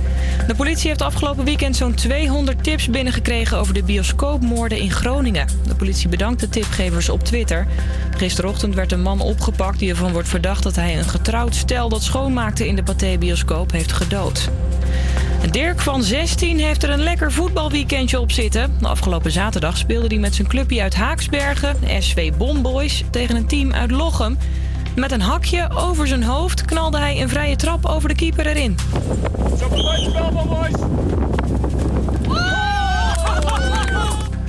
De 0.47 0.55
politie 0.55 0.88
heeft 0.88 1.03
afgelopen 1.03 1.45
weekend 1.45 1.76
zo'n 1.76 1.95
200 1.95 2.64
tips 2.64 2.88
binnengekregen 2.88 3.59
over 3.59 3.74
de 3.74 3.82
bioscoopmoorden 3.82 4.78
in 4.78 4.90
Groningen. 4.90 5.47
De 5.66 5.74
politie 5.74 6.09
bedankt 6.09 6.40
de 6.40 6.49
tipgevers 6.49 7.09
op 7.09 7.24
Twitter. 7.24 7.66
Gisterochtend 8.16 8.74
werd 8.74 8.93
een 8.93 9.03
man 9.03 9.20
opgepakt 9.20 9.78
die 9.78 9.90
ervan 9.90 10.12
wordt 10.12 10.28
verdacht 10.28 10.62
dat 10.62 10.76
hij 10.76 10.99
een 10.99 11.09
getrouwd 11.09 11.55
stel 11.55 11.88
dat 11.88 12.03
schoonmaakte 12.33 12.66
in 12.66 12.76
de 12.76 12.83
Pathé-bioscoop 12.83 13.72
heeft 13.72 13.93
gedood. 13.93 14.49
Dirk 15.51 15.80
van 15.80 16.03
16 16.03 16.59
heeft 16.59 16.83
er 16.83 16.91
een 16.91 17.03
lekker 17.03 17.33
voetbalweekendje 17.33 18.20
op 18.20 18.33
zitten. 18.33 18.76
De 18.80 18.89
afgelopen 18.89 19.30
zaterdag 19.30 19.76
speelde 19.76 20.07
hij 20.07 20.18
met 20.18 20.35
zijn 20.35 20.49
clubje 20.49 20.83
uit 20.83 20.95
Haaksbergen, 20.95 21.76
SV 21.99 22.33
Bonboys, 22.33 23.05
tegen 23.11 23.37
een 23.37 23.47
team 23.47 23.72
uit 23.72 23.91
Lochem. 23.91 24.39
Met 24.97 25.12
een 25.12 25.20
hakje 25.20 25.70
over 25.70 26.07
zijn 26.07 26.22
hoofd 26.22 26.64
knalde 26.64 26.99
hij 26.99 27.20
een 27.20 27.28
vrije 27.28 27.57
trap 27.57 27.87
over 27.87 28.09
de 28.09 28.14
keeper 28.14 28.47
erin. 28.47 28.76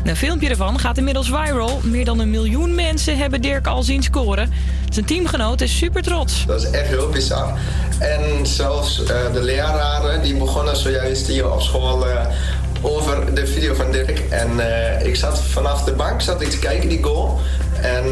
Een 0.04 0.16
filmpje 0.16 0.50
ervan 0.50 0.80
gaat 0.80 0.98
inmiddels 0.98 1.28
viral. 1.28 1.80
Meer 1.84 2.06
dan 2.06 2.20
een 2.20 2.30
miljoen 2.30 2.76
mensen 2.76 3.18
hebben 3.18 3.42
Dirk 3.42 3.68
al 3.68 3.84
zien 3.84 4.04
scoren. 4.04 4.52
Zijn 4.90 5.06
teamgenoot 5.06 5.62
is 5.62 5.78
super 5.78 6.02
trots. 6.02 6.46
Dat 6.46 6.62
is 6.62 6.70
echt 6.70 6.88
heel 6.88 7.10
bizar. 7.10 7.58
En 8.00 8.46
zelfs 8.46 9.04
eh, 9.04 9.34
de 9.34 9.44
leraren 9.44 10.22
die 10.22 10.36
begonnen 10.36 10.76
zojuist 10.76 11.28
hier 11.28 11.52
op 11.52 11.62
school 11.62 12.08
eh, 12.08 12.26
over 12.82 13.36
de 13.36 13.48
video 13.48 13.74
van 13.74 13.92
Dirk. 13.92 14.20
En 14.30 14.60
eh, 14.60 15.06
ik 15.08 15.16
zat 15.16 15.42
vanaf 15.42 15.84
de 15.84 15.94
bank 15.94 16.22
zat 16.22 16.42
ik 16.42 16.50
te 16.50 16.60
kijken, 16.60 16.90
die 16.90 17.04
goal. 17.04 17.40
En 17.82 18.06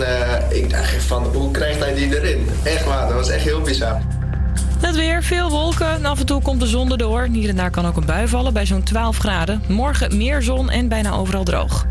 ik 0.50 0.70
dacht 0.70 1.04
van, 1.04 1.24
hoe 1.24 1.52
krijgt 1.52 1.80
hij 1.80 1.94
die 1.94 2.20
erin? 2.20 2.50
Echt 2.64 2.86
waar, 2.86 3.08
dat 3.08 3.16
was 3.16 3.30
echt 3.30 3.44
heel 3.44 3.62
bizar. 3.62 4.02
Het 4.82 4.96
weer, 4.96 5.24
veel 5.24 5.50
wolken 5.50 5.92
en 5.92 6.06
af 6.06 6.20
en 6.20 6.26
toe 6.26 6.42
komt 6.42 6.60
de 6.60 6.68
zon 6.68 6.92
erdoor. 6.92 7.28
Hier 7.32 7.50
en 7.50 7.56
daar 7.56 7.70
kan 7.70 7.86
ook 7.86 7.96
een 7.96 8.06
bui 8.06 8.28
vallen 8.28 8.54
bij 8.54 8.66
zo'n 8.66 8.84
12 8.84 9.18
graden. 9.18 9.64
Morgen 9.68 10.18
meer 10.18 10.42
zon 10.42 10.70
en 10.70 10.88
bijna 10.88 11.12
overal 11.12 11.44
droog. 11.44 11.86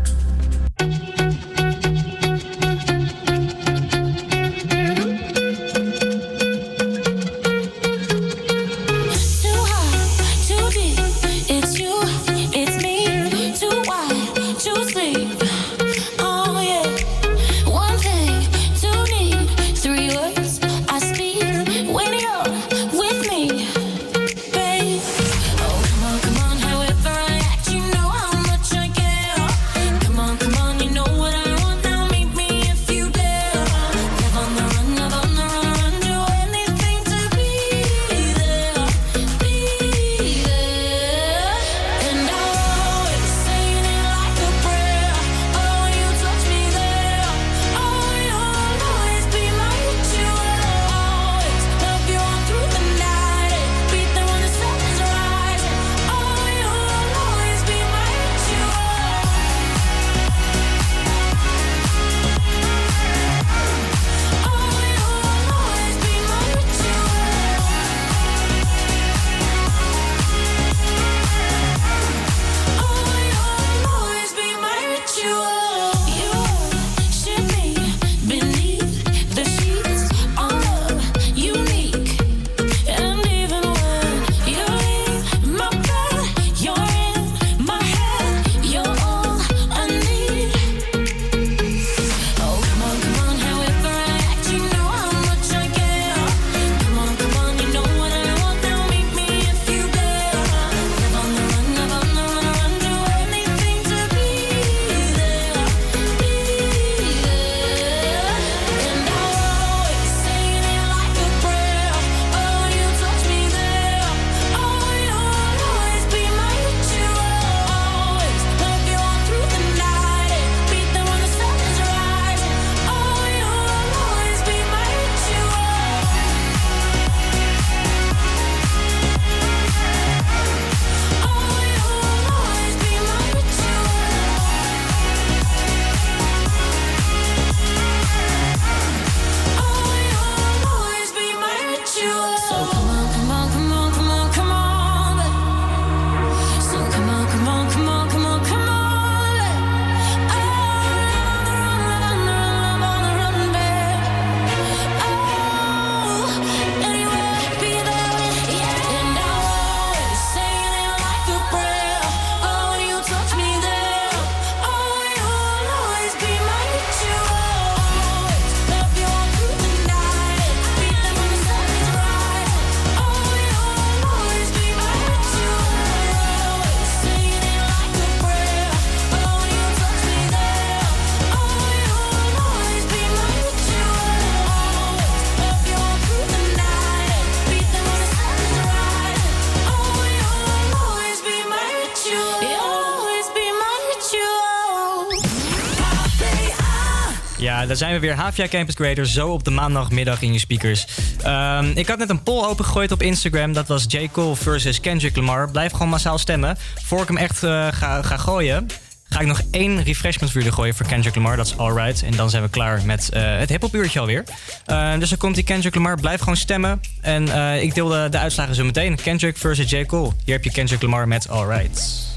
Daar 197.71 197.79
zijn 197.79 197.93
we 197.93 198.07
weer. 198.07 198.15
HVA 198.15 198.47
Campus 198.47 198.75
Creator, 198.75 199.05
zo 199.05 199.29
op 199.29 199.43
de 199.43 199.51
maandagmiddag 199.51 200.21
in 200.21 200.33
je 200.33 200.39
speakers. 200.39 200.85
Ehm, 201.23 201.71
ik 201.75 201.87
had 201.87 201.97
net 201.97 202.09
een 202.09 202.23
poll 202.23 202.45
opengegooid 202.45 202.91
op 202.91 203.01
Instagram. 203.01 203.53
Dat 203.53 203.67
was 203.67 203.85
J. 203.87 204.09
Cole 204.11 204.35
versus 204.35 204.79
Kendrick 204.79 205.15
Lamar. 205.15 205.51
Blijf 205.51 205.71
gewoon 205.71 205.89
massaal 205.89 206.17
stemmen. 206.17 206.57
Voor 206.83 207.01
ik 207.01 207.07
hem 207.07 207.17
echt 207.17 207.43
eh, 207.43 207.67
ga, 207.71 208.01
ga 208.01 208.17
gooien, 208.17 208.67
ga 209.09 209.19
ik 209.19 209.27
nog 209.27 209.41
één 209.51 209.83
refreshment 209.83 210.31
voor 210.31 210.41
jullie 210.41 210.55
gooien 210.55 210.75
voor 210.75 210.85
Kendrick 210.85 211.15
Lamar. 211.15 211.37
Dat 211.37 211.45
is 211.45 211.57
alright. 211.57 212.03
En 212.03 212.15
dan 212.15 212.29
zijn 212.29 212.43
we 212.43 212.49
klaar 212.49 212.81
met 212.85 213.09
eh, 213.09 213.37
het 213.37 213.49
hip 213.49 213.67
uurtje 213.71 213.99
alweer. 213.99 214.23
Eh, 214.65 214.97
dus 214.99 215.09
dan 215.09 215.17
komt 215.17 215.35
die 215.35 215.43
Kendrick 215.43 215.75
Lamar. 215.75 215.99
Blijf 215.99 216.19
gewoon 216.19 216.37
stemmen. 216.37 216.81
En 217.01 217.27
ik 217.61 217.75
deel 217.75 217.87
de, 217.87 218.07
de 218.09 218.17
uitslagen 218.17 218.55
zo 218.55 218.63
meteen. 218.63 218.95
Kendrick 218.95 219.37
versus 219.37 219.69
J. 219.69 219.85
Cole. 219.85 220.11
Hier 220.25 220.35
heb 220.35 220.43
je 220.43 220.51
Kendrick 220.51 220.81
Lamar 220.81 221.07
met 221.07 221.29
alright. 221.29 222.09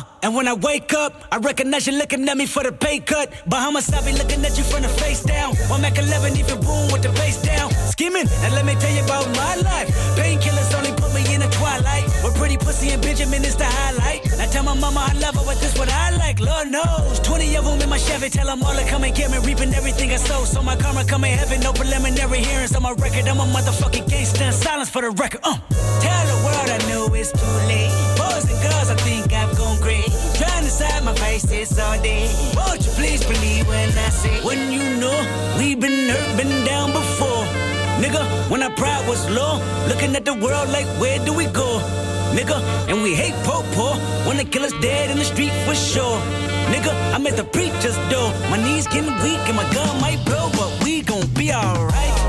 Uh, 0.00 0.04
and 0.22 0.34
when 0.34 0.48
I 0.48 0.54
wake 0.54 0.92
up, 0.94 1.12
I 1.30 1.36
recognize 1.36 1.86
you 1.86 1.92
looking 1.92 2.28
at 2.28 2.36
me 2.36 2.46
for 2.46 2.62
the 2.62 2.72
pay 2.72 3.00
cut. 3.00 3.32
Bahamas, 3.46 3.92
I 3.92 4.00
be 4.04 4.12
looking 4.16 4.44
at 4.44 4.56
you 4.56 4.64
from 4.64 4.82
the 4.82 4.88
face 4.88 5.22
down. 5.22 5.54
One 5.68 5.82
Mac 5.82 5.98
11, 5.98 6.36
even 6.36 6.60
boom 6.60 6.92
with 6.92 7.02
the 7.02 7.10
bass 7.20 7.42
down. 7.42 7.70
Skimming, 7.92 8.28
and 8.44 8.54
let 8.54 8.64
me 8.64 8.74
tell 8.76 8.92
you 8.92 9.04
about 9.04 9.26
my 9.36 9.56
life. 9.56 9.88
Painkillers 10.16 10.72
only 10.78 10.92
put 10.92 11.12
me 11.12 11.22
in 11.34 11.40
the 11.40 11.48
twilight. 11.48 12.04
With 12.24 12.34
pretty 12.36 12.56
pussy 12.56 12.90
and 12.90 13.02
Benjamin 13.02 13.44
is 13.44 13.56
the 13.56 13.64
highlight. 13.64 14.20
I 14.40 14.46
tell 14.46 14.64
my 14.64 14.74
mama 14.74 15.04
I 15.10 15.12
love 15.18 15.34
her, 15.34 15.44
but 15.44 15.58
this 15.60 15.76
what 15.78 15.90
I 15.90 16.16
like. 16.16 16.40
Lord 16.40 16.70
knows. 16.70 17.20
20 17.20 17.56
of 17.56 17.64
them 17.64 17.80
in 17.80 17.88
my 17.88 17.98
Chevy, 17.98 18.30
tell 18.30 18.46
them 18.46 18.62
all 18.62 18.74
to 18.74 18.84
come 18.88 19.04
and 19.04 19.14
get 19.14 19.30
me. 19.30 19.38
Reaping 19.38 19.74
everything 19.74 20.12
I 20.12 20.16
sow. 20.16 20.44
So 20.44 20.62
my 20.62 20.76
karma 20.76 21.04
come 21.04 21.24
in 21.24 21.36
heaven, 21.36 21.60
no 21.60 21.72
preliminary 21.72 22.40
hearings 22.40 22.74
on 22.74 22.82
my 22.82 22.92
record. 22.92 23.28
I'm 23.28 23.40
a 23.40 23.44
motherfucking 23.44 24.08
gangster. 24.08 24.52
Silence 24.52 24.88
for 24.88 25.02
the 25.02 25.10
record. 25.10 25.40
Uh. 25.42 25.58
Tell 26.00 26.24
the 26.32 26.38
world 26.44 26.68
I 26.70 26.78
know 26.88 27.12
it's 27.14 27.32
too 27.32 27.56
late. 27.68 27.92
Boys 28.16 28.48
and 28.48 28.60
girls, 28.62 28.88
I 28.90 28.96
think 29.04 29.29
Won't 32.54 32.84
you 32.84 32.92
please 32.92 33.24
believe 33.24 33.66
when 33.66 33.88
I 33.88 34.10
say, 34.10 34.44
when 34.44 34.72
you 34.72 35.00
know 35.00 35.16
we've 35.58 35.80
been 35.80 36.10
hurt, 36.10 36.36
been 36.36 36.64
down 36.66 36.92
before. 36.92 37.44
Nigga, 38.02 38.22
when 38.50 38.62
our 38.62 38.70
pride 38.70 39.08
was 39.08 39.28
low, 39.30 39.58
looking 39.88 40.14
at 40.16 40.24
the 40.24 40.34
world 40.34 40.68
like, 40.68 40.86
where 41.00 41.18
do 41.24 41.32
we 41.32 41.46
go? 41.46 41.80
Nigga, 42.36 42.60
and 42.88 43.02
we 43.02 43.14
hate 43.14 43.34
po 43.44 43.62
po 43.72 43.94
when 44.28 44.36
they 44.36 44.44
kill 44.44 44.64
us 44.64 44.72
dead 44.82 45.10
in 45.10 45.16
the 45.18 45.24
street 45.24 45.52
for 45.64 45.74
sure. 45.74 46.18
Nigga, 46.72 46.92
I'm 47.14 47.26
at 47.26 47.36
the 47.36 47.44
preacher's 47.44 47.96
door. 48.10 48.30
My 48.50 48.58
knees 48.62 48.86
getting 48.86 49.16
weak 49.24 49.40
and 49.48 49.56
my 49.56 49.68
gun 49.72 50.00
might 50.00 50.22
blow, 50.26 50.50
but 50.52 50.84
we 50.84 51.02
gon' 51.02 51.26
be 51.34 51.52
alright. 51.52 52.19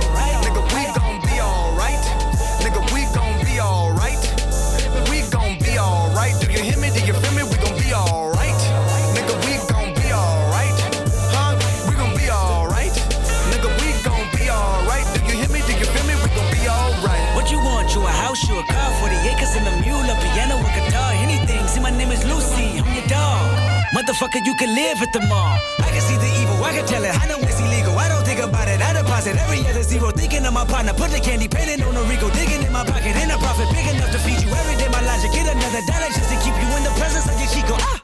Motherfucker, 24.11 24.43
you 24.43 24.51
can 24.59 24.75
live 24.75 24.99
at 24.99 25.13
the 25.15 25.23
mall. 25.31 25.55
I 25.79 25.87
can 25.87 26.03
see 26.03 26.19
the 26.19 26.27
evil, 26.43 26.59
I 26.59 26.75
can 26.75 26.83
tell 26.83 26.99
it. 26.99 27.15
I 27.15 27.31
know 27.31 27.39
it's 27.47 27.63
illegal. 27.63 27.95
I 27.95 28.11
don't 28.11 28.27
think 28.27 28.43
about 28.43 28.67
it. 28.67 28.83
I 28.83 28.91
deposit 28.91 29.39
every 29.39 29.63
other 29.63 29.87
zero. 29.87 30.11
Thinking 30.11 30.43
of 30.43 30.51
my 30.51 30.67
partner, 30.67 30.91
put 30.91 31.15
the 31.15 31.21
candy 31.23 31.47
painting 31.47 31.79
on 31.79 31.95
the 31.95 32.03
Rico. 32.11 32.27
Digging 32.27 32.59
in 32.59 32.75
my 32.75 32.83
pocket, 32.83 33.15
in 33.15 33.31
a 33.31 33.39
profit 33.39 33.71
big 33.71 33.87
enough 33.87 34.11
to 34.11 34.19
feed 34.19 34.43
you 34.43 34.51
every 34.51 34.75
day. 34.75 34.91
My 34.91 34.99
logic, 35.07 35.31
get 35.31 35.47
another 35.47 35.79
dollar 35.87 36.11
just 36.11 36.27
to 36.27 36.35
keep 36.43 36.51
you 36.59 36.67
in 36.75 36.83
the 36.83 36.91
presence 36.99 37.23
of 37.23 37.39
your 37.39 37.47
Chico. 37.55 37.79
Ah! 37.79 38.03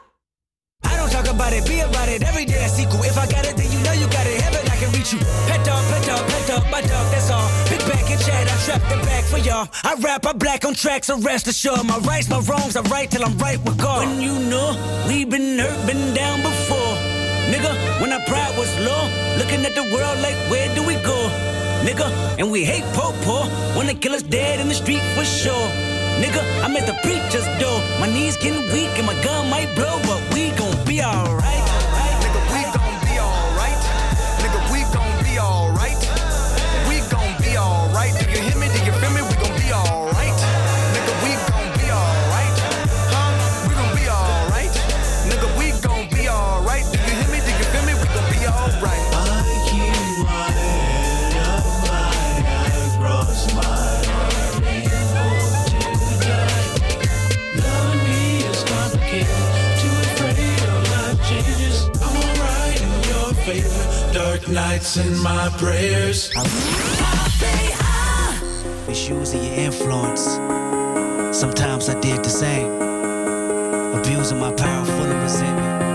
I 0.87 0.95
don't 0.95 1.11
talk 1.11 1.27
about 1.27 1.51
it, 1.51 1.67
be 1.67 1.83
about 1.83 2.07
it. 2.07 2.23
Every 2.23 2.47
day 2.47 2.63
I 2.63 2.71
sequel. 2.71 3.03
If 3.03 3.19
I 3.19 3.27
got 3.27 3.43
it, 3.43 3.59
then 3.59 3.67
you 3.67 3.83
know 3.83 3.91
you 3.91 4.07
got 4.07 4.23
it. 4.23 4.39
Heaven, 4.39 4.63
I 4.63 4.79
can 4.79 4.95
reach 4.95 5.11
you. 5.11 5.19
Pet 5.51 5.59
dog, 5.67 5.83
pet 5.91 6.07
dog, 6.07 6.23
pet 6.23 6.43
dog, 6.47 6.63
my 6.71 6.87
dog, 6.87 7.03
that's 7.11 7.27
all. 7.35 7.51
I 8.69 8.77
the 8.79 8.97
back 9.05 9.23
for 9.23 9.37
y'all. 9.37 9.67
I 9.83 9.95
rap, 9.95 10.25
I 10.25 10.33
black 10.33 10.65
on 10.65 10.73
tracks, 10.73 11.07
so 11.07 11.17
rest 11.19 11.47
assured. 11.47 11.85
My 11.85 11.97
rights, 11.99 12.29
my 12.29 12.39
wrongs, 12.39 12.75
I 12.75 12.81
right 12.89 13.09
till 13.09 13.23
I'm 13.23 13.37
right 13.37 13.59
with 13.63 13.77
God. 13.77 14.05
When 14.05 14.21
you 14.21 14.37
know 14.49 14.75
we 15.07 15.25
been 15.25 15.59
hurt, 15.59 15.87
been 15.87 16.13
down 16.13 16.41
before. 16.41 16.93
Nigga, 17.51 18.01
when 18.01 18.11
our 18.11 18.23
pride 18.27 18.57
was 18.57 18.71
low, 18.79 19.03
looking 19.37 19.65
at 19.65 19.73
the 19.73 19.83
world 19.93 20.19
like, 20.19 20.35
where 20.51 20.67
do 20.75 20.85
we 20.85 20.95
go? 20.95 21.19
Nigga, 21.87 22.07
and 22.39 22.51
we 22.51 22.65
hate 22.65 22.83
po 22.93 23.13
po 23.23 23.47
they 23.87 23.95
kill 23.95 24.13
us 24.13 24.21
dead 24.21 24.59
in 24.59 24.67
the 24.67 24.73
street 24.73 25.01
for 25.15 25.23
sure. 25.23 25.67
Nigga, 26.19 26.43
I'm 26.61 26.75
at 26.75 26.85
the 26.85 26.97
preacher's 27.03 27.47
door. 27.59 27.79
My 28.01 28.07
knees 28.07 28.35
getting 28.35 28.63
weak 28.73 28.91
and 28.97 29.07
my 29.07 29.15
gun 29.23 29.49
might 29.49 29.73
blow, 29.75 29.99
but 30.03 30.21
we 30.33 30.51
gon' 30.51 30.85
be 30.85 31.01
alright. 31.01 31.76
Nights 64.49 64.97
and 64.97 65.21
my 65.21 65.49
prayers. 65.57 66.31
Misusing 68.87 69.43
your 69.43 69.53
influence. 69.53 70.23
Sometimes 71.37 71.89
I 71.89 71.99
did 71.99 72.23
the 72.23 72.29
same. 72.29 72.71
Abusing 73.93 74.39
my 74.39 74.51
power 74.53 74.85
full 74.85 75.11
of 75.11 75.23
resentment. 75.23 75.86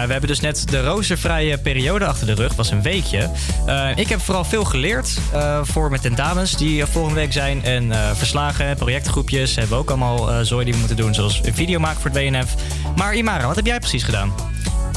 Ja, 0.00 0.06
we 0.06 0.12
hebben 0.12 0.30
dus 0.30 0.40
net 0.40 0.68
de 0.68 0.82
roostervrije 0.82 1.58
periode 1.58 2.06
achter 2.06 2.26
de 2.26 2.34
rug. 2.34 2.54
was 2.54 2.70
een 2.70 2.82
weekje. 2.82 3.30
Eh, 3.66 3.88
ik 3.94 4.08
heb 4.08 4.20
vooral 4.20 4.44
veel 4.44 4.64
geleerd 4.64 5.18
eh, 5.32 5.60
voor 5.62 5.90
mijn 5.90 6.02
tentamens 6.02 6.56
die 6.56 6.82
eh, 6.82 6.88
volgende 6.88 7.20
week 7.20 7.32
zijn. 7.32 7.64
En 7.64 7.92
verslagen, 8.16 8.76
projectgroepjes 8.76 9.54
hebben 9.54 9.72
we 9.72 9.82
ook 9.82 9.88
allemaal 9.88 10.44
zooi 10.44 10.64
die 10.64 10.72
we 10.72 10.78
moeten 10.78 10.96
doen. 10.96 11.14
Zoals 11.14 11.40
een 11.44 11.54
video 11.54 11.78
maken 11.78 12.00
voor 12.00 12.10
het 12.10 12.18
WNF. 12.18 12.54
Maar 12.96 13.14
Imara, 13.14 13.46
wat 13.46 13.56
heb 13.56 13.66
jij 13.66 13.78
precies 13.78 14.02
gedaan? 14.02 14.32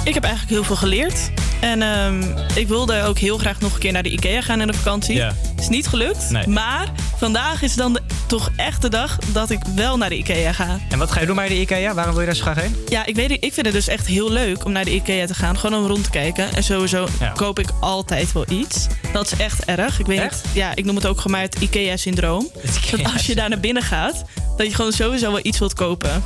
Ik 0.03 0.13
heb 0.13 0.23
eigenlijk 0.23 0.53
heel 0.53 0.63
veel 0.63 0.75
geleerd. 0.75 1.31
En 1.59 1.81
ehm, 1.81 2.23
ik 2.55 2.67
wilde 2.67 3.03
ook 3.03 3.17
heel 3.17 3.37
graag 3.37 3.59
nog 3.59 3.73
een 3.73 3.79
keer 3.79 3.91
naar 3.91 4.03
de 4.03 4.11
IKEA 4.11 4.41
gaan 4.41 4.61
in 4.61 4.67
de 4.67 4.73
vakantie. 4.73 5.21
Is 5.59 5.69
niet 5.69 5.87
gelukt. 5.87 6.29
Nee. 6.29 6.47
Maar 6.47 6.87
vandaag 7.17 7.61
is 7.61 7.75
dan 7.75 7.93
de, 7.93 8.01
toch 8.25 8.49
echt 8.55 8.81
de 8.81 8.89
dag 8.89 9.17
dat 9.31 9.49
ik 9.49 9.59
wel 9.75 9.97
naar 9.97 10.09
de 10.09 10.17
IKEA 10.17 10.53
ga. 10.53 10.79
En 10.89 10.97
wat 10.99 11.11
ga 11.11 11.19
je 11.19 11.25
doen 11.25 11.35
bij 11.35 11.47
de 11.47 11.59
IKEA? 11.59 11.93
Waarom 11.93 12.11
wil 12.13 12.21
je 12.21 12.27
daar 12.27 12.35
zo 12.35 12.43
graag 12.43 12.61
heen? 12.61 12.75
Ja, 12.87 13.05
ik 13.05 13.15
weet. 13.15 13.31
Ik 13.31 13.53
vind 13.53 13.65
het 13.65 13.75
dus 13.75 13.87
echt 13.87 14.07
heel 14.07 14.31
leuk 14.31 14.65
om 14.65 14.71
naar 14.71 14.85
de 14.85 14.93
IKEA 14.93 15.25
te 15.25 15.33
gaan. 15.33 15.57
Gewoon 15.57 15.81
om 15.83 15.87
rond 15.87 16.03
te 16.03 16.09
kijken. 16.09 16.53
En 16.55 16.63
sowieso 16.63 17.07
Ja. 17.19 17.29
koop 17.29 17.59
ik 17.59 17.67
altijd 17.79 18.31
wel 18.31 18.45
iets. 18.49 18.87
Dat 19.13 19.31
is 19.31 19.37
echt 19.39 19.65
erg. 19.65 19.99
Ik 19.99 20.05
weet 20.05 20.19
Echt? 20.19 20.41
Ja, 20.53 20.75
ik 20.75 20.85
noem 20.85 20.95
het 20.95 21.05
ook 21.05 21.15
gewoon 21.17 21.31
maar 21.31 21.41
het 21.41 21.55
IKEA-syndroom. 21.59 22.47
Dat 22.91 23.13
als 23.13 23.25
je 23.25 23.35
daar 23.35 23.49
naar 23.49 23.59
binnen 23.59 23.83
gaat, 23.83 24.23
dat 24.57 24.67
je 24.67 24.73
gewoon 24.75 24.91
sowieso 24.91 25.31
wel 25.31 25.39
iets 25.45 25.59
wilt 25.59 25.73
kopen. 25.73 26.23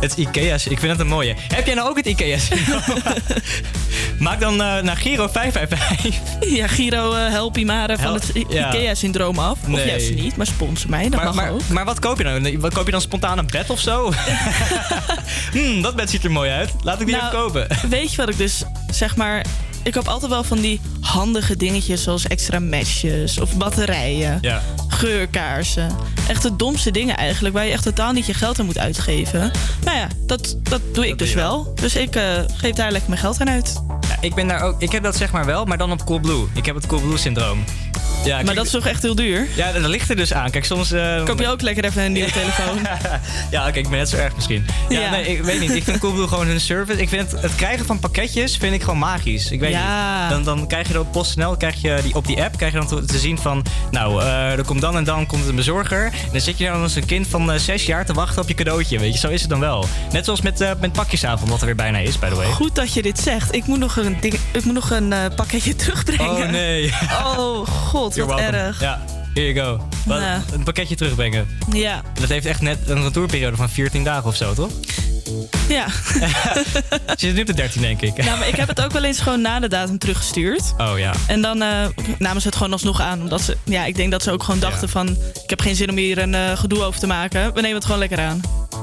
Het 0.00 0.16
IKEA, 0.16 0.54
ik 0.54 0.78
vind 0.78 0.82
het 0.82 1.00
een 1.00 1.06
mooie. 1.06 1.34
Heb 1.54 1.66
jij 1.66 1.74
nou 1.74 1.88
ook 1.88 1.96
het 1.96 2.06
IKEA? 2.06 2.38
Maak 4.18 4.40
dan 4.40 4.62
eh, 4.62 4.80
naar 4.82 4.96
Giro 4.96 5.28
555. 5.28 6.50
Ja, 6.50 6.66
Giro, 6.66 7.12
eh, 7.14 7.28
help 7.28 7.56
Imara 7.58 7.94
van 7.94 8.04
Help, 8.04 8.20
het 8.26 8.36
I- 8.36 8.44
ja. 8.48 8.68
IKEA-syndroom 8.74 9.38
af. 9.38 9.58
Of 9.62 9.66
Nee. 9.68 9.86
juist 9.86 10.14
niet, 10.14 10.36
maar 10.36 10.46
sponsor 10.46 10.90
mij. 10.90 11.02
Dat 11.08 11.12
Maar, 11.14 11.24
mag 11.24 11.34
maar, 11.34 11.50
ook. 11.50 11.68
maar 11.68 11.84
wat 11.84 11.98
koop 11.98 12.18
je 12.18 12.24
dan? 12.24 12.60
Wat 12.60 12.74
koop 12.74 12.86
je 12.86 12.92
dan 12.92 13.00
spontaan 13.00 13.38
een 13.38 13.46
bed 13.46 13.70
of 13.70 13.80
zo? 13.80 14.12
Hmm, 15.52 15.82
dat 15.82 15.96
bed 15.96 16.10
ziet 16.10 16.24
er 16.24 16.30
mooi 16.30 16.50
uit. 16.50 16.70
Laat 16.82 17.00
ik 17.00 17.06
die 17.06 17.16
Nou, 17.16 17.26
even 17.28 17.38
kopen. 17.38 17.66
Weet 17.88 18.10
je 18.10 18.16
wat 18.16 18.28
ik 18.28 18.36
dus 18.38 18.62
zeg 18.90 19.16
maar. 19.16 19.44
Ik 19.84 19.92
koop 19.92 20.08
altijd 20.08 20.30
wel 20.30 20.44
van 20.44 20.60
die 20.60 20.80
handige 21.00 21.56
dingetjes 21.56 22.02
zoals 22.02 22.26
extra 22.26 22.58
matches 22.58 23.40
of 23.40 23.56
batterijen, 23.56 24.38
Ja. 24.40 24.62
geurkaarsen. 24.88 25.96
Echt 26.28 26.42
de 26.42 26.56
domste 26.56 26.90
dingen 26.90 27.16
eigenlijk 27.16 27.54
waar 27.54 27.64
je 27.66 27.72
echt 27.72 27.82
totaal 27.82 28.12
niet 28.12 28.26
je 28.26 28.34
geld 28.34 28.58
aan 28.58 28.66
moet 28.66 28.78
uitgeven. 28.78 29.50
Nou 29.84 29.96
ja, 29.98 30.08
dat, 30.26 30.56
dat 30.62 30.80
doe 30.92 31.08
ik 31.08 31.18
dus 31.18 31.28
doe 31.32 31.36
wel. 31.42 31.72
Dus 31.80 31.96
ik 31.96 32.16
eh, 32.16 32.22
geef 32.54 32.74
daar 32.74 32.90
lekker 32.90 33.08
mijn 33.10 33.20
geld 33.20 33.40
aan 33.40 33.50
uit. 33.50 33.82
Ja, 34.08 34.16
ik 34.20 34.34
ben 34.34 34.46
daar 34.48 34.60
ook. 34.62 34.82
Ik 34.82 34.92
heb 34.92 35.02
dat 35.02 35.16
zeg 35.16 35.32
maar 35.32 35.44
wel, 35.46 35.64
maar 35.64 35.78
dan 35.78 35.92
op 35.92 36.04
Coolblue. 36.04 36.46
Ik 36.54 36.66
heb 36.66 36.74
het 36.74 36.86
Coolblue 36.86 37.16
syndroom. 37.18 37.64
Ja, 38.24 38.42
maar 38.42 38.54
dat 38.54 38.64
is 38.64 38.70
toch 38.70 38.86
echt 38.86 39.02
heel 39.02 39.14
duur? 39.14 39.46
Ja, 39.56 39.72
dat 39.72 39.82
ligt 39.86 40.10
er 40.10 40.16
dus 40.16 40.32
aan. 40.32 40.50
Kijk, 40.50 40.64
soms. 40.64 40.92
eh, 40.92 41.24
Koop 41.24 41.40
je 41.40 41.48
ook 41.48 41.60
lekker 41.62 41.84
even 41.84 42.02
een 42.02 42.12
nieuwe 42.12 42.30
telefoon? 42.40 42.78
Ja, 43.50 43.62
kijk, 43.62 43.76
ik 43.76 43.88
ben 43.88 43.98
net 43.98 44.08
zo 44.08 44.16
erg 44.16 44.34
misschien. 44.34 44.66
Ja, 44.88 45.00
Ja. 45.00 45.10
nee, 45.10 45.26
ik 45.26 45.42
weet 45.44 45.60
niet. 45.60 45.74
Ik 45.74 45.84
vind 45.84 45.98
Coolblue 45.98 46.28
gewoon 46.28 46.46
hun 46.46 46.60
service. 46.60 47.00
Ik 47.00 47.08
vind 47.08 47.30
het, 47.30 47.42
het 47.42 47.54
krijgen 47.54 47.86
van 47.86 47.98
pakketjes 47.98 48.56
vind 48.56 48.74
ik 48.74 48.82
gewoon 48.82 48.98
magisch. 48.98 49.50
Ik 49.50 49.60
weet 49.60 49.70
Ja. 49.70 50.20
niet. 50.20 50.30
Dan, 50.30 50.44
dan 50.44 50.66
krijg 50.66 50.88
je 50.88 51.00
op 51.00 51.12
PostNL, 51.12 51.56
krijg 51.56 51.80
je 51.82 51.98
die, 52.02 52.14
op 52.14 52.26
die 52.26 52.42
app, 52.42 52.56
krijg 52.56 52.72
je 52.72 52.78
dan 52.78 52.86
te, 52.86 53.04
te 53.04 53.18
zien 53.18 53.38
van, 53.38 53.64
nou, 53.90 54.22
eh, 54.22 54.52
er 54.52 54.64
komt 54.64 54.80
dan 54.80 54.96
en 54.96 55.04
dan 55.04 55.26
komt 55.26 55.46
een 55.48 55.54
bezorger. 55.56 56.04
En 56.04 56.12
dan 56.32 56.40
zit 56.40 56.58
je 56.58 56.64
dan 56.66 56.82
als 56.82 56.94
een 56.94 57.06
kind 57.06 57.26
van 57.26 57.52
eh, 57.52 57.58
zes 57.58 57.86
jaar 57.86 58.06
te 58.06 58.12
wachten 58.12 58.42
op 58.42 58.48
je 58.48 58.54
cadeautje. 58.54 58.98
Weet 58.98 59.12
je, 59.12 59.18
zo 59.18 59.28
is 59.28 59.40
het 59.40 59.50
dan 59.50 59.60
wel. 59.60 59.84
Net 60.12 60.24
zoals 60.24 60.40
met, 60.40 60.58
met 60.80 60.92
pakjesavond, 60.92 61.50
wat 61.50 61.60
er 61.60 61.66
weer 61.66 61.74
bijna 61.74 61.98
is, 61.98 62.18
by 62.18 62.28
the 62.28 62.34
way. 62.34 62.46
Goed 62.50 62.74
dat 62.74 62.94
je 62.94 63.02
dit 63.02 63.18
zegt. 63.18 63.54
Ik 63.54 63.66
moet 63.66 63.78
nog 63.78 63.96
een, 63.96 64.16
ding, 64.20 64.34
ik 64.52 64.64
moet 64.64 64.74
nog 64.74 64.90
een 64.90 65.14
pakketje 65.36 65.76
terugbrengen. 65.84 66.30
Oh 66.44 66.50
nee. 66.50 66.92
Oh 67.36 67.66
god, 67.68 68.13
You're 68.14 68.30
wat 68.30 68.40
welcome. 68.40 68.62
erg. 68.62 68.80
Ja, 68.80 69.00
here 69.34 69.52
you 69.52 69.66
go. 69.66 69.86
Wat, 70.06 70.20
Ja. 70.20 70.42
Een 70.52 70.62
pakketje 70.64 70.94
terugbrengen. 70.94 71.48
Ja. 71.72 72.02
Dat 72.20 72.28
heeft 72.28 72.46
echt 72.46 72.60
net 72.60 72.78
een 72.86 73.02
retourperiode 73.02 73.56
van 73.56 73.68
14 73.70 74.04
dagen 74.04 74.24
of 74.24 74.36
zo, 74.36 74.54
toch? 74.54 74.70
Ja. 75.68 75.86
Je 77.06 77.14
zit 77.16 77.34
nu 77.34 77.40
op 77.40 77.46
de 77.46 77.54
13, 77.54 77.80
denk 77.80 78.00
ik. 78.00 78.16
Nou, 78.24 78.38
maar 78.38 78.48
ik 78.48 78.56
heb 78.56 78.68
het 78.68 78.82
ook 78.82 78.92
wel 78.92 79.04
eens 79.04 79.20
gewoon 79.20 79.40
na 79.40 79.60
de 79.60 79.68
datum 79.68 79.98
teruggestuurd. 79.98 80.74
Oh 80.78 80.98
ja. 80.98 81.12
En 81.26 81.40
dan 81.40 81.62
eh, 81.62 81.86
namen 82.18 82.40
ze 82.42 82.46
het 82.48 82.56
gewoon 82.56 82.72
alsnog 82.72 83.00
aan. 83.00 83.20
Omdat 83.20 83.40
ze, 83.40 83.56
ja, 83.64 83.84
ik 83.84 83.96
denk 83.96 84.10
dat 84.10 84.22
ze 84.22 84.30
ook 84.30 84.42
gewoon 84.42 84.60
dachten 84.60 84.88
van... 84.88 85.08
ik 85.44 85.50
heb 85.50 85.60
geen 85.60 85.76
zin 85.76 85.90
om 85.90 85.96
hier 85.96 86.18
een 86.18 86.34
eh, 86.34 86.56
gedoe 86.58 86.82
over 86.82 87.00
te 87.00 87.06
maken. 87.06 87.54
We 87.54 87.60
nemen 87.60 87.74
het 87.76 87.84
gewoon 87.84 87.98
lekker 87.98 88.20
aan. 88.20 88.40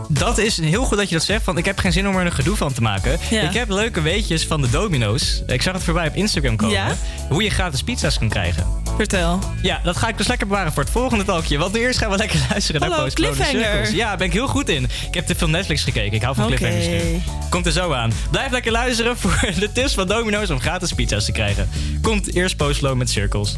Dat 0.08 0.38
is 0.38 0.58
heel 0.58 0.84
goed 0.84 0.98
dat 0.98 1.10
je 1.10 1.16
dat 1.16 1.24
zegt, 1.24 1.46
want 1.46 1.58
ik 1.58 1.66
heb 1.66 1.78
geen 1.80 1.92
zin 1.92 2.08
om 2.08 2.16
er 2.18 2.26
een 2.26 2.32
gedoe 2.32 2.56
van 2.56 2.74
te 2.74 2.82
maken. 2.82 3.20
Ja. 3.30 3.42
Ik 3.42 3.54
heb 3.54 3.70
leuke 3.70 4.02
weetjes 4.02 4.46
van 4.46 4.62
de 4.62 4.70
domino's. 4.70 5.42
Ik 5.48 5.62
zag 5.62 5.74
het 5.74 5.84
voorbij 5.84 6.08
op 6.08 6.16
Instagram 6.16 6.56
komen. 6.56 6.76
Ja? 6.76 6.96
Hoe 7.30 7.44
je 7.44 7.50
gratis 7.50 7.84
pizza's 7.84 8.18
kan 8.18 8.30
krijgen. 8.30 8.81
Vertel. 9.02 9.40
Ja, 9.62 9.80
dat 9.84 9.98
ga 9.98 10.08
ik 10.08 10.18
dus 10.18 10.28
lekker 10.28 10.48
bewaren 10.48 10.74
voor 10.74 10.84
het 10.84 10.92
volgende 10.92 11.24
talkje. 11.24 11.58
Want 11.58 11.76
eerst 11.76 12.00
gaan 12.00 12.10
we 12.10 12.18
lekker 12.18 12.40
luisteren 12.50 12.82
Hallo, 12.82 12.96
naar 12.96 13.04
Post 13.04 13.16
cliffhanger. 13.16 13.62
Circles. 13.62 13.90
Ja, 13.90 14.08
daar 14.08 14.18
ben 14.18 14.28
ik 14.28 14.34
heel 14.34 14.48
goed 14.48 14.70
in. 14.70 14.84
Ik 14.84 15.14
heb 15.14 15.26
te 15.26 15.36
veel 15.36 15.50
Netflix 15.50 15.84
gekeken. 15.84 16.14
Ik 16.14 16.22
hou 16.22 16.36
van 16.36 16.46
Oké. 16.46 16.56
cliffhangers 16.56 17.04
nu. 17.04 17.22
Komt 17.50 17.66
er 17.66 17.72
zo 17.72 17.94
aan. 17.94 18.12
Blijf 18.32 18.52
lekker 18.52 18.72
luisteren 18.72 19.18
voor 19.18 19.52
de 19.60 19.72
tips 19.72 19.94
van 19.94 20.08
Domino's 20.08 20.50
om 20.50 20.60
gratis 20.60 20.94
pizza's 20.94 21.26
te 21.26 21.32
krijgen. 21.32 21.70
Komt 22.02 22.36
eerst 22.36 22.58
Post 22.58 22.82
met 22.94 23.10
Circles. 23.10 23.56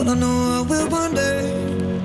But 0.00 0.08
I 0.08 0.14
know 0.14 0.36
I 0.58 0.60
will 0.62 0.88
one 0.88 1.14
day. 1.14 1.42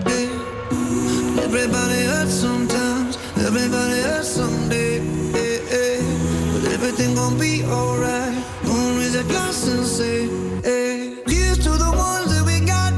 yeah. 0.06 1.44
Everybody 1.48 2.02
hurts 2.12 2.34
sometimes, 2.34 3.16
everybody 3.38 4.02
hurts 4.02 4.28
someday. 4.28 5.00
yeah, 5.00 5.60
yeah. 5.72 6.52
But 6.52 6.74
everything 6.74 7.16
gon' 7.16 7.40
be 7.40 7.64
alright. 7.64 8.36
Gonna 8.66 9.00
raise 9.00 9.16
a 9.16 9.24
glass 9.24 9.66
and 9.70 9.86
say, 9.86 10.28
hey. 10.62 11.24
Here's 11.26 11.58
to 11.60 11.70
the 11.70 11.92
ones 11.96 12.36
that 12.36 12.44
we 12.46 12.60
got. 12.66 12.92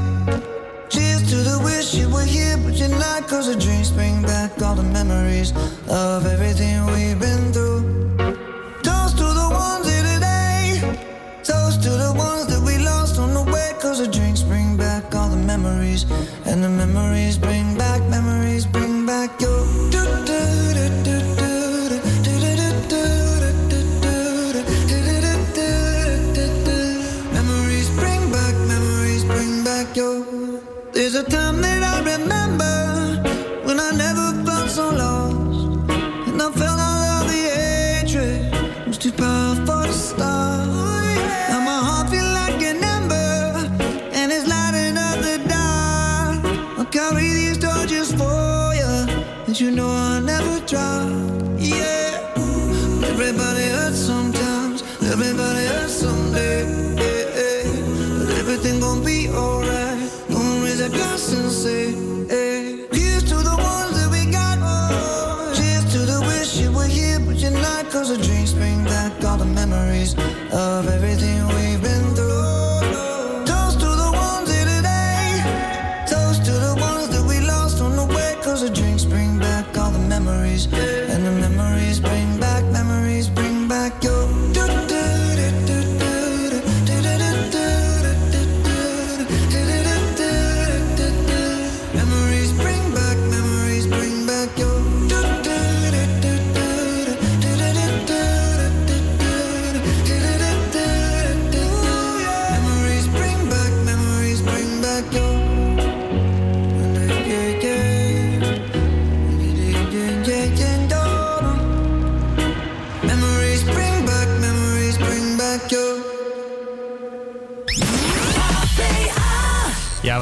Cheers 0.90 1.22
to 1.30 1.36
the 1.36 1.60
wish 1.62 1.94
you 1.94 2.10
were 2.10 2.28
here, 2.36 2.56
but 2.64 2.74
you're 2.74 2.88
not. 2.88 3.28
Cause 3.28 3.46
the 3.46 3.54
dreams 3.54 3.92
bring 3.92 4.22
back 4.22 4.60
all 4.60 4.74
the 4.74 4.82
memories 4.82 5.52
of 5.88 6.26
everything 6.26 6.84
we've 6.86 7.20
been 7.20 7.52
through. 7.52 7.97
Memories. 15.58 16.04
And 16.46 16.62
the 16.62 16.68
memories 16.68 17.38
bring 17.38 17.76
back, 17.76 18.00
memories 18.08 18.66
bring 18.66 19.06
back 19.06 19.40
your. 19.40 19.87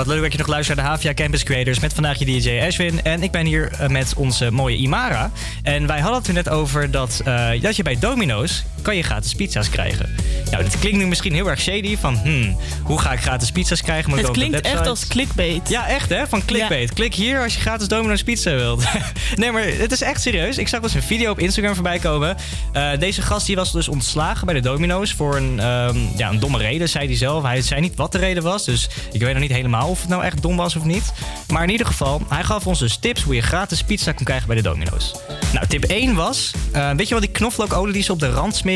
Leuk 0.07 0.23
dat 0.23 0.33
je 0.33 0.39
nog 0.39 0.47
luistert 0.47 0.77
naar 0.77 0.87
de 0.87 0.93
Havia 0.93 1.15
Campus 1.15 1.43
Creators 1.43 1.81
met 1.81 1.93
vandaag 1.93 2.19
je 2.19 2.25
DJ 2.25 2.61
Ashwin. 2.67 3.03
En 3.03 3.23
ik 3.23 3.31
ben 3.31 3.47
hier 3.47 3.73
eh, 3.73 3.89
met 3.89 4.15
onze 4.17 4.51
mooie 4.51 4.77
Imara. 4.77 5.31
En 5.63 5.87
wij 5.87 6.01
hadden 6.01 6.19
het 6.19 6.29
er 6.29 6.35
net 6.35 6.49
over 6.49 6.91
dat, 6.91 7.21
eh, 7.25 7.61
dat 7.61 7.77
je 7.77 7.83
bij 7.83 7.99
Domino's 7.99 8.65
kan 8.87 8.97
je 8.97 9.03
gratis 9.03 9.35
pizza's 9.35 9.71
krijgen. 9.71 10.15
Nou, 10.51 10.63
dit 10.63 10.79
klinkt 10.79 10.99
nu 10.99 11.07
misschien 11.07 11.35
heel 11.35 11.49
erg 11.49 11.61
shady 11.61 11.97
van, 11.97 12.17
hmm, 12.17 12.57
hoe 12.83 13.01
ga 13.01 13.13
ik 13.13 13.21
gratis 13.21 13.51
pizza's 13.51 13.83
krijgen? 13.83 14.13
Ik 14.13 14.19
Het 14.19 14.31
klinkt 14.31 14.61
echt 14.61 14.87
als 14.87 15.07
clickbait. 15.07 15.69
Ja, 15.69 15.89
echt 15.89 16.09
hè? 16.09 16.27
Van 16.27 16.45
clickbait. 16.45 16.93
Klik 16.93 17.15
hier 17.15 17.43
als 17.43 17.55
je 17.55 17.61
gratis 17.61 17.89
Domino's 17.89 18.23
pizza 18.23 18.55
wilt. 18.55 18.85
nee, 19.35 19.53
maar 19.53 19.63
het 19.65 19.93
is 19.93 20.03
echt 20.03 20.21
serieus. 20.21 20.59
Ik 20.59 20.69
zag 20.69 20.81
dus 20.81 20.95
een 20.95 21.03
video 21.03 21.31
op 21.31 21.39
Instagram 21.39 21.75
voorbij 21.75 21.99
komen. 21.99 22.37
Eh, 22.73 22.91
deze 22.99 23.23
gast 23.23 23.47
die 23.47 23.57
was 23.57 23.73
dus 23.73 23.89
ontslagen 23.89 24.47
bij 24.47 24.55
de 24.55 24.61
Domino's 24.61 25.13
voor 25.13 25.37
een, 25.37 25.61
ehm, 25.61 25.99
ja, 26.17 26.29
een 26.29 26.41
domme 26.41 26.59
reden, 26.59 26.89
zei 26.89 27.07
hij 27.07 27.17
zelf. 27.17 27.43
Hij 27.43 27.63
zei 27.63 27.81
niet 27.81 27.97
wat 27.97 28.13
de 28.13 28.19
reden 28.19 28.43
was, 28.43 28.65
dus 28.65 28.89
ik 29.13 29.21
weet 29.21 29.33
nog 29.33 29.43
niet 29.43 29.53
helemaal 29.53 29.89
of 29.89 30.01
het 30.01 30.09
nou 30.09 30.25
echt 30.25 30.43
dom 30.43 30.57
was 30.57 30.77
of 30.77 30.85
niet. 30.85 31.13
Maar 31.53 31.63
in 31.63 31.71
ieder 31.71 31.87
geval, 31.87 32.23
hij 32.29 32.45
gaf 32.45 32.67
ons 32.67 32.79
dus 32.79 32.97
tips 32.97 33.23
hoe 33.23 33.35
je 33.35 33.43
gratis 33.43 33.83
pizza 33.83 34.13
kon 34.13 34.25
krijgen 34.25 34.47
bij 34.47 34.57
de 34.57 34.63
Domino's. 34.63 35.15
Nou, 35.53 35.67
tip 35.67 35.85
1 35.85 36.15
was, 36.15 36.53
eh, 36.73 36.91
weet 36.91 37.09
je 37.09 37.15
wel 37.15 37.21
die 37.23 37.33
knoflookolie 37.33 37.93
die 37.93 38.03
ze 38.03 38.13
op 38.13 38.21
de 38.21 38.31
rand 38.31 38.57
smeren? 38.57 38.76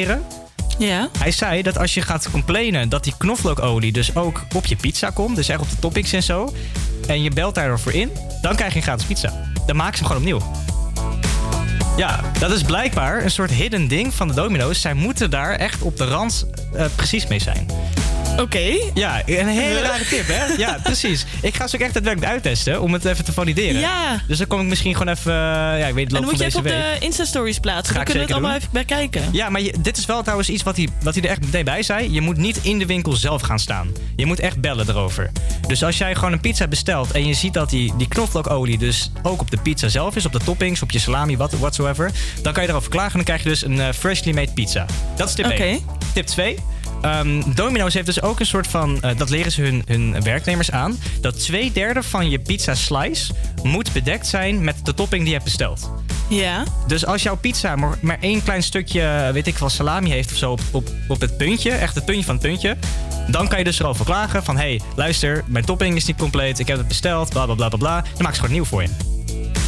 Ja. 0.78 1.08
Hij 1.18 1.30
zei 1.30 1.62
dat 1.62 1.78
als 1.78 1.94
je 1.94 2.02
gaat 2.02 2.30
complainen 2.30 2.88
dat 2.88 3.04
die 3.04 3.14
knoflookolie 3.18 3.92
dus 3.92 4.16
ook 4.16 4.42
op 4.54 4.66
je 4.66 4.76
pizza 4.76 5.10
komt, 5.10 5.36
dus 5.36 5.48
echt 5.48 5.60
op 5.60 5.70
de 5.70 5.78
toppings 5.78 6.12
en 6.12 6.22
zo, 6.22 6.54
en 7.06 7.22
je 7.22 7.30
belt 7.30 7.54
daarvoor 7.54 7.92
in, 7.92 8.10
dan 8.42 8.56
krijg 8.56 8.72
je 8.72 8.76
een 8.76 8.82
gratis 8.82 9.06
pizza. 9.06 9.32
Dan 9.66 9.76
maken 9.76 9.98
ze 9.98 10.04
hem 10.04 10.12
gewoon 10.12 10.36
opnieuw. 10.36 10.52
Ja, 11.96 12.20
dat 12.38 12.50
is 12.50 12.62
blijkbaar 12.62 13.24
een 13.24 13.30
soort 13.30 13.50
hidden 13.50 13.88
ding 13.88 14.14
van 14.14 14.28
de 14.28 14.34
domino's. 14.34 14.80
Zij 14.80 14.94
moeten 14.94 15.30
daar 15.30 15.54
echt 15.54 15.82
op 15.82 15.96
de 15.96 16.04
rand 16.04 16.46
eh, 16.72 16.84
precies 16.96 17.26
mee 17.26 17.38
zijn. 17.38 17.66
Oké. 18.40 18.76
Ja, 18.94 19.22
een 19.26 19.46
hele 19.48 19.80
rare 19.80 20.04
tip, 20.04 20.26
hè? 20.28 20.44
Ja, 20.56 20.78
precies. 20.82 21.24
Ik 21.42 21.54
ga 21.54 21.66
ze 21.66 21.76
ook 21.76 21.82
echt 21.82 21.94
daadwerkelijk 21.94 22.32
uittesten 22.32 22.80
om 22.80 22.92
het 22.92 23.04
even 23.04 23.24
te 23.24 23.32
valideren. 23.32 23.80
Ja. 23.80 24.22
Dus 24.28 24.38
dan 24.38 24.46
kom 24.46 24.60
ik 24.60 24.66
misschien 24.66 24.96
gewoon 24.96 25.14
even, 25.14 25.32
eh, 25.32 25.38
ja, 25.78 25.86
ik 25.86 25.94
weet 25.94 26.04
het 26.04 26.14
En 26.14 26.20
dan 26.20 26.30
moet 26.30 26.38
je 26.38 26.44
even 26.44 26.58
op 26.58 26.64
week. 26.64 26.72
de 26.98 27.04
Insta-stories 27.04 27.58
plaatsen. 27.58 27.94
Dan 27.94 28.04
kunnen 28.04 28.22
we 28.26 28.28
het 28.32 28.38
allemaal 28.38 28.56
even 28.58 28.68
bij 28.72 28.84
kijken. 28.84 29.22
Ja, 29.32 29.48
maar 29.50 29.60
je- 29.60 29.74
dit 29.80 29.96
is 29.96 30.06
wel 30.06 30.20
trouwens 30.22 30.48
iets 30.48 30.62
wat 30.62 30.76
hij, 30.76 30.88
wat 31.02 31.14
hij 31.14 31.22
er 31.24 31.30
echt 31.30 31.40
meteen 31.40 31.64
bij 31.64 31.82
zei. 31.82 32.12
Je 32.12 32.20
moet 32.20 32.36
niet 32.36 32.58
in 32.62 32.78
de 32.78 32.86
winkel 32.86 33.12
zelf 33.12 33.42
gaan 33.42 33.58
staan. 33.58 33.88
Je 34.16 34.26
moet 34.26 34.40
echt 34.40 34.60
bellen 34.60 34.88
erover. 34.88 35.30
Dus 35.66 35.84
als 35.84 35.98
jij 35.98 36.14
gewoon 36.14 36.32
een 36.32 36.40
pizza 36.40 36.66
bestelt 36.66 37.10
en 37.10 37.26
je 37.26 37.34
ziet 37.34 37.54
dat 37.54 37.70
die, 37.70 37.92
die 37.96 38.08
knoflookolie 38.08 38.78
dus 38.78 39.10
ook 39.22 39.40
op 39.40 39.50
de 39.50 39.56
pizza 39.56 39.88
zelf 39.88 40.16
is, 40.16 40.26
op 40.26 40.32
de 40.32 40.40
toppings, 40.44 40.82
op 40.82 40.90
je 40.90 40.98
salami, 40.98 41.36
what, 41.36 41.52
whatsoever, 41.52 42.10
dan 42.42 42.52
kan 42.52 42.62
je 42.62 42.68
erover 42.68 42.90
klagen 42.90 43.10
en 43.10 43.16
dan 43.16 43.24
krijg 43.24 43.42
je 43.42 43.48
dus 43.48 43.64
een 43.64 43.80
eh, 43.80 43.88
freshly 43.98 44.32
made 44.32 44.52
pizza. 44.52 44.86
Dat 45.16 45.28
is 45.28 45.34
tip 45.34 45.44
Oké. 45.44 45.54
1. 45.62 45.80
Tip 46.12 46.26
2. 46.26 46.56
Ehm, 47.02 47.42
Domino's 47.54 47.94
heeft 47.94 48.06
dus 48.06 48.22
ook 48.22 48.40
een 48.40 48.46
soort 48.46 48.66
van, 48.66 49.02
eh, 49.02 49.16
dat 49.16 49.30
leren 49.30 49.52
ze 49.52 49.62
hun, 49.62 49.82
hun 49.86 50.22
werknemers 50.22 50.70
aan, 50.70 50.98
dat 51.20 51.40
twee 51.40 51.72
derde 51.72 52.02
van 52.02 52.30
je 52.30 52.38
pizza 52.38 52.74
slice 52.74 53.32
moet 53.62 53.92
bedekt 53.92 54.26
zijn 54.26 54.64
met 54.64 54.84
de 54.84 54.94
topping 54.94 55.20
die 55.20 55.30
je 55.30 55.38
hebt 55.38 55.44
besteld. 55.44 55.90
Ja. 56.28 56.64
Dus 56.86 57.06
als 57.06 57.22
jouw 57.22 57.36
pizza 57.36 57.76
maar, 57.76 57.98
maar 58.00 58.18
één 58.20 58.42
klein 58.42 58.62
stukje, 58.62 59.30
weet 59.32 59.46
ik 59.46 59.58
wel, 59.58 59.68
salami 59.68 60.10
heeft 60.10 60.30
of 60.30 60.36
zo 60.36 60.50
op, 60.50 60.60
op, 60.70 60.88
op 61.08 61.20
het 61.20 61.36
puntje, 61.36 61.70
echt 61.70 61.94
het 61.94 62.04
puntje 62.04 62.24
van 62.24 62.34
het 62.34 62.44
puntje, 62.44 62.76
dan 63.30 63.48
kan 63.48 63.58
je 63.58 63.64
dus 63.64 63.80
erover 63.80 64.04
klagen 64.04 64.44
van, 64.44 64.56
hé, 64.56 64.62
hey, 64.62 64.80
luister, 64.96 65.44
mijn 65.46 65.64
topping 65.64 65.96
is 65.96 66.06
niet 66.06 66.16
compleet, 66.16 66.58
ik 66.58 66.66
heb 66.66 66.78
het 66.78 66.88
besteld, 66.88 67.28
bla 67.30 67.44
bla 67.44 67.54
bla 67.54 67.68
bla 67.68 67.78
bla. 67.78 68.02
Dan 68.02 68.22
maak 68.22 68.34
ze 68.34 68.40
gewoon 68.40 68.54
nieuw 68.54 68.64
voor 68.64 68.82
je. 68.82 69.09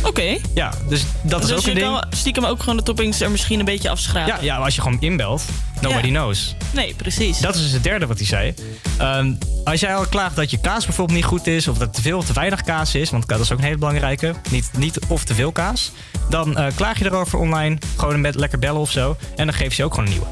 Oké. 0.04 0.36
Ja, 0.54 0.72
dus 0.88 1.04
dat 1.22 1.42
is 1.42 1.48
dus 1.48 1.58
ook 1.58 1.66
een 1.66 1.74
ding. 1.74 1.86
kan 1.86 2.04
stiekem 2.10 2.44
ook 2.44 2.60
gewoon 2.60 2.76
de 2.76 2.82
toppings 2.82 3.20
er 3.20 3.30
misschien 3.30 3.58
een 3.58 3.64
beetje 3.64 3.90
afschrapen. 3.90 4.34
Ja, 4.34 4.38
ja, 4.40 4.56
als 4.56 4.74
je 4.74 4.80
gewoon 4.80 5.00
inbelt, 5.00 5.42
nobody 5.80 6.06
Ja. 6.06 6.12
knows. 6.12 6.54
Nee, 6.72 6.94
precies. 6.94 7.38
Dat 7.38 7.54
is 7.54 7.62
dus 7.62 7.72
het 7.72 7.82
derde 7.82 8.06
wat 8.06 8.18
hij 8.18 8.26
zei. 8.26 8.54
Ehm, 8.98 9.32
als 9.64 9.80
jij 9.80 9.94
al 9.94 10.06
klaagt 10.06 10.36
dat 10.36 10.50
je 10.50 10.60
kaas 10.60 10.84
bijvoorbeeld 10.84 11.18
niet 11.18 11.26
goed 11.26 11.46
is... 11.46 11.68
of 11.68 11.78
dat 11.78 11.88
er 11.88 11.94
te 11.94 12.02
veel 12.02 12.18
of 12.18 12.24
te 12.24 12.32
weinig 12.32 12.62
kaas 12.62 12.94
is... 12.94 13.10
want 13.10 13.28
dat 13.28 13.40
is 13.40 13.52
ook 13.52 13.58
een 13.58 13.64
hele 13.64 13.78
belangrijke. 13.78 14.34
Niet, 14.50 14.70
niet 14.76 14.98
of 15.08 15.24
te 15.24 15.34
veel 15.34 15.52
kaas. 15.52 15.90
Dan 16.28 16.56
eh, 16.56 16.66
klaag 16.74 16.98
je 16.98 17.04
erover 17.04 17.38
online. 17.38 17.78
Gewoon 17.96 18.20
met 18.20 18.34
lekker 18.34 18.58
bellen 18.58 18.80
of 18.80 18.90
zo. 18.90 19.16
En 19.36 19.46
dan 19.46 19.54
geef 19.54 19.74
je 19.74 19.84
ook 19.84 19.94
gewoon 19.94 20.08
een 20.08 20.12
nieuwe. 20.12 20.26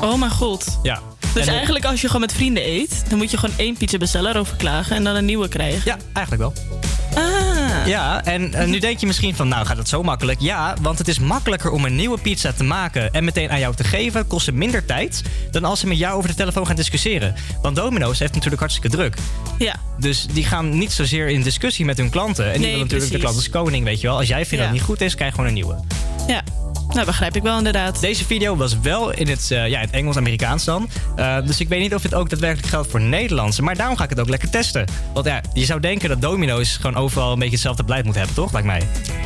Oh 0.00 0.18
mijn 0.18 0.30
god. 0.30 0.78
Ja. 0.82 1.00
Dus 1.34 1.46
En, 1.46 1.54
eigenlijk 1.54 1.84
als 1.84 2.00
je 2.00 2.06
gewoon 2.06 2.20
met 2.22 2.32
vrienden 2.32 2.66
eet, 2.68 3.04
dan 3.08 3.18
moet 3.18 3.30
je 3.30 3.36
gewoon 3.38 3.54
één 3.58 3.76
pizza 3.76 3.98
bestellen, 3.98 4.30
erover 4.34 4.56
klagen 4.56 4.96
en 4.96 5.04
dan 5.04 5.14
een 5.14 5.24
nieuwe 5.24 5.48
krijgen. 5.48 5.82
Ja, 5.84 5.96
eigenlijk 6.12 6.42
wel. 6.42 6.52
Ja, 7.86 8.24
en 8.24 8.54
eh, 8.54 8.66
nu 8.66 8.78
denk 8.78 8.98
je 8.98 9.06
misschien 9.06 9.34
van, 9.36 9.48
nou 9.48 9.66
gaat 9.66 9.76
het 9.76 9.88
zo 9.88 10.02
makkelijk? 10.02 10.40
Ja, 10.40 10.74
want 10.80 10.98
het 10.98 11.08
is 11.08 11.18
makkelijker 11.18 11.70
om 11.70 11.84
een 11.84 11.96
nieuwe 11.96 12.18
pizza 12.18 12.52
te 12.52 12.64
maken 12.64 13.12
en 13.12 13.24
meteen 13.24 13.50
aan 13.50 13.58
jou 13.58 13.74
te 13.74 13.84
geven. 13.84 14.26
Kost 14.26 14.44
ze 14.44 14.52
minder 14.52 14.84
tijd 14.84 15.22
dan 15.50 15.64
als 15.64 15.80
ze 15.80 15.86
met 15.86 15.98
jou 15.98 16.16
over 16.16 16.28
de 16.28 16.34
telefoon 16.36 16.66
gaan 16.66 16.76
discussiëren. 16.76 17.34
Want 17.62 17.76
Domino's 17.76 18.18
heeft 18.18 18.32
natuurlijk 18.32 18.60
hartstikke 18.60 18.96
druk. 18.96 19.16
Ja. 19.58 19.74
Dus 19.98 20.26
die 20.32 20.44
gaan 20.44 20.78
niet 20.78 20.92
zozeer 20.92 21.28
in 21.28 21.42
discussie 21.42 21.84
met 21.84 21.96
hun 21.98 22.10
klanten. 22.10 22.44
En 22.44 22.50
die 22.52 22.60
Nee, 22.60 22.70
willen 22.70 22.84
natuurlijk 22.86 23.12
de 23.12 23.18
klant 23.18 23.36
als 23.36 23.50
koning, 23.50 23.84
weet 23.84 24.00
je 24.00 24.06
wel. 24.06 24.16
Als 24.16 24.28
jij 24.28 24.46
vindt 24.46 24.50
dat 24.50 24.58
Ja. 24.58 24.64
het 24.66 24.72
niet 24.74 24.82
goed 24.82 25.00
is, 25.00 25.14
krijg 25.14 25.30
je 25.30 25.34
gewoon 25.36 25.48
een 25.50 25.56
nieuwe. 25.56 25.76
Ja. 26.28 26.42
Nou, 26.94 27.06
begrijp 27.06 27.36
ik 27.36 27.42
wel 27.42 27.58
inderdaad. 27.58 28.00
Deze 28.00 28.24
video 28.24 28.56
was 28.56 28.78
wel 28.82 29.10
in 29.12 29.28
het, 29.28 29.50
eh, 29.50 29.68
ja, 29.68 29.78
in 29.78 29.84
het 29.86 29.94
Engels-Amerikaans 29.94 30.64
dan. 30.64 30.88
Eh, 31.16 31.36
dus 31.46 31.60
ik 31.60 31.68
weet 31.68 31.80
niet 31.80 31.94
of 31.94 32.02
dit 32.02 32.14
ook 32.14 32.30
daadwerkelijk 32.30 32.68
geldt 32.68 32.90
voor 32.90 33.00
Nederlandse. 33.00 33.62
Maar 33.62 33.76
daarom 33.76 33.96
ga 33.96 34.04
ik 34.04 34.10
het 34.10 34.20
ook 34.20 34.28
lekker 34.28 34.50
testen. 34.50 34.84
Want 35.12 35.26
ja, 35.26 35.40
je 35.52 35.64
zou 35.64 35.80
denken 35.80 36.08
dat 36.08 36.20
Domino's 36.22 36.76
gewoon 36.76 36.96
overal 36.96 37.32
een 37.32 37.38
beetje 37.38 37.52
hetzelfde 37.54 37.84
beleid 37.84 38.04
moet 38.04 38.14
hebben, 38.14 38.34
toch? 38.34 38.52
Lijkt 38.52 38.66
mij. 38.66 38.82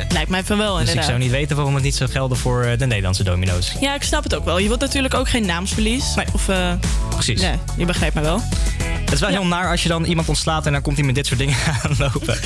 Lijkt 0.09 0.31
mij 0.31 0.45
van 0.45 0.59
wel 0.59 0.71
Dus 0.71 0.79
inderdaad. 0.79 1.05
ik 1.05 1.09
zou 1.11 1.19
niet 1.23 1.31
weten 1.31 1.57
waarom 1.57 1.75
het 1.75 1.83
niet 1.85 1.95
zou 1.97 2.11
gelden 2.11 2.37
voor 2.39 2.63
eh, 2.65 2.79
de 2.79 2.87
Nederlandse 2.87 3.23
Domino's. 3.25 3.73
Ja, 3.81 3.95
ik 3.95 4.03
snap 4.03 4.23
het 4.23 4.35
ook 4.35 4.45
wel. 4.45 4.59
Je 4.59 4.69
wilt 4.69 4.81
natuurlijk 4.81 5.15
ook 5.15 5.29
geen 5.29 5.47
naamsverlies. 5.47 6.15
Of, 6.33 6.49
eh, 6.49 6.73
Precies. 7.11 7.41
Nee, 7.41 7.55
je 7.77 7.85
begrijpt 7.85 8.15
me 8.15 8.21
wel. 8.21 8.41
Het 9.01 9.13
is 9.17 9.21
wel 9.23 9.31
heel 9.31 9.47
naar 9.47 9.71
als 9.71 9.83
je 9.83 9.89
dan 9.89 10.05
iemand 10.05 10.29
ontslaat 10.29 10.67
en 10.67 10.73
dan 10.73 10.83
komt 10.83 10.97
hij 10.97 11.07
met 11.07 11.15
dit 11.15 11.27
soort 11.27 11.39
dingen 11.39 11.57
aanlopen. 11.83 12.39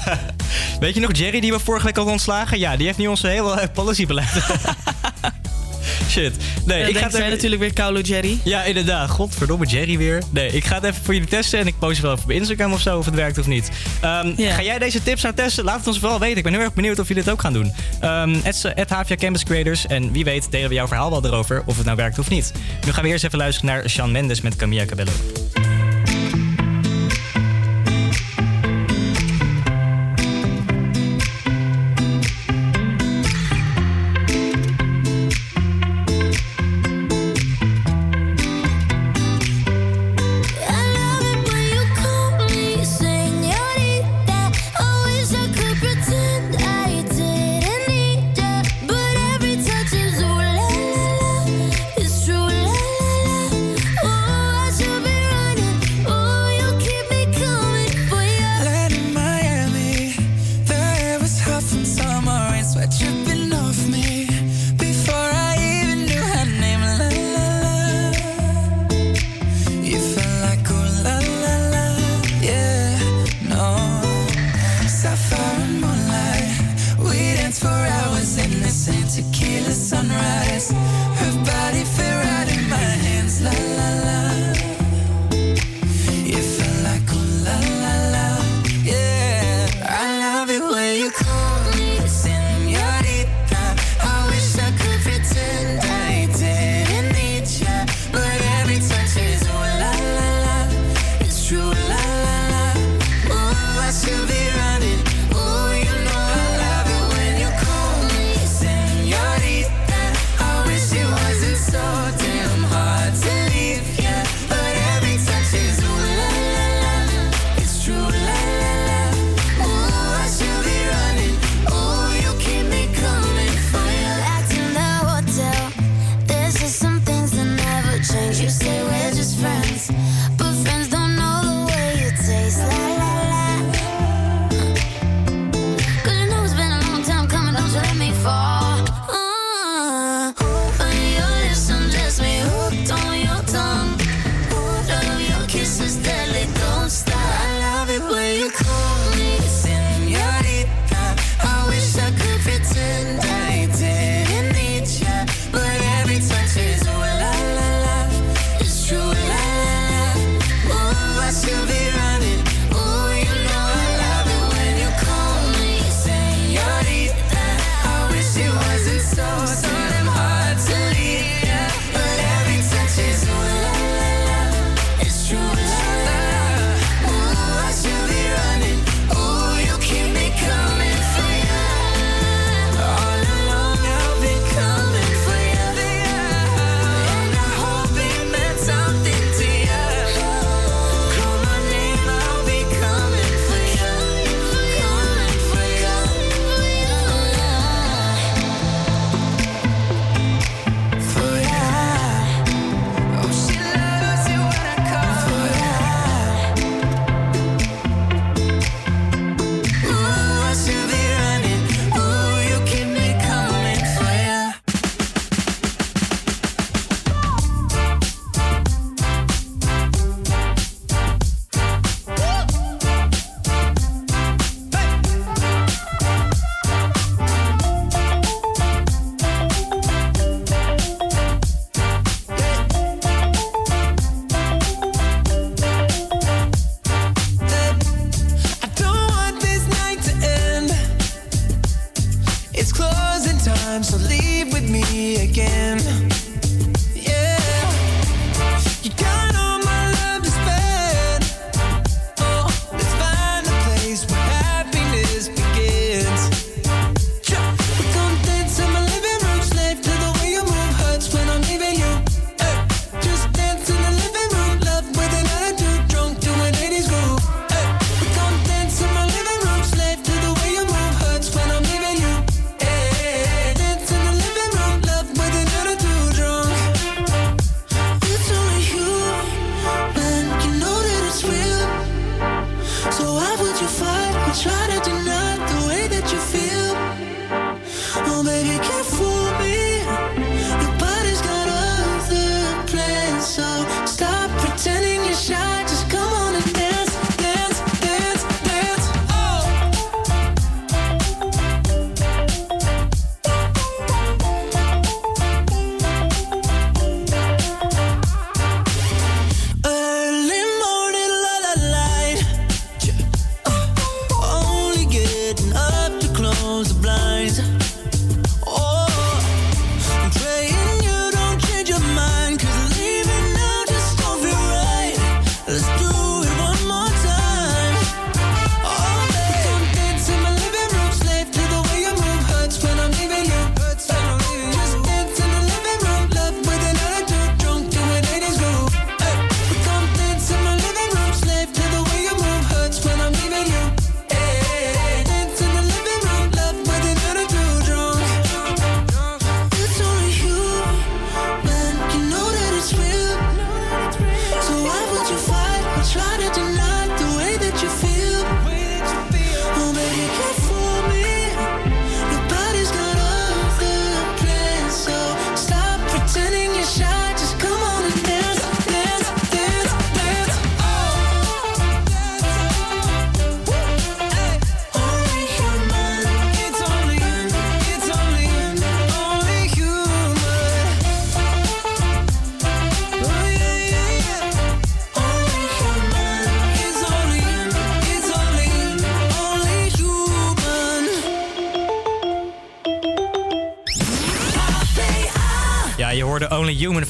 Weet 0.80 0.94
je 0.94 1.00
nog 1.00 1.16
Jerry 1.16 1.40
die 1.40 1.52
we 1.52 1.58
vorige 1.58 1.84
week 1.86 1.96
al 1.96 2.06
ontslagen? 2.06 2.58
Ja, 2.58 2.76
die 2.76 2.86
heeft 2.86 2.98
nu 2.98 3.06
onze 3.06 3.26
hele 3.26 3.68
policybeleid. 3.74 4.41
Shit. 6.10 6.36
Nee, 6.64 6.88
ik 6.88 6.96
ga 6.96 7.04
het 7.04 7.14
even- 7.14 7.30
natuurlijk 7.30 7.60
weer 7.60 7.72
Kaulo 7.72 8.00
Jerry. 8.00 8.38
Ja, 8.44 8.62
inderdaad. 8.62 9.10
Godverdomme, 9.10 9.66
Jerry 9.66 9.98
weer. 9.98 10.22
Nee, 10.30 10.48
ik 10.52 10.64
ga 10.64 10.74
het 10.74 10.84
even 10.84 11.02
voor 11.04 11.14
jullie 11.14 11.28
testen 11.28 11.58
en 11.58 11.66
ik 11.66 11.78
post 11.78 11.92
het 11.92 12.00
wel 12.00 12.12
even 12.12 12.24
op 12.24 12.30
Instagram 12.30 12.72
of 12.72 12.80
zo 12.80 12.98
of 12.98 13.04
het 13.04 13.14
werkt 13.14 13.38
of 13.38 13.46
niet. 13.46 13.70
Ehm, 14.00 14.32
Ga 14.36 14.62
jij 14.62 14.78
deze 14.78 15.02
tips 15.02 15.22
nou 15.22 15.34
testen? 15.34 15.64
Laat 15.64 15.78
het 15.78 15.86
ons 15.86 15.98
vooral 15.98 16.18
weten. 16.18 16.36
Ik 16.36 16.42
ben 16.42 16.52
heel 16.52 16.62
erg 16.62 16.72
benieuwd 16.74 16.98
of 16.98 17.08
jullie 17.08 17.22
dit 17.22 17.32
ook 17.32 17.40
gaan 17.40 17.52
doen. 17.52 17.72
Ehm 18.00 18.34
het 18.42 18.62
het 18.74 18.90
HVA 18.90 19.14
Campus 19.14 19.44
Creators 19.44 19.86
en 19.86 20.12
wie 20.12 20.24
weet 20.24 20.50
delen 20.50 20.68
we 20.68 20.74
jouw 20.74 20.86
verhaal 20.86 21.10
wel 21.10 21.24
erover 21.26 21.62
of 21.66 21.76
het 21.76 21.84
nou 21.84 21.96
werkt 21.96 22.18
of 22.18 22.28
niet. 22.30 22.52
Nu 22.86 22.92
gaan 22.92 23.02
we 23.02 23.08
eerst 23.08 23.24
even 23.24 23.38
luisteren 23.38 23.74
naar 23.74 23.90
Sean 23.90 24.12
Mendes 24.12 24.40
met 24.40 24.56
Camilla 24.56 24.84
Cabello. 24.84 25.12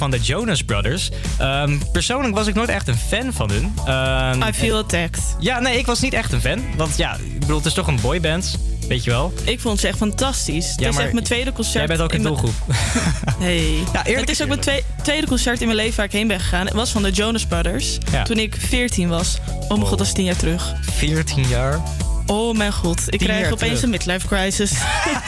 Van 0.03 0.11
de 0.11 0.19
Jonas 0.20 0.62
Brothers. 0.62 1.11
Ehm, 1.39 1.79
persoonlijk 1.93 2.35
was 2.35 2.47
ik 2.47 2.55
nooit 2.55 2.69
echt 2.69 2.89
een 2.89 2.97
fan 2.97 3.33
van 3.33 3.51
hun. 3.51 3.74
Ehm, 3.87 4.49
I 4.49 4.53
feel 4.53 4.77
attacked. 4.79 5.20
Ja, 5.39 5.61
nee, 5.61 5.79
ik 5.79 5.87
was 5.87 6.01
niet 6.01 6.12
echt 6.12 6.33
een 6.33 6.41
fan. 6.41 6.62
Want 6.77 6.97
ja, 6.97 7.15
ik 7.15 7.41
bedoel, 7.41 7.57
het 7.57 7.66
is 7.66 7.73
toch 7.73 7.87
een 7.87 8.01
boyband. 8.01 8.59
Weet 8.89 9.05
je 9.05 9.11
wel? 9.11 9.33
Ik 9.45 9.61
vond 9.61 9.81
ze 9.81 9.89
echt 9.89 9.97
fantastisch. 9.97 10.70
het 10.70 10.81
is 10.81 10.97
echt 10.97 11.12
mijn 11.12 11.24
tweede 11.24 11.53
concert. 11.53 11.74
Jij 11.77 11.87
bent 11.87 12.01
ook 12.01 12.12
in 12.12 12.23
mijn- 12.23 12.35
doelgroep. 12.35 12.55
Hey. 13.39 13.74
Ja, 13.93 14.03
het 14.20 14.31
is 14.31 14.43
ook 14.43 14.49
mijn 14.49 14.61
twee- 14.61 14.85
tweede 15.03 15.27
concert 15.27 15.61
in 15.61 15.66
mijn 15.66 15.79
leven 15.79 15.97
waar 15.97 16.05
ik 16.07 16.12
heen 16.12 16.27
ben 16.27 16.41
gegaan. 16.41 16.65
Het 16.66 16.74
was 16.74 16.91
van 16.91 17.03
de 17.03 17.11
Jonas 17.11 17.47
Brothers. 17.47 17.99
Ja. 18.12 18.23
Toen 18.23 18.39
ik 18.39 18.57
14 18.59 19.09
was. 19.09 19.39
Oh 19.61 19.69
mijn 19.69 19.87
god, 19.87 19.99
dat 19.99 20.07
is 20.07 20.12
10 20.12 20.24
jaar 20.24 20.37
terug. 20.37 20.74
14 20.81 21.49
jaar. 21.49 21.81
Oh 22.27 22.57
mijn 22.57 22.73
god, 22.73 23.01
ik 23.07 23.19
10 23.19 23.29
krijg 23.29 23.45
opeens 23.53 23.61
terug. 23.61 23.83
een 23.83 23.91
midlife 23.91 24.27
crisis. 24.27 24.73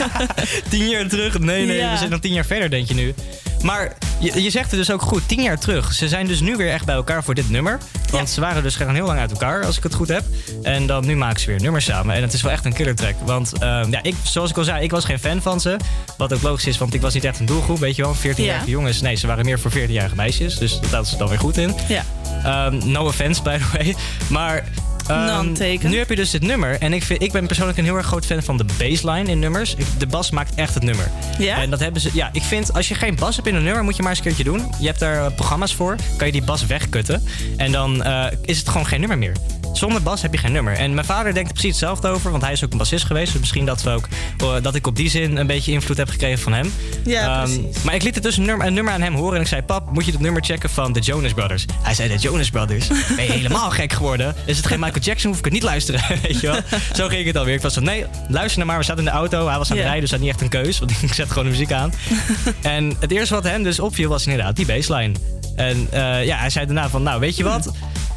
10 0.69 0.89
jaar 0.89 1.07
terug? 1.07 1.39
Nee, 1.39 1.65
nee, 1.65 1.77
Ja. 1.77 1.91
we 1.91 1.97
zijn 1.97 2.09
nog 2.09 2.19
10 2.19 2.33
jaar 2.33 2.45
verder, 2.45 2.69
denk 2.69 2.87
je 2.87 2.93
nu. 2.93 3.13
Maar 3.61 3.91
je, 4.19 4.43
je 4.43 4.49
zegt 4.49 4.71
het 4.71 4.79
dus 4.79 4.91
ook 4.91 5.01
goed, 5.01 5.27
10 5.27 5.41
jaar 5.41 5.59
terug. 5.59 5.93
Ze 5.93 6.07
zijn 6.07 6.27
dus 6.27 6.39
nu 6.39 6.55
weer 6.55 6.71
echt 6.71 6.85
bij 6.85 6.95
elkaar 6.95 7.23
voor 7.23 7.33
dit 7.33 7.49
nummer. 7.49 7.77
Want 8.11 8.29
ze 8.29 8.41
waren 8.41 8.63
dus 8.63 8.75
gewoon 8.75 8.93
heel 8.93 9.05
lang 9.05 9.19
uit 9.19 9.31
elkaar, 9.31 9.65
als 9.65 9.77
ik 9.77 9.83
het 9.83 9.93
goed 9.93 10.07
heb. 10.07 10.23
En 10.63 10.85
dan 10.87 11.05
nu 11.05 11.15
maken 11.15 11.39
ze 11.39 11.47
weer 11.47 11.61
nummers 11.61 11.85
samen. 11.85 12.15
En 12.15 12.21
het 12.21 12.33
is 12.33 12.41
wel 12.41 12.51
echt 12.51 12.65
een 12.65 12.73
killer 12.73 12.95
track. 12.95 13.13
Want 13.25 13.53
ehm, 13.59 13.91
ja, 13.91 13.99
ik, 14.03 14.15
zoals 14.23 14.49
ik 14.49 14.57
al 14.57 14.63
zei, 14.63 14.83
ik 14.83 14.91
was 14.91 15.05
geen 15.05 15.19
fan 15.19 15.41
van 15.41 15.59
ze. 15.61 15.77
Wat 16.17 16.33
ook 16.33 16.41
logisch 16.41 16.65
is, 16.67 16.77
want 16.77 16.93
ik 16.93 17.01
was 17.01 17.13
niet 17.13 17.23
echt 17.23 17.39
een 17.39 17.45
doelgroep, 17.45 17.79
weet 17.79 17.95
je 17.95 18.01
wel. 18.01 18.15
14-jarige 18.15 18.43
Ja. 18.43 18.61
jongens. 18.65 19.01
Nee, 19.01 19.15
ze 19.15 19.27
waren 19.27 19.45
meer 19.45 19.59
voor 19.59 19.71
14-jarige 19.71 20.15
meisjes. 20.15 20.57
Dus 20.57 20.79
dat 20.91 21.05
is 21.05 21.17
dan 21.17 21.27
weer 21.29 21.39
goed 21.39 21.57
in. 21.57 21.75
Ja. 21.87 22.03
Ehm, 22.43 22.91
no 22.91 23.05
offense, 23.05 23.41
by 23.41 23.57
the 23.57 23.65
way. 23.77 23.95
Maar 24.29 24.63
ehm, 25.07 25.89
nu 25.89 25.97
heb 25.97 26.09
je 26.09 26.15
dus 26.15 26.29
dit 26.29 26.41
nummer. 26.41 26.77
En 26.79 26.93
ik, 26.93 27.03
vind, 27.03 27.21
ik 27.21 27.31
ben 27.31 27.47
persoonlijk 27.47 27.77
een 27.77 27.83
heel 27.83 27.95
erg 27.95 28.05
groot 28.05 28.25
fan 28.25 28.43
van 28.43 28.57
de 28.57 28.65
bassline 28.77 29.31
in 29.31 29.39
nummers. 29.39 29.75
De 29.97 30.07
bas 30.07 30.31
maakt 30.31 30.55
echt 30.55 30.73
het 30.73 30.83
nummer. 30.83 31.11
Ja? 31.37 31.57
En 31.57 31.69
dat 31.69 31.79
hebben 31.79 32.01
ze. 32.01 32.09
Ja, 32.13 32.29
ik 32.31 32.41
vind 32.41 32.73
als 32.73 32.87
je 32.87 32.95
geen 32.95 33.15
bas 33.15 33.35
hebt 33.35 33.47
in 33.47 33.55
een 33.55 33.63
nummer, 33.63 33.83
moet 33.83 33.95
je 33.95 34.01
maar 34.01 34.11
eens 34.11 34.19
een 34.19 34.25
keertje 34.25 34.43
doen. 34.43 34.71
Je 34.79 34.85
hebt 34.85 34.99
daar 34.99 35.25
eh, 35.25 35.35
programma's 35.35 35.73
voor. 35.73 35.95
Kan 36.17 36.27
je 36.27 36.33
die 36.33 36.43
bas 36.43 36.65
wegkutten. 36.65 37.23
En 37.57 37.71
dan 37.71 38.03
eh, 38.03 38.25
is 38.41 38.57
het 38.57 38.69
gewoon 38.69 38.85
geen 38.85 38.99
nummer 38.99 39.17
meer. 39.17 39.33
Zonder 39.77 40.01
bas 40.01 40.21
heb 40.21 40.33
je 40.33 40.39
geen 40.39 40.51
nummer. 40.51 40.73
En 40.73 40.93
mijn 40.93 41.05
vader 41.05 41.33
denkt 41.33 41.47
er 41.49 41.53
precies 41.53 41.71
hetzelfde 41.71 42.07
over, 42.07 42.31
want 42.31 42.43
hij 42.43 42.51
is 42.51 42.63
ook 42.63 42.71
een 42.71 42.77
bassist 42.77 43.05
geweest. 43.05 43.31
Dus 43.31 43.39
misschien 43.41 43.65
dat, 43.65 43.83
we 43.83 43.89
ook, 43.89 44.07
eh, 44.37 44.53
dat 44.61 44.75
ik 44.75 44.87
op 44.87 44.95
die 44.95 45.09
zin 45.09 45.37
een 45.37 45.47
beetje 45.47 45.71
invloed 45.71 45.97
heb 45.97 46.09
gekregen 46.09 46.39
van 46.39 46.53
hem. 46.53 46.73
Ja, 47.05 47.39
Ehm, 47.41 47.43
precies. 47.53 47.83
maar 47.83 47.95
ik 47.95 48.03
liet 48.03 48.15
het 48.15 48.23
dus 48.23 48.37
een 48.37 48.45
nummer, 48.45 48.67
een 48.67 48.73
nummer 48.73 48.93
aan 48.93 49.01
hem 49.01 49.15
horen 49.15 49.35
en 49.35 49.41
ik 49.41 49.47
zei: 49.47 49.61
Pap, 49.61 49.91
moet 49.91 50.05
je 50.05 50.11
het 50.11 50.19
nummer 50.19 50.43
checken 50.43 50.69
van 50.69 50.93
de 50.93 50.99
Jonas 50.99 51.33
Brothers? 51.33 51.65
Hij 51.81 51.93
zei: 51.93 52.09
De 52.09 52.17
Jonas 52.17 52.49
Brothers? 52.49 52.87
Ben 52.87 53.25
je 53.25 53.31
helemaal 53.31 53.69
gek 53.69 53.93
geworden? 53.93 54.35
Is 54.45 54.57
het 54.57 54.65
geen 54.65 54.79
Michael 54.79 55.01
Jackson? 55.03 55.29
Hoef 55.29 55.39
ik 55.39 55.45
het 55.45 55.53
niet 55.53 55.63
luisteren? 55.63 56.01
Weet 56.21 56.39
je 56.39 56.47
wel? 56.47 56.59
Zo 56.93 57.07
ging 57.07 57.25
het 57.25 57.37
alweer. 57.37 57.53
Ik 57.53 57.61
was 57.61 57.73
van: 57.73 57.83
Nee, 57.83 58.05
luister 58.27 58.57
nou 58.57 58.69
maar. 58.69 58.77
We 58.77 58.83
zaten 58.85 59.03
in 59.05 59.09
de 59.11 59.15
auto. 59.17 59.47
Hij 59.47 59.57
was 59.57 59.69
aan 59.71 59.75
het 59.77 59.85
rijden, 59.85 60.01
dus 60.01 60.11
had 60.11 60.19
niet 60.19 60.29
echt 60.29 60.41
een 60.41 60.49
keus. 60.49 60.79
Want 60.79 60.91
ik 61.01 61.13
zet 61.13 61.27
gewoon 61.27 61.43
de 61.43 61.49
muziek 61.49 61.71
aan. 61.71 61.93
en 62.61 62.95
het 62.99 63.11
eerste 63.11 63.33
wat 63.33 63.43
hem 63.43 63.63
dus 63.63 63.79
opviel 63.79 64.09
was 64.09 64.25
inderdaad 64.27 64.55
die 64.55 64.65
baseline. 64.65 65.13
En 65.55 65.87
eh, 65.91 66.25
ja, 66.25 66.37
hij 66.37 66.49
zei 66.49 66.65
daarna 66.65 66.89
van: 66.89 67.03
Nou, 67.03 67.19
weet 67.19 67.35
je 67.37 67.43
wat? 67.43 67.71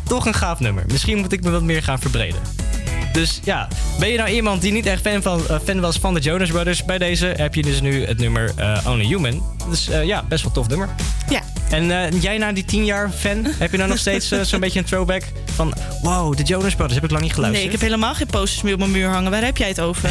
Toch 0.09 0.27
een 0.27 0.35
gaaf 0.35 0.61
nummer. 0.61 0.85
Misschien 0.91 1.19
moet 1.19 1.33
ik 1.33 1.43
me 1.43 1.51
wat 1.51 1.63
meer 1.63 1.83
gaan 1.83 1.99
verbreden. 1.99 2.41
Dus 3.13 3.41
ja, 3.45 3.69
ben 3.99 4.09
je 4.09 4.17
nou 4.17 4.31
iemand 4.31 4.63
die 4.63 4.73
niet 4.73 4.87
echt 4.87 5.03
fan, 5.03 5.23
van, 5.23 5.41
eh, 5.49 5.57
fan 5.65 5.81
was 5.81 5.97
van 5.99 6.15
de 6.15 6.21
Jonas 6.21 6.51
Brothers? 6.51 6.85
Bij 6.85 6.99
deze 6.99 7.27
heb 7.27 7.55
je 7.55 7.63
dus 7.63 7.81
nu 7.81 8.05
het 8.05 8.19
nummer 8.19 8.53
eh, 8.57 8.87
Only 8.87 9.05
Human. 9.05 9.43
Dus 9.71 9.89
eh, 9.89 10.05
ja, 10.05 10.25
best 10.29 10.43
wel 10.43 10.53
tof 10.53 10.69
nummer. 10.69 10.89
Ja. 11.29 11.41
En 11.71 12.19
jij 12.21 12.39
na 12.39 12.53
die 12.53 12.65
10 12.65 12.85
jaar 12.85 13.11
fan, 13.11 13.47
heb 13.59 13.71
je 13.71 13.77
nou 13.77 13.89
nog 13.89 13.99
steeds 13.99 14.29
zo'n 14.43 14.61
beetje 14.61 14.79
een 14.79 14.85
throwback 14.85 15.23
van... 15.55 15.75
Wow, 16.03 16.37
de 16.37 16.43
Jonas 16.43 16.75
Brothers, 16.75 16.95
heb 16.95 17.05
ik 17.05 17.11
lang 17.11 17.23
niet 17.23 17.31
Nee, 17.31 17.45
geluisterd. 17.45 17.65
ik 17.65 17.73
heb 17.73 17.81
helemaal 17.81 18.15
geen 18.15 18.27
posters 18.27 18.63
meer 18.63 18.73
op 18.73 18.79
mijn 18.79 18.91
muur 18.91 19.09
hangen. 19.09 19.31
Waar 19.31 19.45
heb 19.45 19.57
jij 19.57 19.69
het 19.69 19.81
over? 19.81 20.09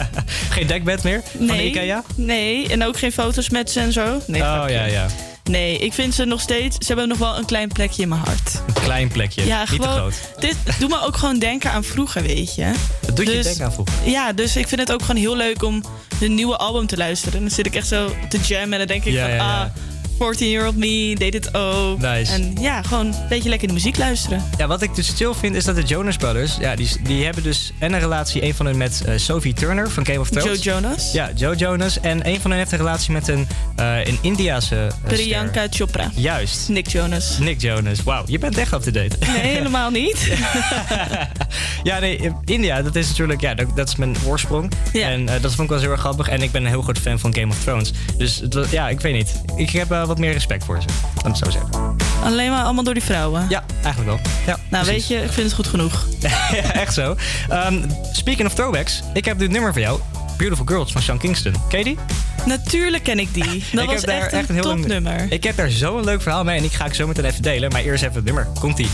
Geen 0.50 0.66
dekbed 0.66 1.02
meer 1.02 1.22
van 1.36 1.46
de 1.46 1.52
nee, 1.52 1.68
Ikea? 1.68 2.02
nee, 2.14 2.68
en 2.68 2.84
ook 2.84 2.98
geen 2.98 3.12
foto's 3.12 3.50
met 3.50 3.70
ze 3.70 3.80
en 3.80 3.92
zo. 3.92 4.20
Nee, 4.26 4.42
oh 4.42 4.64
ja, 4.68 4.84
ja. 4.84 5.06
Nee, 5.44 5.78
ik 5.78 5.92
vind 5.92 6.14
ze 6.14 6.24
nog 6.24 6.40
steeds... 6.40 6.76
Ze 6.78 6.86
hebben 6.86 7.08
nog 7.08 7.18
wel 7.18 7.36
een 7.38 7.44
klein 7.44 7.68
plekje 7.68 8.02
in 8.02 8.08
mijn 8.08 8.20
hart. 8.20 8.62
Een 8.66 8.82
klein 8.82 9.08
plekje, 9.08 9.46
Ja, 9.46 9.64
niet 9.70 9.80
te 9.82 9.88
groot. 9.88 10.14
Dit 10.38 10.56
doet 10.78 10.88
me 10.88 11.00
ook 11.02 11.16
gewoon 11.16 11.38
denken 11.38 11.70
aan 11.72 11.84
vroeger, 11.84 12.22
weet 12.22 12.54
je. 12.54 12.72
Dat 13.06 13.16
doet 13.16 13.26
je 13.26 13.32
Dus- 13.32 13.44
denken 13.44 13.64
aan 13.64 13.72
vroeger. 13.72 13.94
Ja, 14.04 14.32
dus 14.32 14.56
ik 14.56 14.68
vind 14.68 14.80
het 14.80 14.92
ook 14.92 15.00
gewoon 15.00 15.20
heel 15.20 15.36
leuk 15.36 15.62
om 15.62 15.82
de 16.18 16.28
nieuwe 16.28 16.56
album 16.56 16.86
te 16.86 16.96
luisteren. 16.96 17.34
En 17.34 17.40
dan 17.40 17.50
zit 17.50 17.66
ik 17.66 17.74
echt 17.74 17.86
zo 17.88 18.14
te 18.28 18.38
jammen 18.38 18.72
en 18.72 18.78
dan 18.78 18.86
denk 18.86 19.04
ik 19.04 19.12
Ja, 19.12 19.20
van... 19.20 19.30
ja, 19.30 19.36
ja. 19.36 19.60
ah, 19.62 19.70
14-year-old 20.20 20.76
me 20.76 21.14
deed 21.18 21.34
het 21.34 21.54
ook. 21.54 21.98
Nice. 21.98 22.32
En 22.32 22.54
ja, 22.60 22.82
gewoon 22.82 23.06
een 23.06 23.28
beetje 23.28 23.48
lekker 23.48 23.68
de 23.68 23.74
muziek 23.74 23.96
luisteren. 23.96 24.44
Ja, 24.58 24.66
wat 24.66 24.82
ik 24.82 24.94
dus 24.94 25.12
chill 25.16 25.32
vind 25.34 25.54
is 25.54 25.64
dat 25.64 25.76
de 25.76 25.82
Jonas 25.82 26.16
Brothers, 26.16 26.56
ja, 26.60 26.76
die, 26.76 26.88
die 27.02 27.24
hebben 27.24 27.42
dus 27.42 27.72
en 27.78 27.92
een 27.92 28.00
relatie, 28.00 28.44
een 28.44 28.54
van 28.54 28.66
hen 28.66 28.76
met 28.76 29.02
eh, 29.06 29.14
Sophie 29.16 29.54
Turner 29.54 29.90
van 29.90 30.06
Game 30.06 30.20
of 30.20 30.30
Thrones. 30.30 30.62
Joe 30.62 30.74
Jonas. 30.74 31.12
Ja, 31.12 31.30
Joe 31.34 31.56
Jonas. 31.56 32.00
En 32.00 32.28
een 32.28 32.40
van 32.40 32.50
hen 32.50 32.58
heeft 32.58 32.72
een 32.72 32.78
relatie 32.78 33.12
met 33.12 33.28
een, 33.28 33.48
eh 33.76 34.04
een 34.04 34.18
Indiase 34.20 34.76
eh. 34.76 34.92
Priyanka 35.02 35.66
Chopra. 35.70 36.10
Juist. 36.14 36.68
Nick 36.68 36.88
Jonas. 36.88 37.38
Nick 37.38 37.60
Jonas. 37.60 38.02
Wauw, 38.02 38.22
je 38.26 38.38
bent 38.38 38.58
echt 38.58 38.72
up-to-date. 38.72 39.16
Nee, 39.20 39.52
helemaal 39.56 39.90
niet. 39.90 40.28
ja, 41.82 41.98
nee, 41.98 42.32
India, 42.44 42.82
dat 42.82 42.96
is 42.96 43.08
natuurlijk, 43.08 43.40
ja, 43.40 43.54
dat, 43.54 43.76
dat 43.76 43.88
is 43.88 43.96
mijn 43.96 44.16
oorsprong. 44.26 44.72
En 44.92 45.26
dat 45.26 45.40
vond 45.54 45.60
ik 45.60 45.68
wel 45.68 45.78
heel 45.78 45.90
erg 45.90 46.00
grappig. 46.00 46.28
En 46.28 46.42
ik 46.42 46.50
ben 46.50 46.62
een 46.62 46.70
heel 46.70 46.82
groot 46.82 46.98
fan 46.98 47.18
van 47.18 47.34
Game 47.34 47.48
of 47.48 47.62
Thrones. 47.62 47.92
Dus 48.16 48.36
het 48.36 48.70
ja, 48.70 48.88
ik 48.88 49.00
weet 49.00 49.14
niet. 49.14 49.42
Ik 49.56 49.70
heb 49.70 49.90
wat 50.10 50.18
meer 50.18 50.32
respect 50.32 50.64
voor 50.64 50.80
ze. 50.82 50.88
Laat 51.14 51.22
me 51.24 51.28
het 51.30 51.38
zo 51.38 51.50
zeggen. 51.50 51.96
Alleen 52.24 52.50
maar 52.50 52.64
allemaal 52.64 52.84
door 52.84 52.94
die 52.94 53.02
vrouwen. 53.02 53.46
Ja, 53.48 53.62
eigenlijk 53.82 54.06
wel. 54.06 54.32
Ja, 54.46 54.58
Nou, 54.70 54.84
precies. 54.84 55.08
weet 55.08 55.18
je, 55.18 55.24
ik 55.24 55.32
vind 55.32 55.46
het 55.46 55.54
goed 55.54 55.66
genoeg. 55.66 56.06
ja, 56.18 56.50
echt 56.84 56.94
zo. 56.94 57.16
Ehm, 57.48 57.78
speaking 58.12 58.48
of 58.48 58.54
throwbacks, 58.54 59.02
ik 59.12 59.24
heb 59.24 59.38
dit 59.38 59.50
nummer 59.50 59.72
voor 59.72 59.82
jou. 59.82 60.00
Beautiful 60.36 60.66
Girls 60.66 60.92
van 60.92 61.02
Sean 61.02 61.18
Kingston. 61.18 61.54
Ken 61.68 61.78
je 61.78 61.84
die? 61.84 61.98
Natuurlijk 62.46 63.02
ken 63.02 63.18
ik 63.18 63.34
die. 63.34 63.44
Dat 63.72 63.82
ik 63.82 63.90
was 63.90 64.00
heb 64.00 64.06
daar 64.06 64.26
echt 64.28 64.48
een, 64.48 64.54
heel 64.54 64.64
lang- 64.64 64.78
topnummer. 64.80 65.26
Ik 65.32 65.44
heb 65.44 65.56
daar 65.56 65.70
zo'n 65.70 66.04
leuk 66.04 66.22
verhaal 66.22 66.44
mee 66.44 66.58
en 66.58 66.64
ik 66.64 66.72
ga 66.72 66.84
ik 66.84 66.94
zo 66.94 67.06
meteen 67.06 67.24
even 67.24 67.42
delen. 67.42 67.70
Maar 67.72 67.80
eerst 67.82 68.02
even 68.02 68.14
het 68.14 68.24
nummer. 68.24 68.46
Komt-ie. 68.60 68.88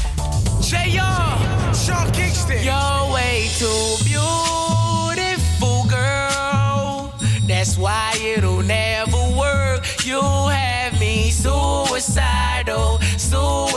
Say 0.60 0.90
yo, 0.90 1.02
Sean 1.84 2.10
Kingston. 2.10 2.62
You're 2.62 2.95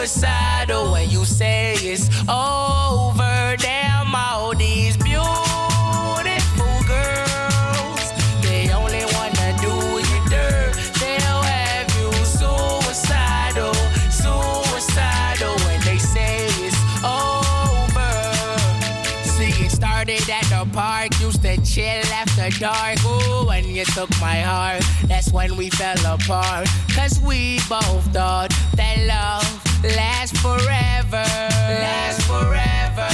suicidal 0.09 0.91
when 0.91 1.09
you 1.09 1.23
say 1.23 1.73
it's 1.75 2.09
over. 2.27 3.55
Damn, 3.57 4.15
all 4.15 4.55
these 4.55 4.97
beautiful 4.97 6.75
girls, 6.87 8.03
they 8.41 8.71
only 8.73 9.05
wanna 9.13 9.49
do 9.61 9.73
you 10.09 10.19
dirt. 10.29 10.73
They'll 10.99 11.43
have 11.43 11.87
you 11.99 12.11
suicidal, 12.25 13.73
suicidal 14.09 15.55
when 15.65 15.79
they 15.81 15.99
say 15.99 16.47
it's 16.65 16.77
over. 17.03 18.11
See, 19.23 19.65
it 19.65 19.71
started 19.71 20.27
at 20.27 20.45
the 20.45 20.67
park, 20.73 21.19
used 21.19 21.43
to 21.43 21.55
chill 21.61 22.03
after 22.13 22.49
dark. 22.59 22.97
Ooh, 23.05 23.45
when 23.47 23.63
you 23.65 23.85
took 23.85 24.09
my 24.19 24.41
heart, 24.41 24.83
that's 25.05 25.31
when 25.31 25.55
we 25.55 25.69
fell 25.69 26.03
apart. 26.15 26.67
Cause 26.95 27.19
we 27.21 27.59
both 27.69 28.11
thought 28.11 28.51
that 28.75 28.97
love 29.05 29.68
lasts 29.83 30.39
forever. 30.39 31.23
Last 31.83 32.21
forever. 32.23 33.09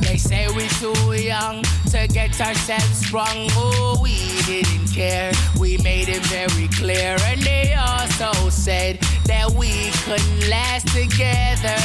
They 0.00 0.16
say 0.16 0.46
we're 0.48 0.68
too 0.68 1.12
young 1.12 1.62
to 1.90 2.08
get 2.08 2.40
ourselves 2.40 3.06
sprung. 3.06 3.48
Oh, 3.52 3.98
we 4.02 4.16
didn't 4.46 4.88
care. 4.92 5.32
We 5.58 5.78
made 5.78 6.08
it 6.08 6.24
very 6.26 6.68
clear. 6.68 7.16
And 7.24 7.40
they 7.42 7.74
also 7.74 8.50
said 8.50 8.98
that 9.26 9.50
we 9.50 9.90
couldn't 10.04 10.48
last 10.48 10.88
together. 10.88 11.78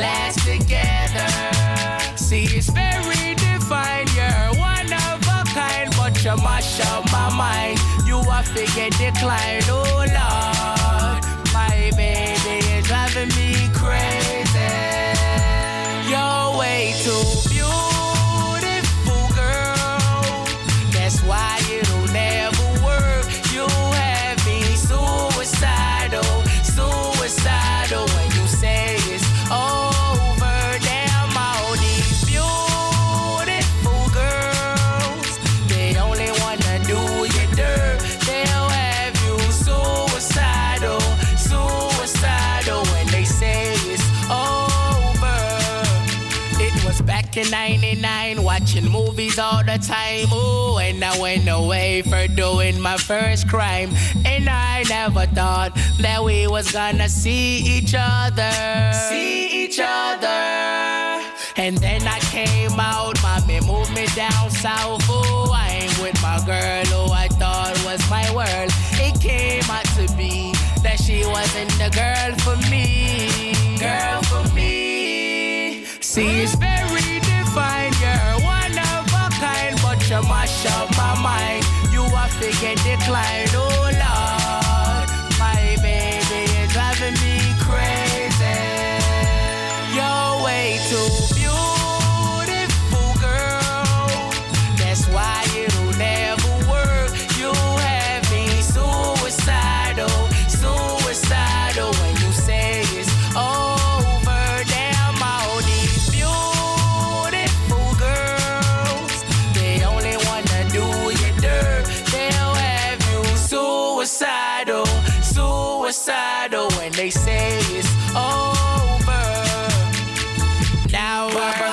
Last 0.00 0.38
together. 0.46 1.28
See, 2.16 2.44
it's 2.44 2.70
very 2.70 3.34
divine. 3.34 4.06
You're 4.16 4.58
one 4.58 4.92
of 4.92 5.20
a 5.28 5.44
kind, 5.52 5.92
but 5.96 6.24
you 6.24 6.36
mash 6.36 6.80
up 6.92 7.10
my 7.12 7.28
mind. 7.34 7.78
You 8.06 8.16
are 8.16 8.42
figure 8.42 8.90
decline. 8.90 9.62
Oh, 9.68 9.84
Lord. 9.98 11.24
My 11.52 11.90
baby 11.96 12.79
driving 13.12 13.28
me 13.36 13.68
crazy. 13.74 14.60
You're 16.08 16.58
way 16.58 16.94
too 17.02 17.49
all 49.40 49.64
the 49.64 49.78
time. 49.78 50.30
Ooh, 50.32 50.78
and 50.78 51.02
I 51.02 51.18
went 51.18 51.48
away 51.48 52.02
for 52.02 52.28
doing 52.28 52.80
my 52.80 52.96
first 52.96 53.48
crime. 53.48 53.90
And 54.24 54.48
I 54.48 54.84
never 54.88 55.26
thought 55.26 55.72
that 56.00 56.22
we 56.22 56.46
was 56.46 56.70
gonna 56.70 57.08
see 57.08 57.58
each 57.58 57.94
other. 57.96 58.52
See 58.92 59.64
each 59.64 59.80
other. 59.82 61.24
And 61.56 61.76
then 61.78 62.06
I 62.06 62.18
came 62.30 62.78
out, 62.78 63.20
mommy 63.22 63.60
moved 63.60 63.94
me 63.94 64.06
down 64.14 64.50
south. 64.50 65.08
Ooh, 65.10 65.50
I 65.52 65.80
ain't 65.82 65.98
with 66.02 66.20
my 66.22 66.38
girl 66.44 66.84
who 66.92 67.12
I 67.12 67.28
thought 67.28 67.76
was 67.84 68.00
my 68.10 68.26
world. 68.34 68.70
It 69.00 69.20
came 69.20 69.68
out 69.70 69.88
to 69.96 70.06
be 70.16 70.52
that 70.82 71.00
she 71.00 71.24
wasn't 71.26 71.70
the 71.82 71.90
girl 71.90 72.30
for 72.44 72.56
me. 72.70 73.76
Girl 73.78 74.22
for 74.22 74.54
me. 74.54 75.84
See, 76.00 76.42
it's 76.42 76.54
very 76.56 76.99
mash 80.28 80.66
up 80.66 80.88
my 80.96 81.14
mind. 81.22 81.64
You 81.92 82.02
are 82.02 82.28
figure 82.28 82.74
decline. 82.76 83.48
Oh 83.54 83.68
Lord, 83.82 84.39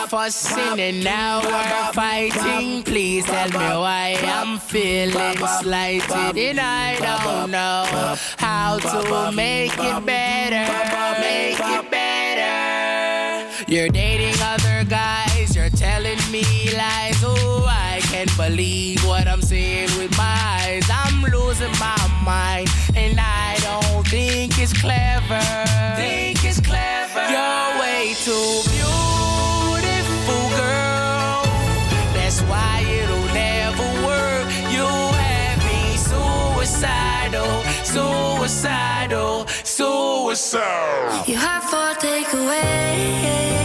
fussing 0.08 0.80
and 0.80 1.04
now 1.04 1.42
we're 1.42 1.94
fighting. 1.94 2.84
Please 2.84 3.26
tell 3.26 3.50
me 3.50 3.58
why 3.58 4.18
I'm 4.24 4.58
feeling 4.58 5.38
slighted 5.62 6.38
and 6.38 6.60
I 6.60 6.96
don't 7.00 7.52
know 7.52 8.16
how 8.38 8.80
to 8.80 9.32
make 9.36 9.74
it 9.74 10.06
better. 10.06 10.66
Make 11.20 11.60
it 11.60 11.92
better. 11.92 12.08
You're 13.68 13.90
dating 13.90 14.42
other 14.42 14.86
guys, 14.90 15.56
you're 15.56 15.70
telling 15.70 16.20
me 16.32 16.44
lies. 16.78 17.22
Oh, 17.24 17.66
I 17.68 18.00
can't 18.04 18.36
believe 18.38 19.04
what 19.06 19.28
I'm 19.28 19.42
seeing 19.42 19.90
with 19.98 20.18
my 20.18 20.38
eyes. 20.62 20.90
I'm 20.90 21.22
losing 21.24 21.72
my 21.80 22.22
mind 22.24 22.70
and 22.96 23.20
I 23.20 23.58
don't 23.62 24.08
think 24.08 24.58
it's 24.58 24.74
clever. 24.74 25.67
Suicidal, 39.08 39.48
suicidal. 39.64 41.24
You 41.28 41.36
have 41.36 41.64
for 41.64 42.00
takeaway. 42.00 43.57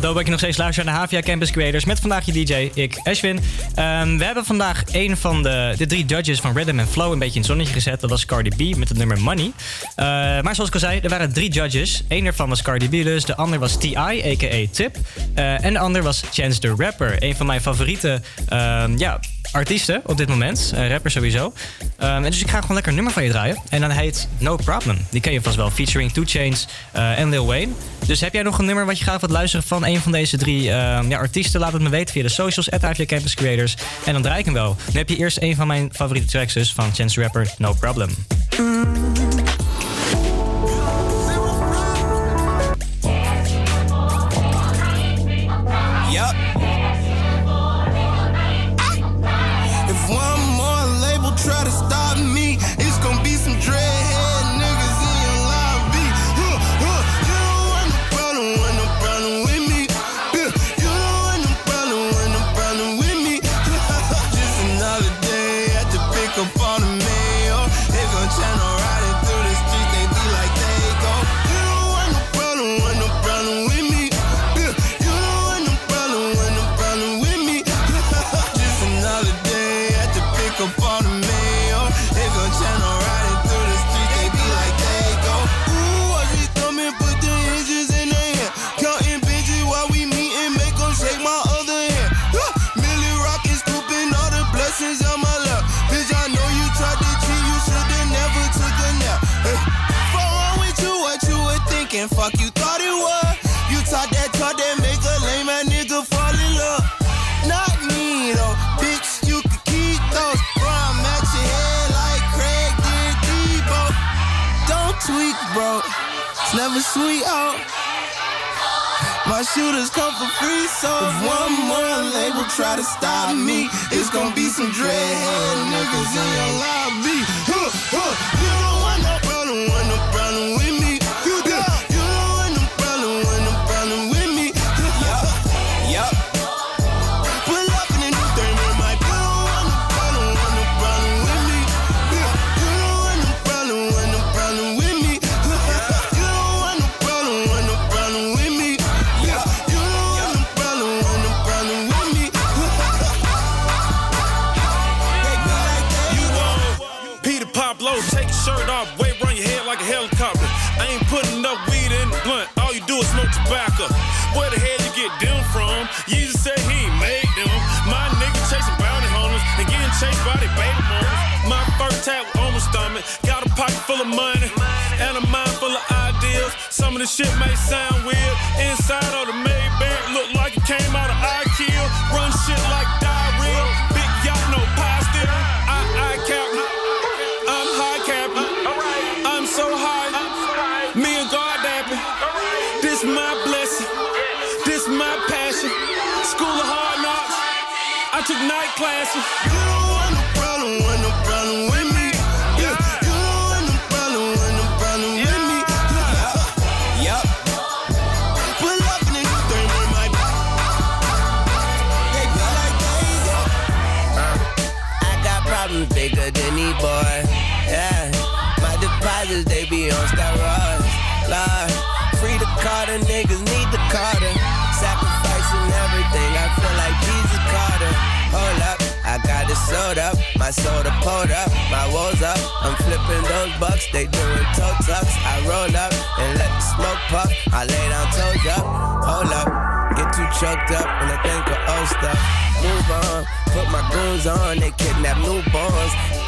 Doe 0.00 0.20
ik 0.20 0.28
nog 0.28 0.38
steeds 0.38 0.56
luisteren 0.56 0.84
naar 0.84 0.94
de 0.94 1.00
Havia 1.00 1.20
Campus 1.20 1.50
Creators 1.50 1.84
met 1.84 2.00
vandaag 2.00 2.26
je 2.26 2.32
DJ, 2.32 2.70
ik, 2.74 3.00
Ashwin. 3.02 3.40
Ehm, 3.74 4.16
we 4.16 4.24
hebben 4.24 4.44
vandaag 4.44 4.82
een 4.92 5.16
van 5.16 5.42
de, 5.42 5.74
de 5.76 5.86
drie 5.86 6.04
judges 6.04 6.40
van 6.40 6.56
Rhythm 6.56 6.78
and 6.78 6.88
Flow 6.88 7.12
een 7.12 7.18
beetje 7.18 7.34
in 7.34 7.40
het 7.40 7.50
zonnetje 7.50 7.72
gezet. 7.72 8.00
Dat 8.00 8.10
was 8.10 8.26
Cardi 8.26 8.72
B 8.72 8.76
met 8.76 8.88
het 8.88 8.98
nummer 8.98 9.20
Money. 9.20 9.52
Eh, 9.96 10.06
maar 10.40 10.54
zoals 10.54 10.68
ik 10.68 10.74
al 10.74 10.80
zei, 10.80 11.00
er 11.00 11.08
waren 11.08 11.32
drie 11.32 11.50
judges. 11.50 12.04
Eén 12.08 12.24
daarvan 12.24 12.48
was 12.48 12.62
Cardi 12.62 12.88
B 12.88 13.04
dus, 13.04 13.24
de 13.24 13.36
ander 13.36 13.58
was 13.58 13.76
T.I. 13.76 13.96
a.k.a. 13.96 14.66
Tip. 14.70 14.96
Eh, 15.34 15.64
en 15.64 15.72
de 15.72 15.78
ander 15.78 16.02
was 16.02 16.22
Chance 16.32 16.60
the 16.60 16.74
Rapper, 16.76 17.22
een 17.22 17.36
van 17.36 17.46
mijn 17.46 17.60
favoriete 17.60 18.20
ehm, 18.48 18.98
ja, 18.98 19.20
artiesten 19.52 20.00
op 20.06 20.16
dit 20.16 20.28
moment. 20.28 20.70
Eh, 20.74 20.84
uh, 20.84 20.90
rapper 20.90 21.10
sowieso. 21.10 21.52
Ehm, 21.96 22.24
en 22.24 22.30
dus 22.30 22.40
ik 22.40 22.50
ga 22.50 22.60
gewoon 22.60 22.74
lekker 22.74 22.88
een 22.88 22.94
nummer 22.94 23.12
van 23.12 23.24
je 23.24 23.30
draaien. 23.30 23.62
En 23.68 23.80
dan 23.80 23.90
heet 23.90 24.28
No 24.38 24.56
Problem. 24.56 24.98
Die 25.10 25.20
ken 25.20 25.32
je 25.32 25.42
vast 25.42 25.56
wel. 25.56 25.70
Featuring 25.70 26.12
2 26.12 26.24
Chains 26.24 26.66
eh, 26.92 27.18
en 27.18 27.28
Lil 27.28 27.46
Wayne. 27.46 27.72
Dus 28.06 28.20
heb 28.20 28.32
jij 28.32 28.42
nog 28.42 28.58
een 28.58 28.64
nummer 28.64 28.86
wat 28.86 28.98
je 28.98 29.04
graag 29.04 29.20
wilt 29.20 29.32
luisteren 29.32 29.66
van 29.66 29.84
een 29.84 30.00
van 30.00 30.12
deze 30.12 30.36
drie 30.36 30.70
ehm, 30.70 31.08
ja, 31.08 31.18
artiesten? 31.18 31.60
Laat 31.60 31.72
het 31.72 31.82
me 31.82 31.88
weten 31.88 32.14
via 32.14 32.22
de 32.22 32.28
socials. 32.28 32.70
At 32.70 33.06
Campus 33.06 33.34
Creators. 33.34 33.76
En 34.04 34.12
dan 34.12 34.22
draai 34.22 34.38
ik 34.38 34.44
hem 34.44 34.54
wel. 34.54 34.76
Dan 34.84 34.96
heb 34.96 35.08
je 35.08 35.16
eerst 35.16 35.38
een 35.40 35.56
van 35.56 35.66
mijn 35.66 35.90
favoriete 35.92 36.28
tracks. 36.28 36.52
Dus 36.52 36.72
van 36.72 36.94
Chance 36.94 37.22
Rapper 37.22 37.54
No 37.58 37.72
Problem. 37.72 38.10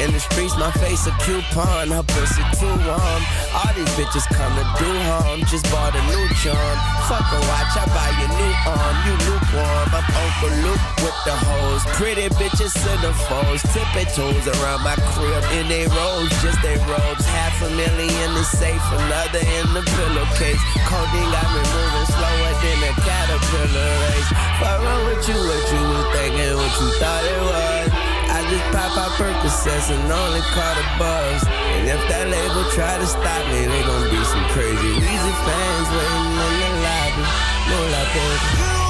In 0.01 0.11
the 0.11 0.19
streets, 0.19 0.57
my 0.57 0.71
face 0.81 1.05
a 1.05 1.13
coupon, 1.21 1.93
her 1.93 2.03
pussy 2.03 2.41
too 2.57 2.75
warm. 2.87 3.21
All 3.53 3.71
these 3.77 3.89
bitches 3.93 4.25
come 4.33 4.51
to 4.57 4.65
do 4.81 4.89
harm, 5.05 5.45
just 5.45 5.69
bought 5.69 5.93
a 5.93 6.01
new 6.09 6.25
charm. 6.41 6.77
Fuck 7.05 7.23
a 7.29 7.39
watch, 7.45 7.77
I 7.77 7.85
buy 7.93 8.09
a 8.09 8.27
new 8.27 8.53
arm, 8.65 8.95
you 9.05 9.13
lukewarm. 9.29 9.87
I'm 9.93 10.03
Uncle 10.03 10.53
Luke 10.65 10.83
with 11.05 11.17
the 11.23 11.35
hoes. 11.37 11.85
Pretty 11.93 12.27
bitches 12.35 12.73
in 12.73 12.99
the 13.05 13.13
foes, 13.29 13.61
tipping 13.69 14.09
toes 14.17 14.45
around 14.57 14.81
my 14.81 14.97
crib 15.13 15.43
in 15.61 15.69
they 15.69 15.85
robes, 15.85 16.33
just 16.41 16.59
they 16.65 16.75
robes. 16.89 17.23
Half 17.29 17.61
a 17.61 17.69
million 17.71 18.33
is 18.35 18.49
safe, 18.49 18.83
another 18.97 19.45
in 19.45 19.67
the 19.77 19.85
pillowcase. 19.93 20.61
Codeine 20.89 21.31
got 21.31 21.47
me 21.53 21.61
moving 21.69 22.07
slower 22.09 22.51
than 22.65 22.79
a 22.81 22.91
caterpillar 22.97 23.89
race. 24.09 24.29
Fuck 24.57 24.77
wrong 24.81 25.03
with 25.05 25.23
you, 25.29 25.37
what 25.37 25.63
you 25.69 25.81
was 25.85 26.07
thinking, 26.17 26.53
what 26.57 26.73
you 26.81 26.89
thought 26.97 27.23
it 27.23 27.41
was 27.45 27.92
just 28.49 28.65
pop 28.71 28.97
out 28.97 29.11
Percocets 29.19 29.89
and 29.93 30.11
only 30.11 30.41
call 30.51 30.73
the 30.75 30.85
buzz. 30.99 31.43
And 31.47 31.87
if 31.87 32.01
that 32.09 32.27
label 32.27 32.63
try 32.71 32.97
to 32.97 33.07
stop 33.07 33.43
me, 33.51 33.65
they 33.65 33.81
gon' 33.83 34.09
be 34.09 34.21
some 34.23 34.45
crazy 34.51 34.91
Weezy 34.99 35.33
fans 35.45 35.87
waiting 35.91 36.27
in 36.27 36.35
the 36.39 36.69
lobby. 36.83 37.25
Move 37.69 37.91
like 37.91 38.11
that. 38.13 38.82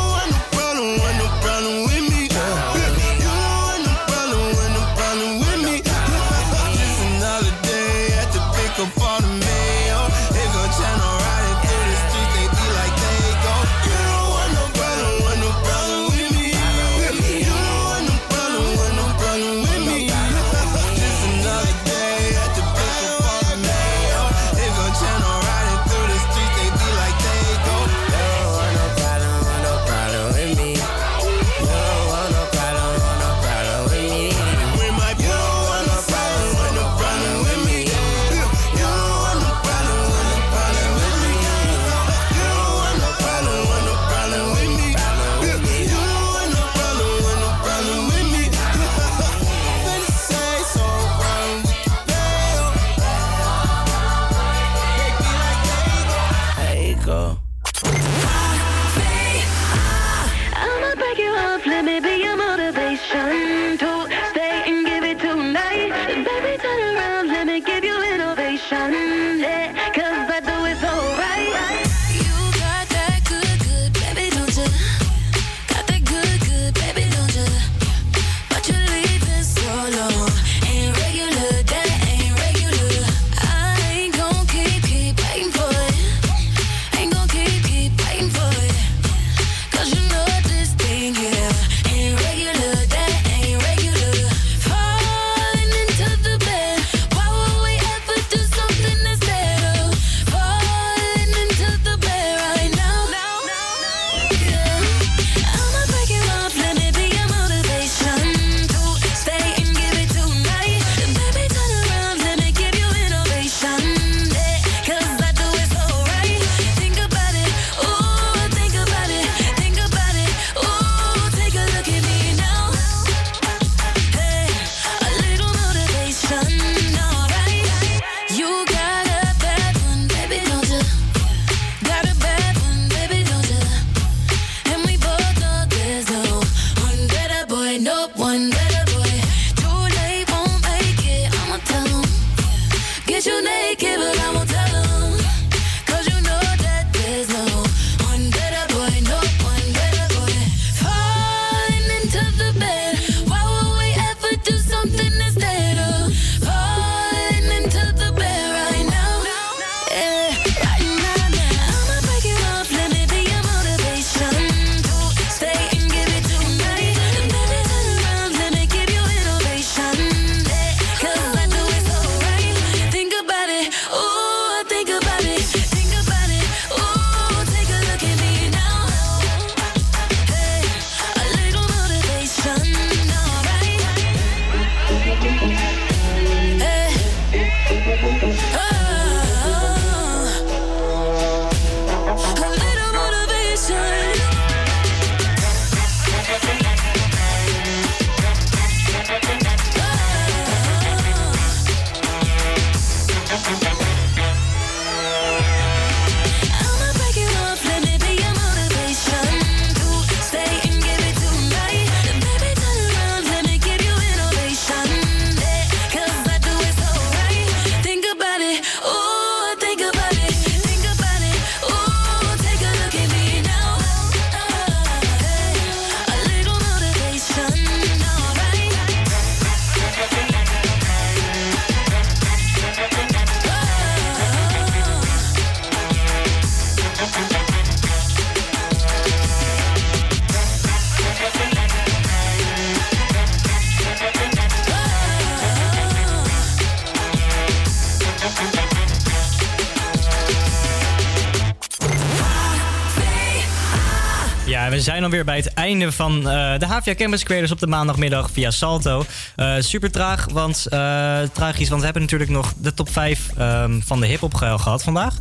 weer 255.14 255.26
bij 255.26 255.38
het 255.38 255.54
einde 255.54 255.92
van 255.92 256.30
eh, 256.30 256.60
de 256.60 256.66
Havia 256.66 256.96
Campus 256.96 257.24
Creators 257.24 257.52
op 257.52 257.60
de 257.60 257.68
maandagmiddag 257.68 258.30
via 258.32 258.52
Salto. 258.52 259.06
Eh, 259.36 259.56
super 259.60 259.92
traag, 259.92 260.26
want, 260.32 260.68
uh, 260.70 261.20
tragisch, 261.34 261.70
want 261.70 261.80
we 261.80 261.86
hebben 261.86 262.02
natuurlijk 262.02 262.30
nog 262.30 262.54
de 262.58 262.74
top 262.74 262.90
5 262.90 263.30
ehm, 263.38 263.80
van 263.80 264.00
de 264.00 264.06
hip-hop 264.08 264.34
gehad 264.34 264.84
vandaag. 264.84 265.14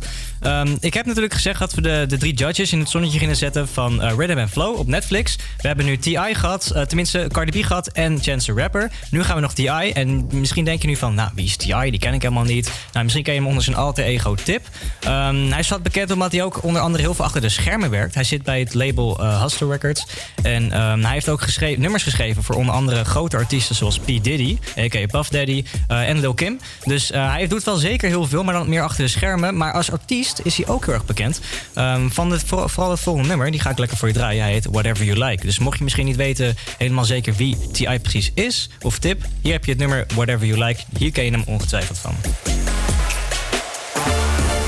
Ehm, 0.43 0.75
ik 0.79 0.93
heb 0.93 1.05
natuurlijk 1.05 1.33
gezegd 1.33 1.59
dat 1.59 1.73
we 1.73 1.81
de, 1.81 2.05
de 2.07 2.17
drie 2.17 2.33
judges 2.33 2.71
in 2.71 2.79
het 2.79 2.89
zonnetje 2.89 3.19
gingen 3.19 3.35
zetten 3.35 3.67
van 3.67 4.03
uh, 4.03 4.11
Rhythm 4.17 4.37
and 4.37 4.49
Flow 4.49 4.79
op 4.79 4.87
Netflix. 4.87 5.35
We 5.35 5.67
hebben 5.67 5.85
nu 5.85 5.97
T.I. 5.97 6.33
gehad, 6.33 6.71
eh, 6.75 6.81
tenminste 6.81 7.27
Cardi 7.31 7.61
B 7.61 7.65
gehad 7.65 7.87
en 7.87 8.21
Chance 8.21 8.53
the 8.53 8.61
Rapper. 8.61 8.91
Nu 9.09 9.23
gaan 9.23 9.35
we 9.35 9.41
nog 9.41 9.53
T.I. 9.53 9.91
En 9.93 10.27
misschien 10.31 10.65
denk 10.65 10.81
je 10.81 10.87
nu 10.87 10.95
van, 10.95 11.13
nou 11.13 11.29
wie 11.35 11.45
is 11.45 11.55
T.I.? 11.55 11.89
Die 11.89 11.99
ken 11.99 12.13
ik 12.13 12.21
helemaal 12.21 12.43
niet. 12.43 12.71
Nou, 12.91 13.03
misschien 13.03 13.23
ken 13.25 13.33
je 13.33 13.39
hem 13.39 13.49
onder 13.49 13.63
zijn 13.63 13.75
alter 13.75 14.03
ego 14.03 14.35
Tip. 14.35 14.67
Um, 15.07 15.51
hij 15.51 15.63
staat 15.63 15.83
bekend 15.83 16.11
omdat 16.11 16.31
hij 16.31 16.43
ook 16.43 16.63
onder 16.63 16.81
andere 16.81 17.03
heel 17.03 17.13
veel 17.13 17.25
achter 17.25 17.41
de 17.41 17.49
schermen 17.49 17.89
werkt. 17.89 18.15
Hij 18.15 18.23
zit 18.23 18.43
bij 18.43 18.59
het 18.59 18.73
label 18.73 19.19
eh, 19.19 19.41
Hustle 19.41 19.67
Records. 19.67 20.07
En 20.41 20.71
ehm, 20.71 21.01
hij 21.01 21.13
heeft 21.13 21.29
ook 21.29 21.41
geschreven, 21.41 21.81
nummers 21.81 22.03
geschreven 22.03 22.43
voor 22.43 22.55
onder 22.55 22.73
andere 22.73 23.05
grote 23.05 23.37
artiesten 23.37 23.75
zoals 23.75 23.99
P. 23.99 24.05
Diddy, 24.05 24.57
a.k.a. 24.77 25.05
Puff 25.05 25.29
Daddy 25.29 25.63
en 25.87 26.19
Lil 26.19 26.33
Kim. 26.33 26.59
Dus 26.83 27.09
hij 27.09 27.47
doet 27.47 27.63
wel 27.63 27.75
zeker 27.75 28.09
heel 28.09 28.27
veel, 28.27 28.43
maar 28.43 28.53
dan 28.53 28.69
meer 28.69 28.81
achter 28.81 29.03
de 29.03 29.09
schermen. 29.09 29.57
Maar 29.57 29.73
als 29.73 29.91
artiest 29.91 30.32
is 30.43 30.57
hij 30.57 30.67
ook 30.67 30.85
heel 30.85 30.93
erg 30.93 31.05
bekend. 31.05 31.39
Um, 31.75 32.11
van 32.11 32.31
het, 32.31 32.43
vooral 32.45 32.91
het 32.91 32.99
volgende 32.99 33.27
nummer, 33.27 33.51
die 33.51 33.59
ga 33.59 33.69
ik 33.69 33.77
lekker 33.77 33.97
voor 33.97 34.07
je 34.07 34.13
draaien. 34.13 34.43
Hij 34.43 34.51
heet 34.51 34.67
Whatever 34.71 35.05
You 35.05 35.25
Like. 35.25 35.45
Dus 35.45 35.59
mocht 35.59 35.77
je 35.77 35.83
misschien 35.83 36.05
niet 36.05 36.15
weten 36.15 36.55
helemaal 36.77 37.05
zeker 37.05 37.35
wie 37.35 37.57
T.I. 37.71 37.99
precies 37.99 38.31
is, 38.33 38.69
of 38.81 38.99
tip, 38.99 39.21
hier 39.41 39.51
heb 39.51 39.65
je 39.65 39.71
het 39.71 39.79
nummer 39.79 40.05
Whatever 40.15 40.47
You 40.47 40.65
Like. 40.65 40.81
Hier 40.97 41.11
ken 41.11 41.23
je 41.23 41.31
hem 41.31 41.43
ongetwijfeld 41.45 41.97
van. 41.99 42.15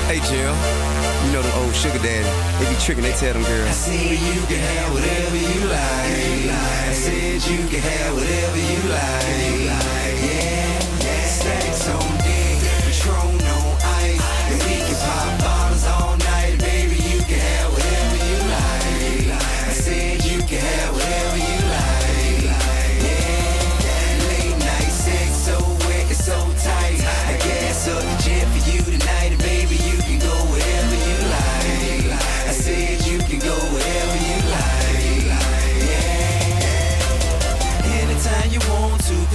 Hey 0.06 0.16
Jill, 0.16 0.54
you 1.22 1.30
know 1.32 1.42
the 1.42 1.58
old 1.58 1.74
sugar 1.74 2.00
daddy. 2.02 2.30
They 2.58 2.68
be 2.68 2.76
tricking, 2.84 3.04
they 3.06 3.16
tell 3.18 3.32
them 3.32 3.44
girls. 3.44 3.68
I 3.68 3.72
said 3.72 4.18
you 4.18 4.46
can 4.46 4.60
have 4.60 4.92
whatever 4.92 5.36
you 5.36 5.60
like. 5.68 6.50
I 6.88 6.94
said 6.94 7.42
you 7.50 7.58
can 7.70 7.82
have 7.90 8.12
whatever 8.14 8.58
you 8.70 8.80
like. 8.88 9.65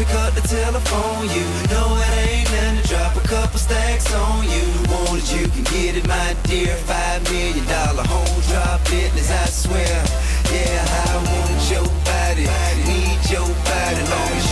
pick 0.04 0.16
up 0.16 0.34
the 0.34 0.42
telephone. 0.42 1.30
You 1.30 1.46
know 1.70 1.88
it 2.02 2.12
ain't 2.26 2.52
nothing 2.52 2.82
to 2.82 2.88
drop 2.88 3.16
a 3.16 3.28
couple 3.28 3.60
stacks 3.60 4.14
on 4.14 4.44
you. 4.50 4.66
Want 4.90 5.22
it, 5.22 5.28
you 5.36 5.48
can 5.48 5.64
get 5.64 5.96
it, 5.98 6.08
my 6.08 6.36
dear. 6.44 6.76
Five 6.90 7.24
million 7.30 7.66
dollar 7.68 8.06
home 8.08 8.42
drop 8.50 8.84
business, 8.90 9.30
I 9.30 9.46
swear. 9.46 9.98
Yeah, 10.54 11.06
I 11.06 11.14
want 11.30 11.62
your 11.74 11.88
body, 12.06 12.46
need 12.90 13.20
your 13.30 13.50
body, 13.70 14.04
long 14.14 14.32
as 14.40 14.51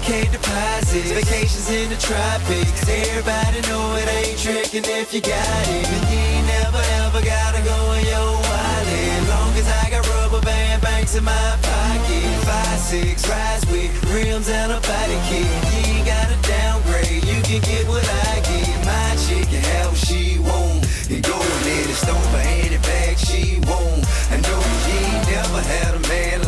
came 0.00 0.30
deposits, 0.30 1.10
vacations 1.10 1.70
in 1.70 1.88
the 1.90 1.96
tropics. 1.96 2.82
Everybody 2.88 3.60
know 3.68 3.96
it 3.96 4.08
ain't 4.08 4.38
tricking 4.38 4.84
if 4.84 5.12
you 5.12 5.20
got 5.20 5.64
it. 5.68 5.86
And 5.86 6.04
you 6.10 6.18
ain't 6.18 6.46
never 6.46 6.82
ever 7.02 7.20
gotta 7.22 7.60
go 7.62 7.78
in 7.98 8.04
your 8.06 8.32
wallet. 8.38 9.28
Long 9.28 9.52
as 9.56 9.68
I 9.68 9.90
got 9.90 10.06
rubber 10.08 10.40
band 10.44 10.82
banks 10.82 11.14
in 11.14 11.24
my 11.24 11.50
pocket. 11.62 12.24
Five, 12.46 12.80
six, 12.80 13.28
rides 13.28 13.64
with 13.70 13.90
rims 14.12 14.48
and 14.48 14.72
a 14.72 14.80
body 14.80 15.18
kit. 15.28 15.46
You 15.72 15.98
ain't 15.98 16.06
gotta 16.06 16.36
downgrade, 16.46 17.24
you 17.24 17.40
can 17.42 17.60
get 17.62 17.86
what 17.88 18.04
I 18.04 18.40
get. 18.46 18.68
My 18.86 19.16
chick 19.26 19.48
can 19.48 19.62
have 19.74 19.88
what 19.88 19.98
she 19.98 20.38
want. 20.38 20.86
And 21.10 21.22
go 21.24 21.38
in 21.40 21.86
the 21.88 21.96
store 21.96 22.26
for 22.32 22.42
any 22.44 22.78
bag 22.78 23.16
she 23.18 23.60
want. 23.66 24.04
I 24.30 24.36
know 24.44 24.60
you 24.86 24.98
ain't 25.00 25.24
never 25.32 25.60
had 25.60 25.94
a 25.94 26.02
man 26.08 26.47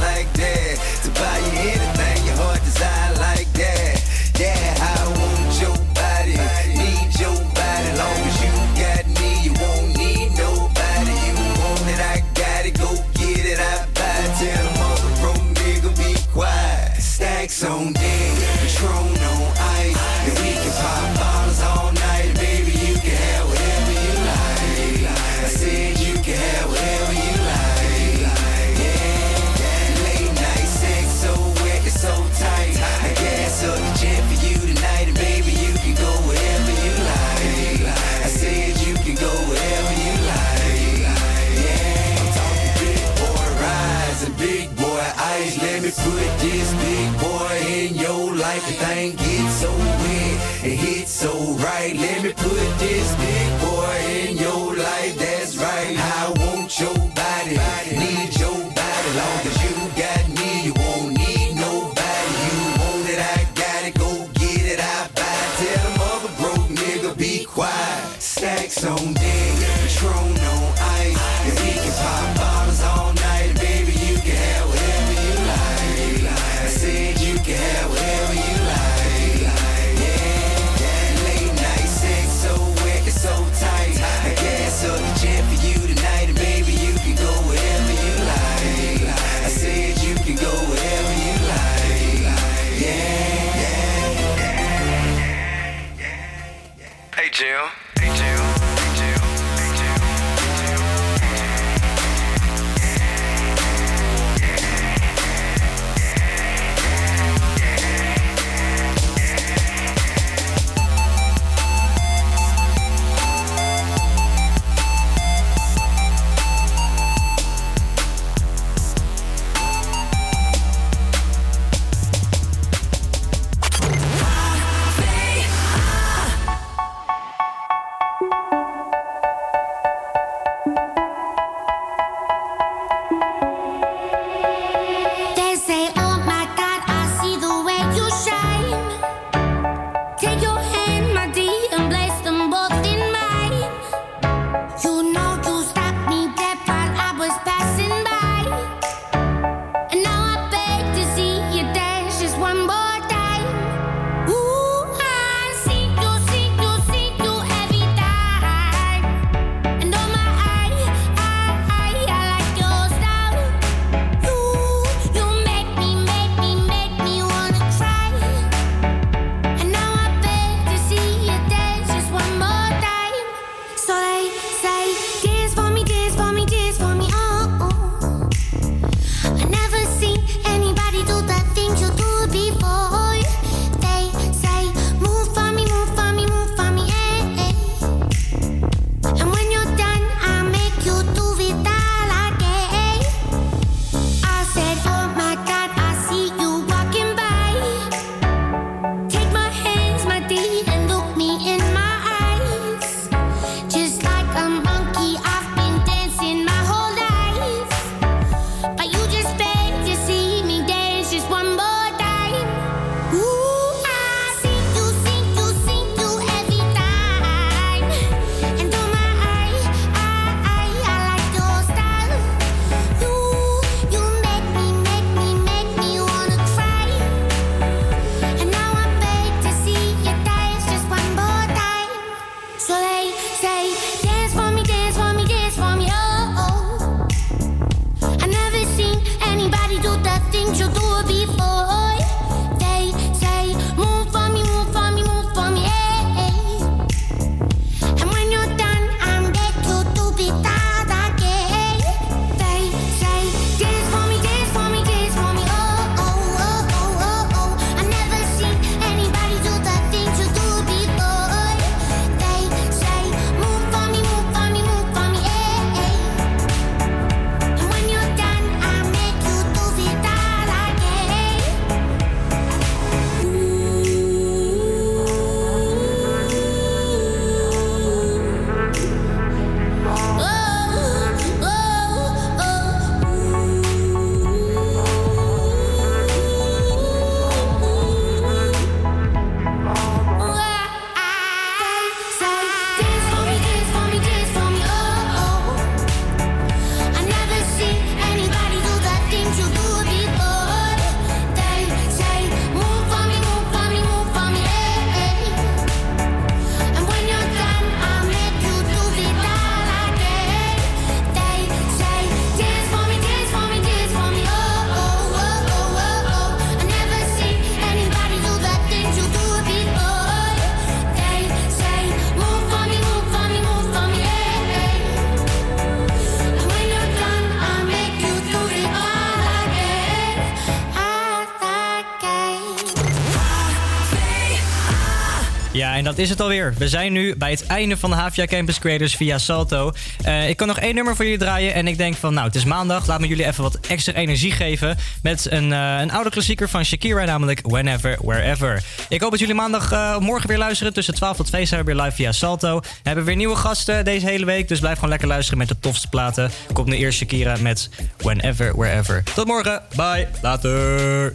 is 336.01 336.11
het 336.11 336.21
alweer. 336.21 336.55
We 336.59 336.69
zijn 336.69 336.93
nu 336.93 337.17
bij 337.17 337.31
het 337.31 337.47
einde 337.47 337.77
van 337.77 337.91
de 337.91 337.97
Havia 337.97 338.25
Campus 338.25 338.59
Creators 338.59 338.97
via 338.97 339.19
Salto. 339.19 339.73
Eh, 340.03 340.29
ik 340.29 340.37
kan 340.37 340.47
nog 340.47 340.59
één 340.59 340.75
nummer 340.75 340.97
voor 340.97 341.05
jullie 341.05 341.21
draaien. 341.21 341.55
En 341.55 341.67
ik 341.67 341.77
denk 341.77 341.97
van, 341.97 342.15
nou, 342.15 342.27
het 342.27 342.35
is 342.35 342.45
maandag. 342.45 342.87
Laat 342.87 343.01
me 343.01 343.07
jullie 343.07 343.27
even 343.27 343.43
wat 343.43 343.59
extra 343.69 343.93
energie 343.93 344.33
geven. 344.33 344.77
Met 345.03 345.27
een, 345.31 345.53
eh, 345.53 345.81
een 345.81 345.91
oude 345.91 346.11
klassieker 346.11 346.49
van 346.49 346.65
Shakira, 346.65 347.05
namelijk 347.05 347.41
Whenever, 347.43 347.99
Wherever. 348.03 348.63
Ik 348.89 349.01
hoop 349.01 349.11
dat 349.11 349.21
jullie 349.21 349.35
maandag 349.35 349.73
eh, 349.73 349.99
morgen 349.99 350.29
weer 350.29 350.39
luisteren. 350.39 350.73
Tussen 350.73 350.95
12 350.95 351.17
tot 351.17 351.27
2 351.27 351.45
zijn 351.45 351.65
we 351.65 351.75
weer 351.75 351.83
live 351.83 351.97
via 351.97 352.13
Salto. 352.13 352.61
We 352.61 352.67
hebben 352.83 353.05
weer 353.05 353.17
nieuwe 353.17 353.37
gasten 353.37 353.85
deze 353.85 354.07
hele 354.07 354.25
week. 354.25 354.49
Dus 354.49 354.59
blijf 354.59 354.75
gewoon 354.75 354.91
lekker 354.91 355.09
luisteren 355.09 355.39
met 355.39 355.49
de 355.49 355.59
tofste 355.61 355.89
platen. 355.89 356.31
Komt 356.53 356.67
nu 356.67 356.77
eerst 356.77 356.99
Shakira 356.99 357.37
met 357.41 357.71
Whenever, 357.97 358.57
Wherever. 358.57 359.03
Tot 359.15 359.27
morgen. 359.27 359.63
Bye. 359.77 360.09
Later. 360.23 361.13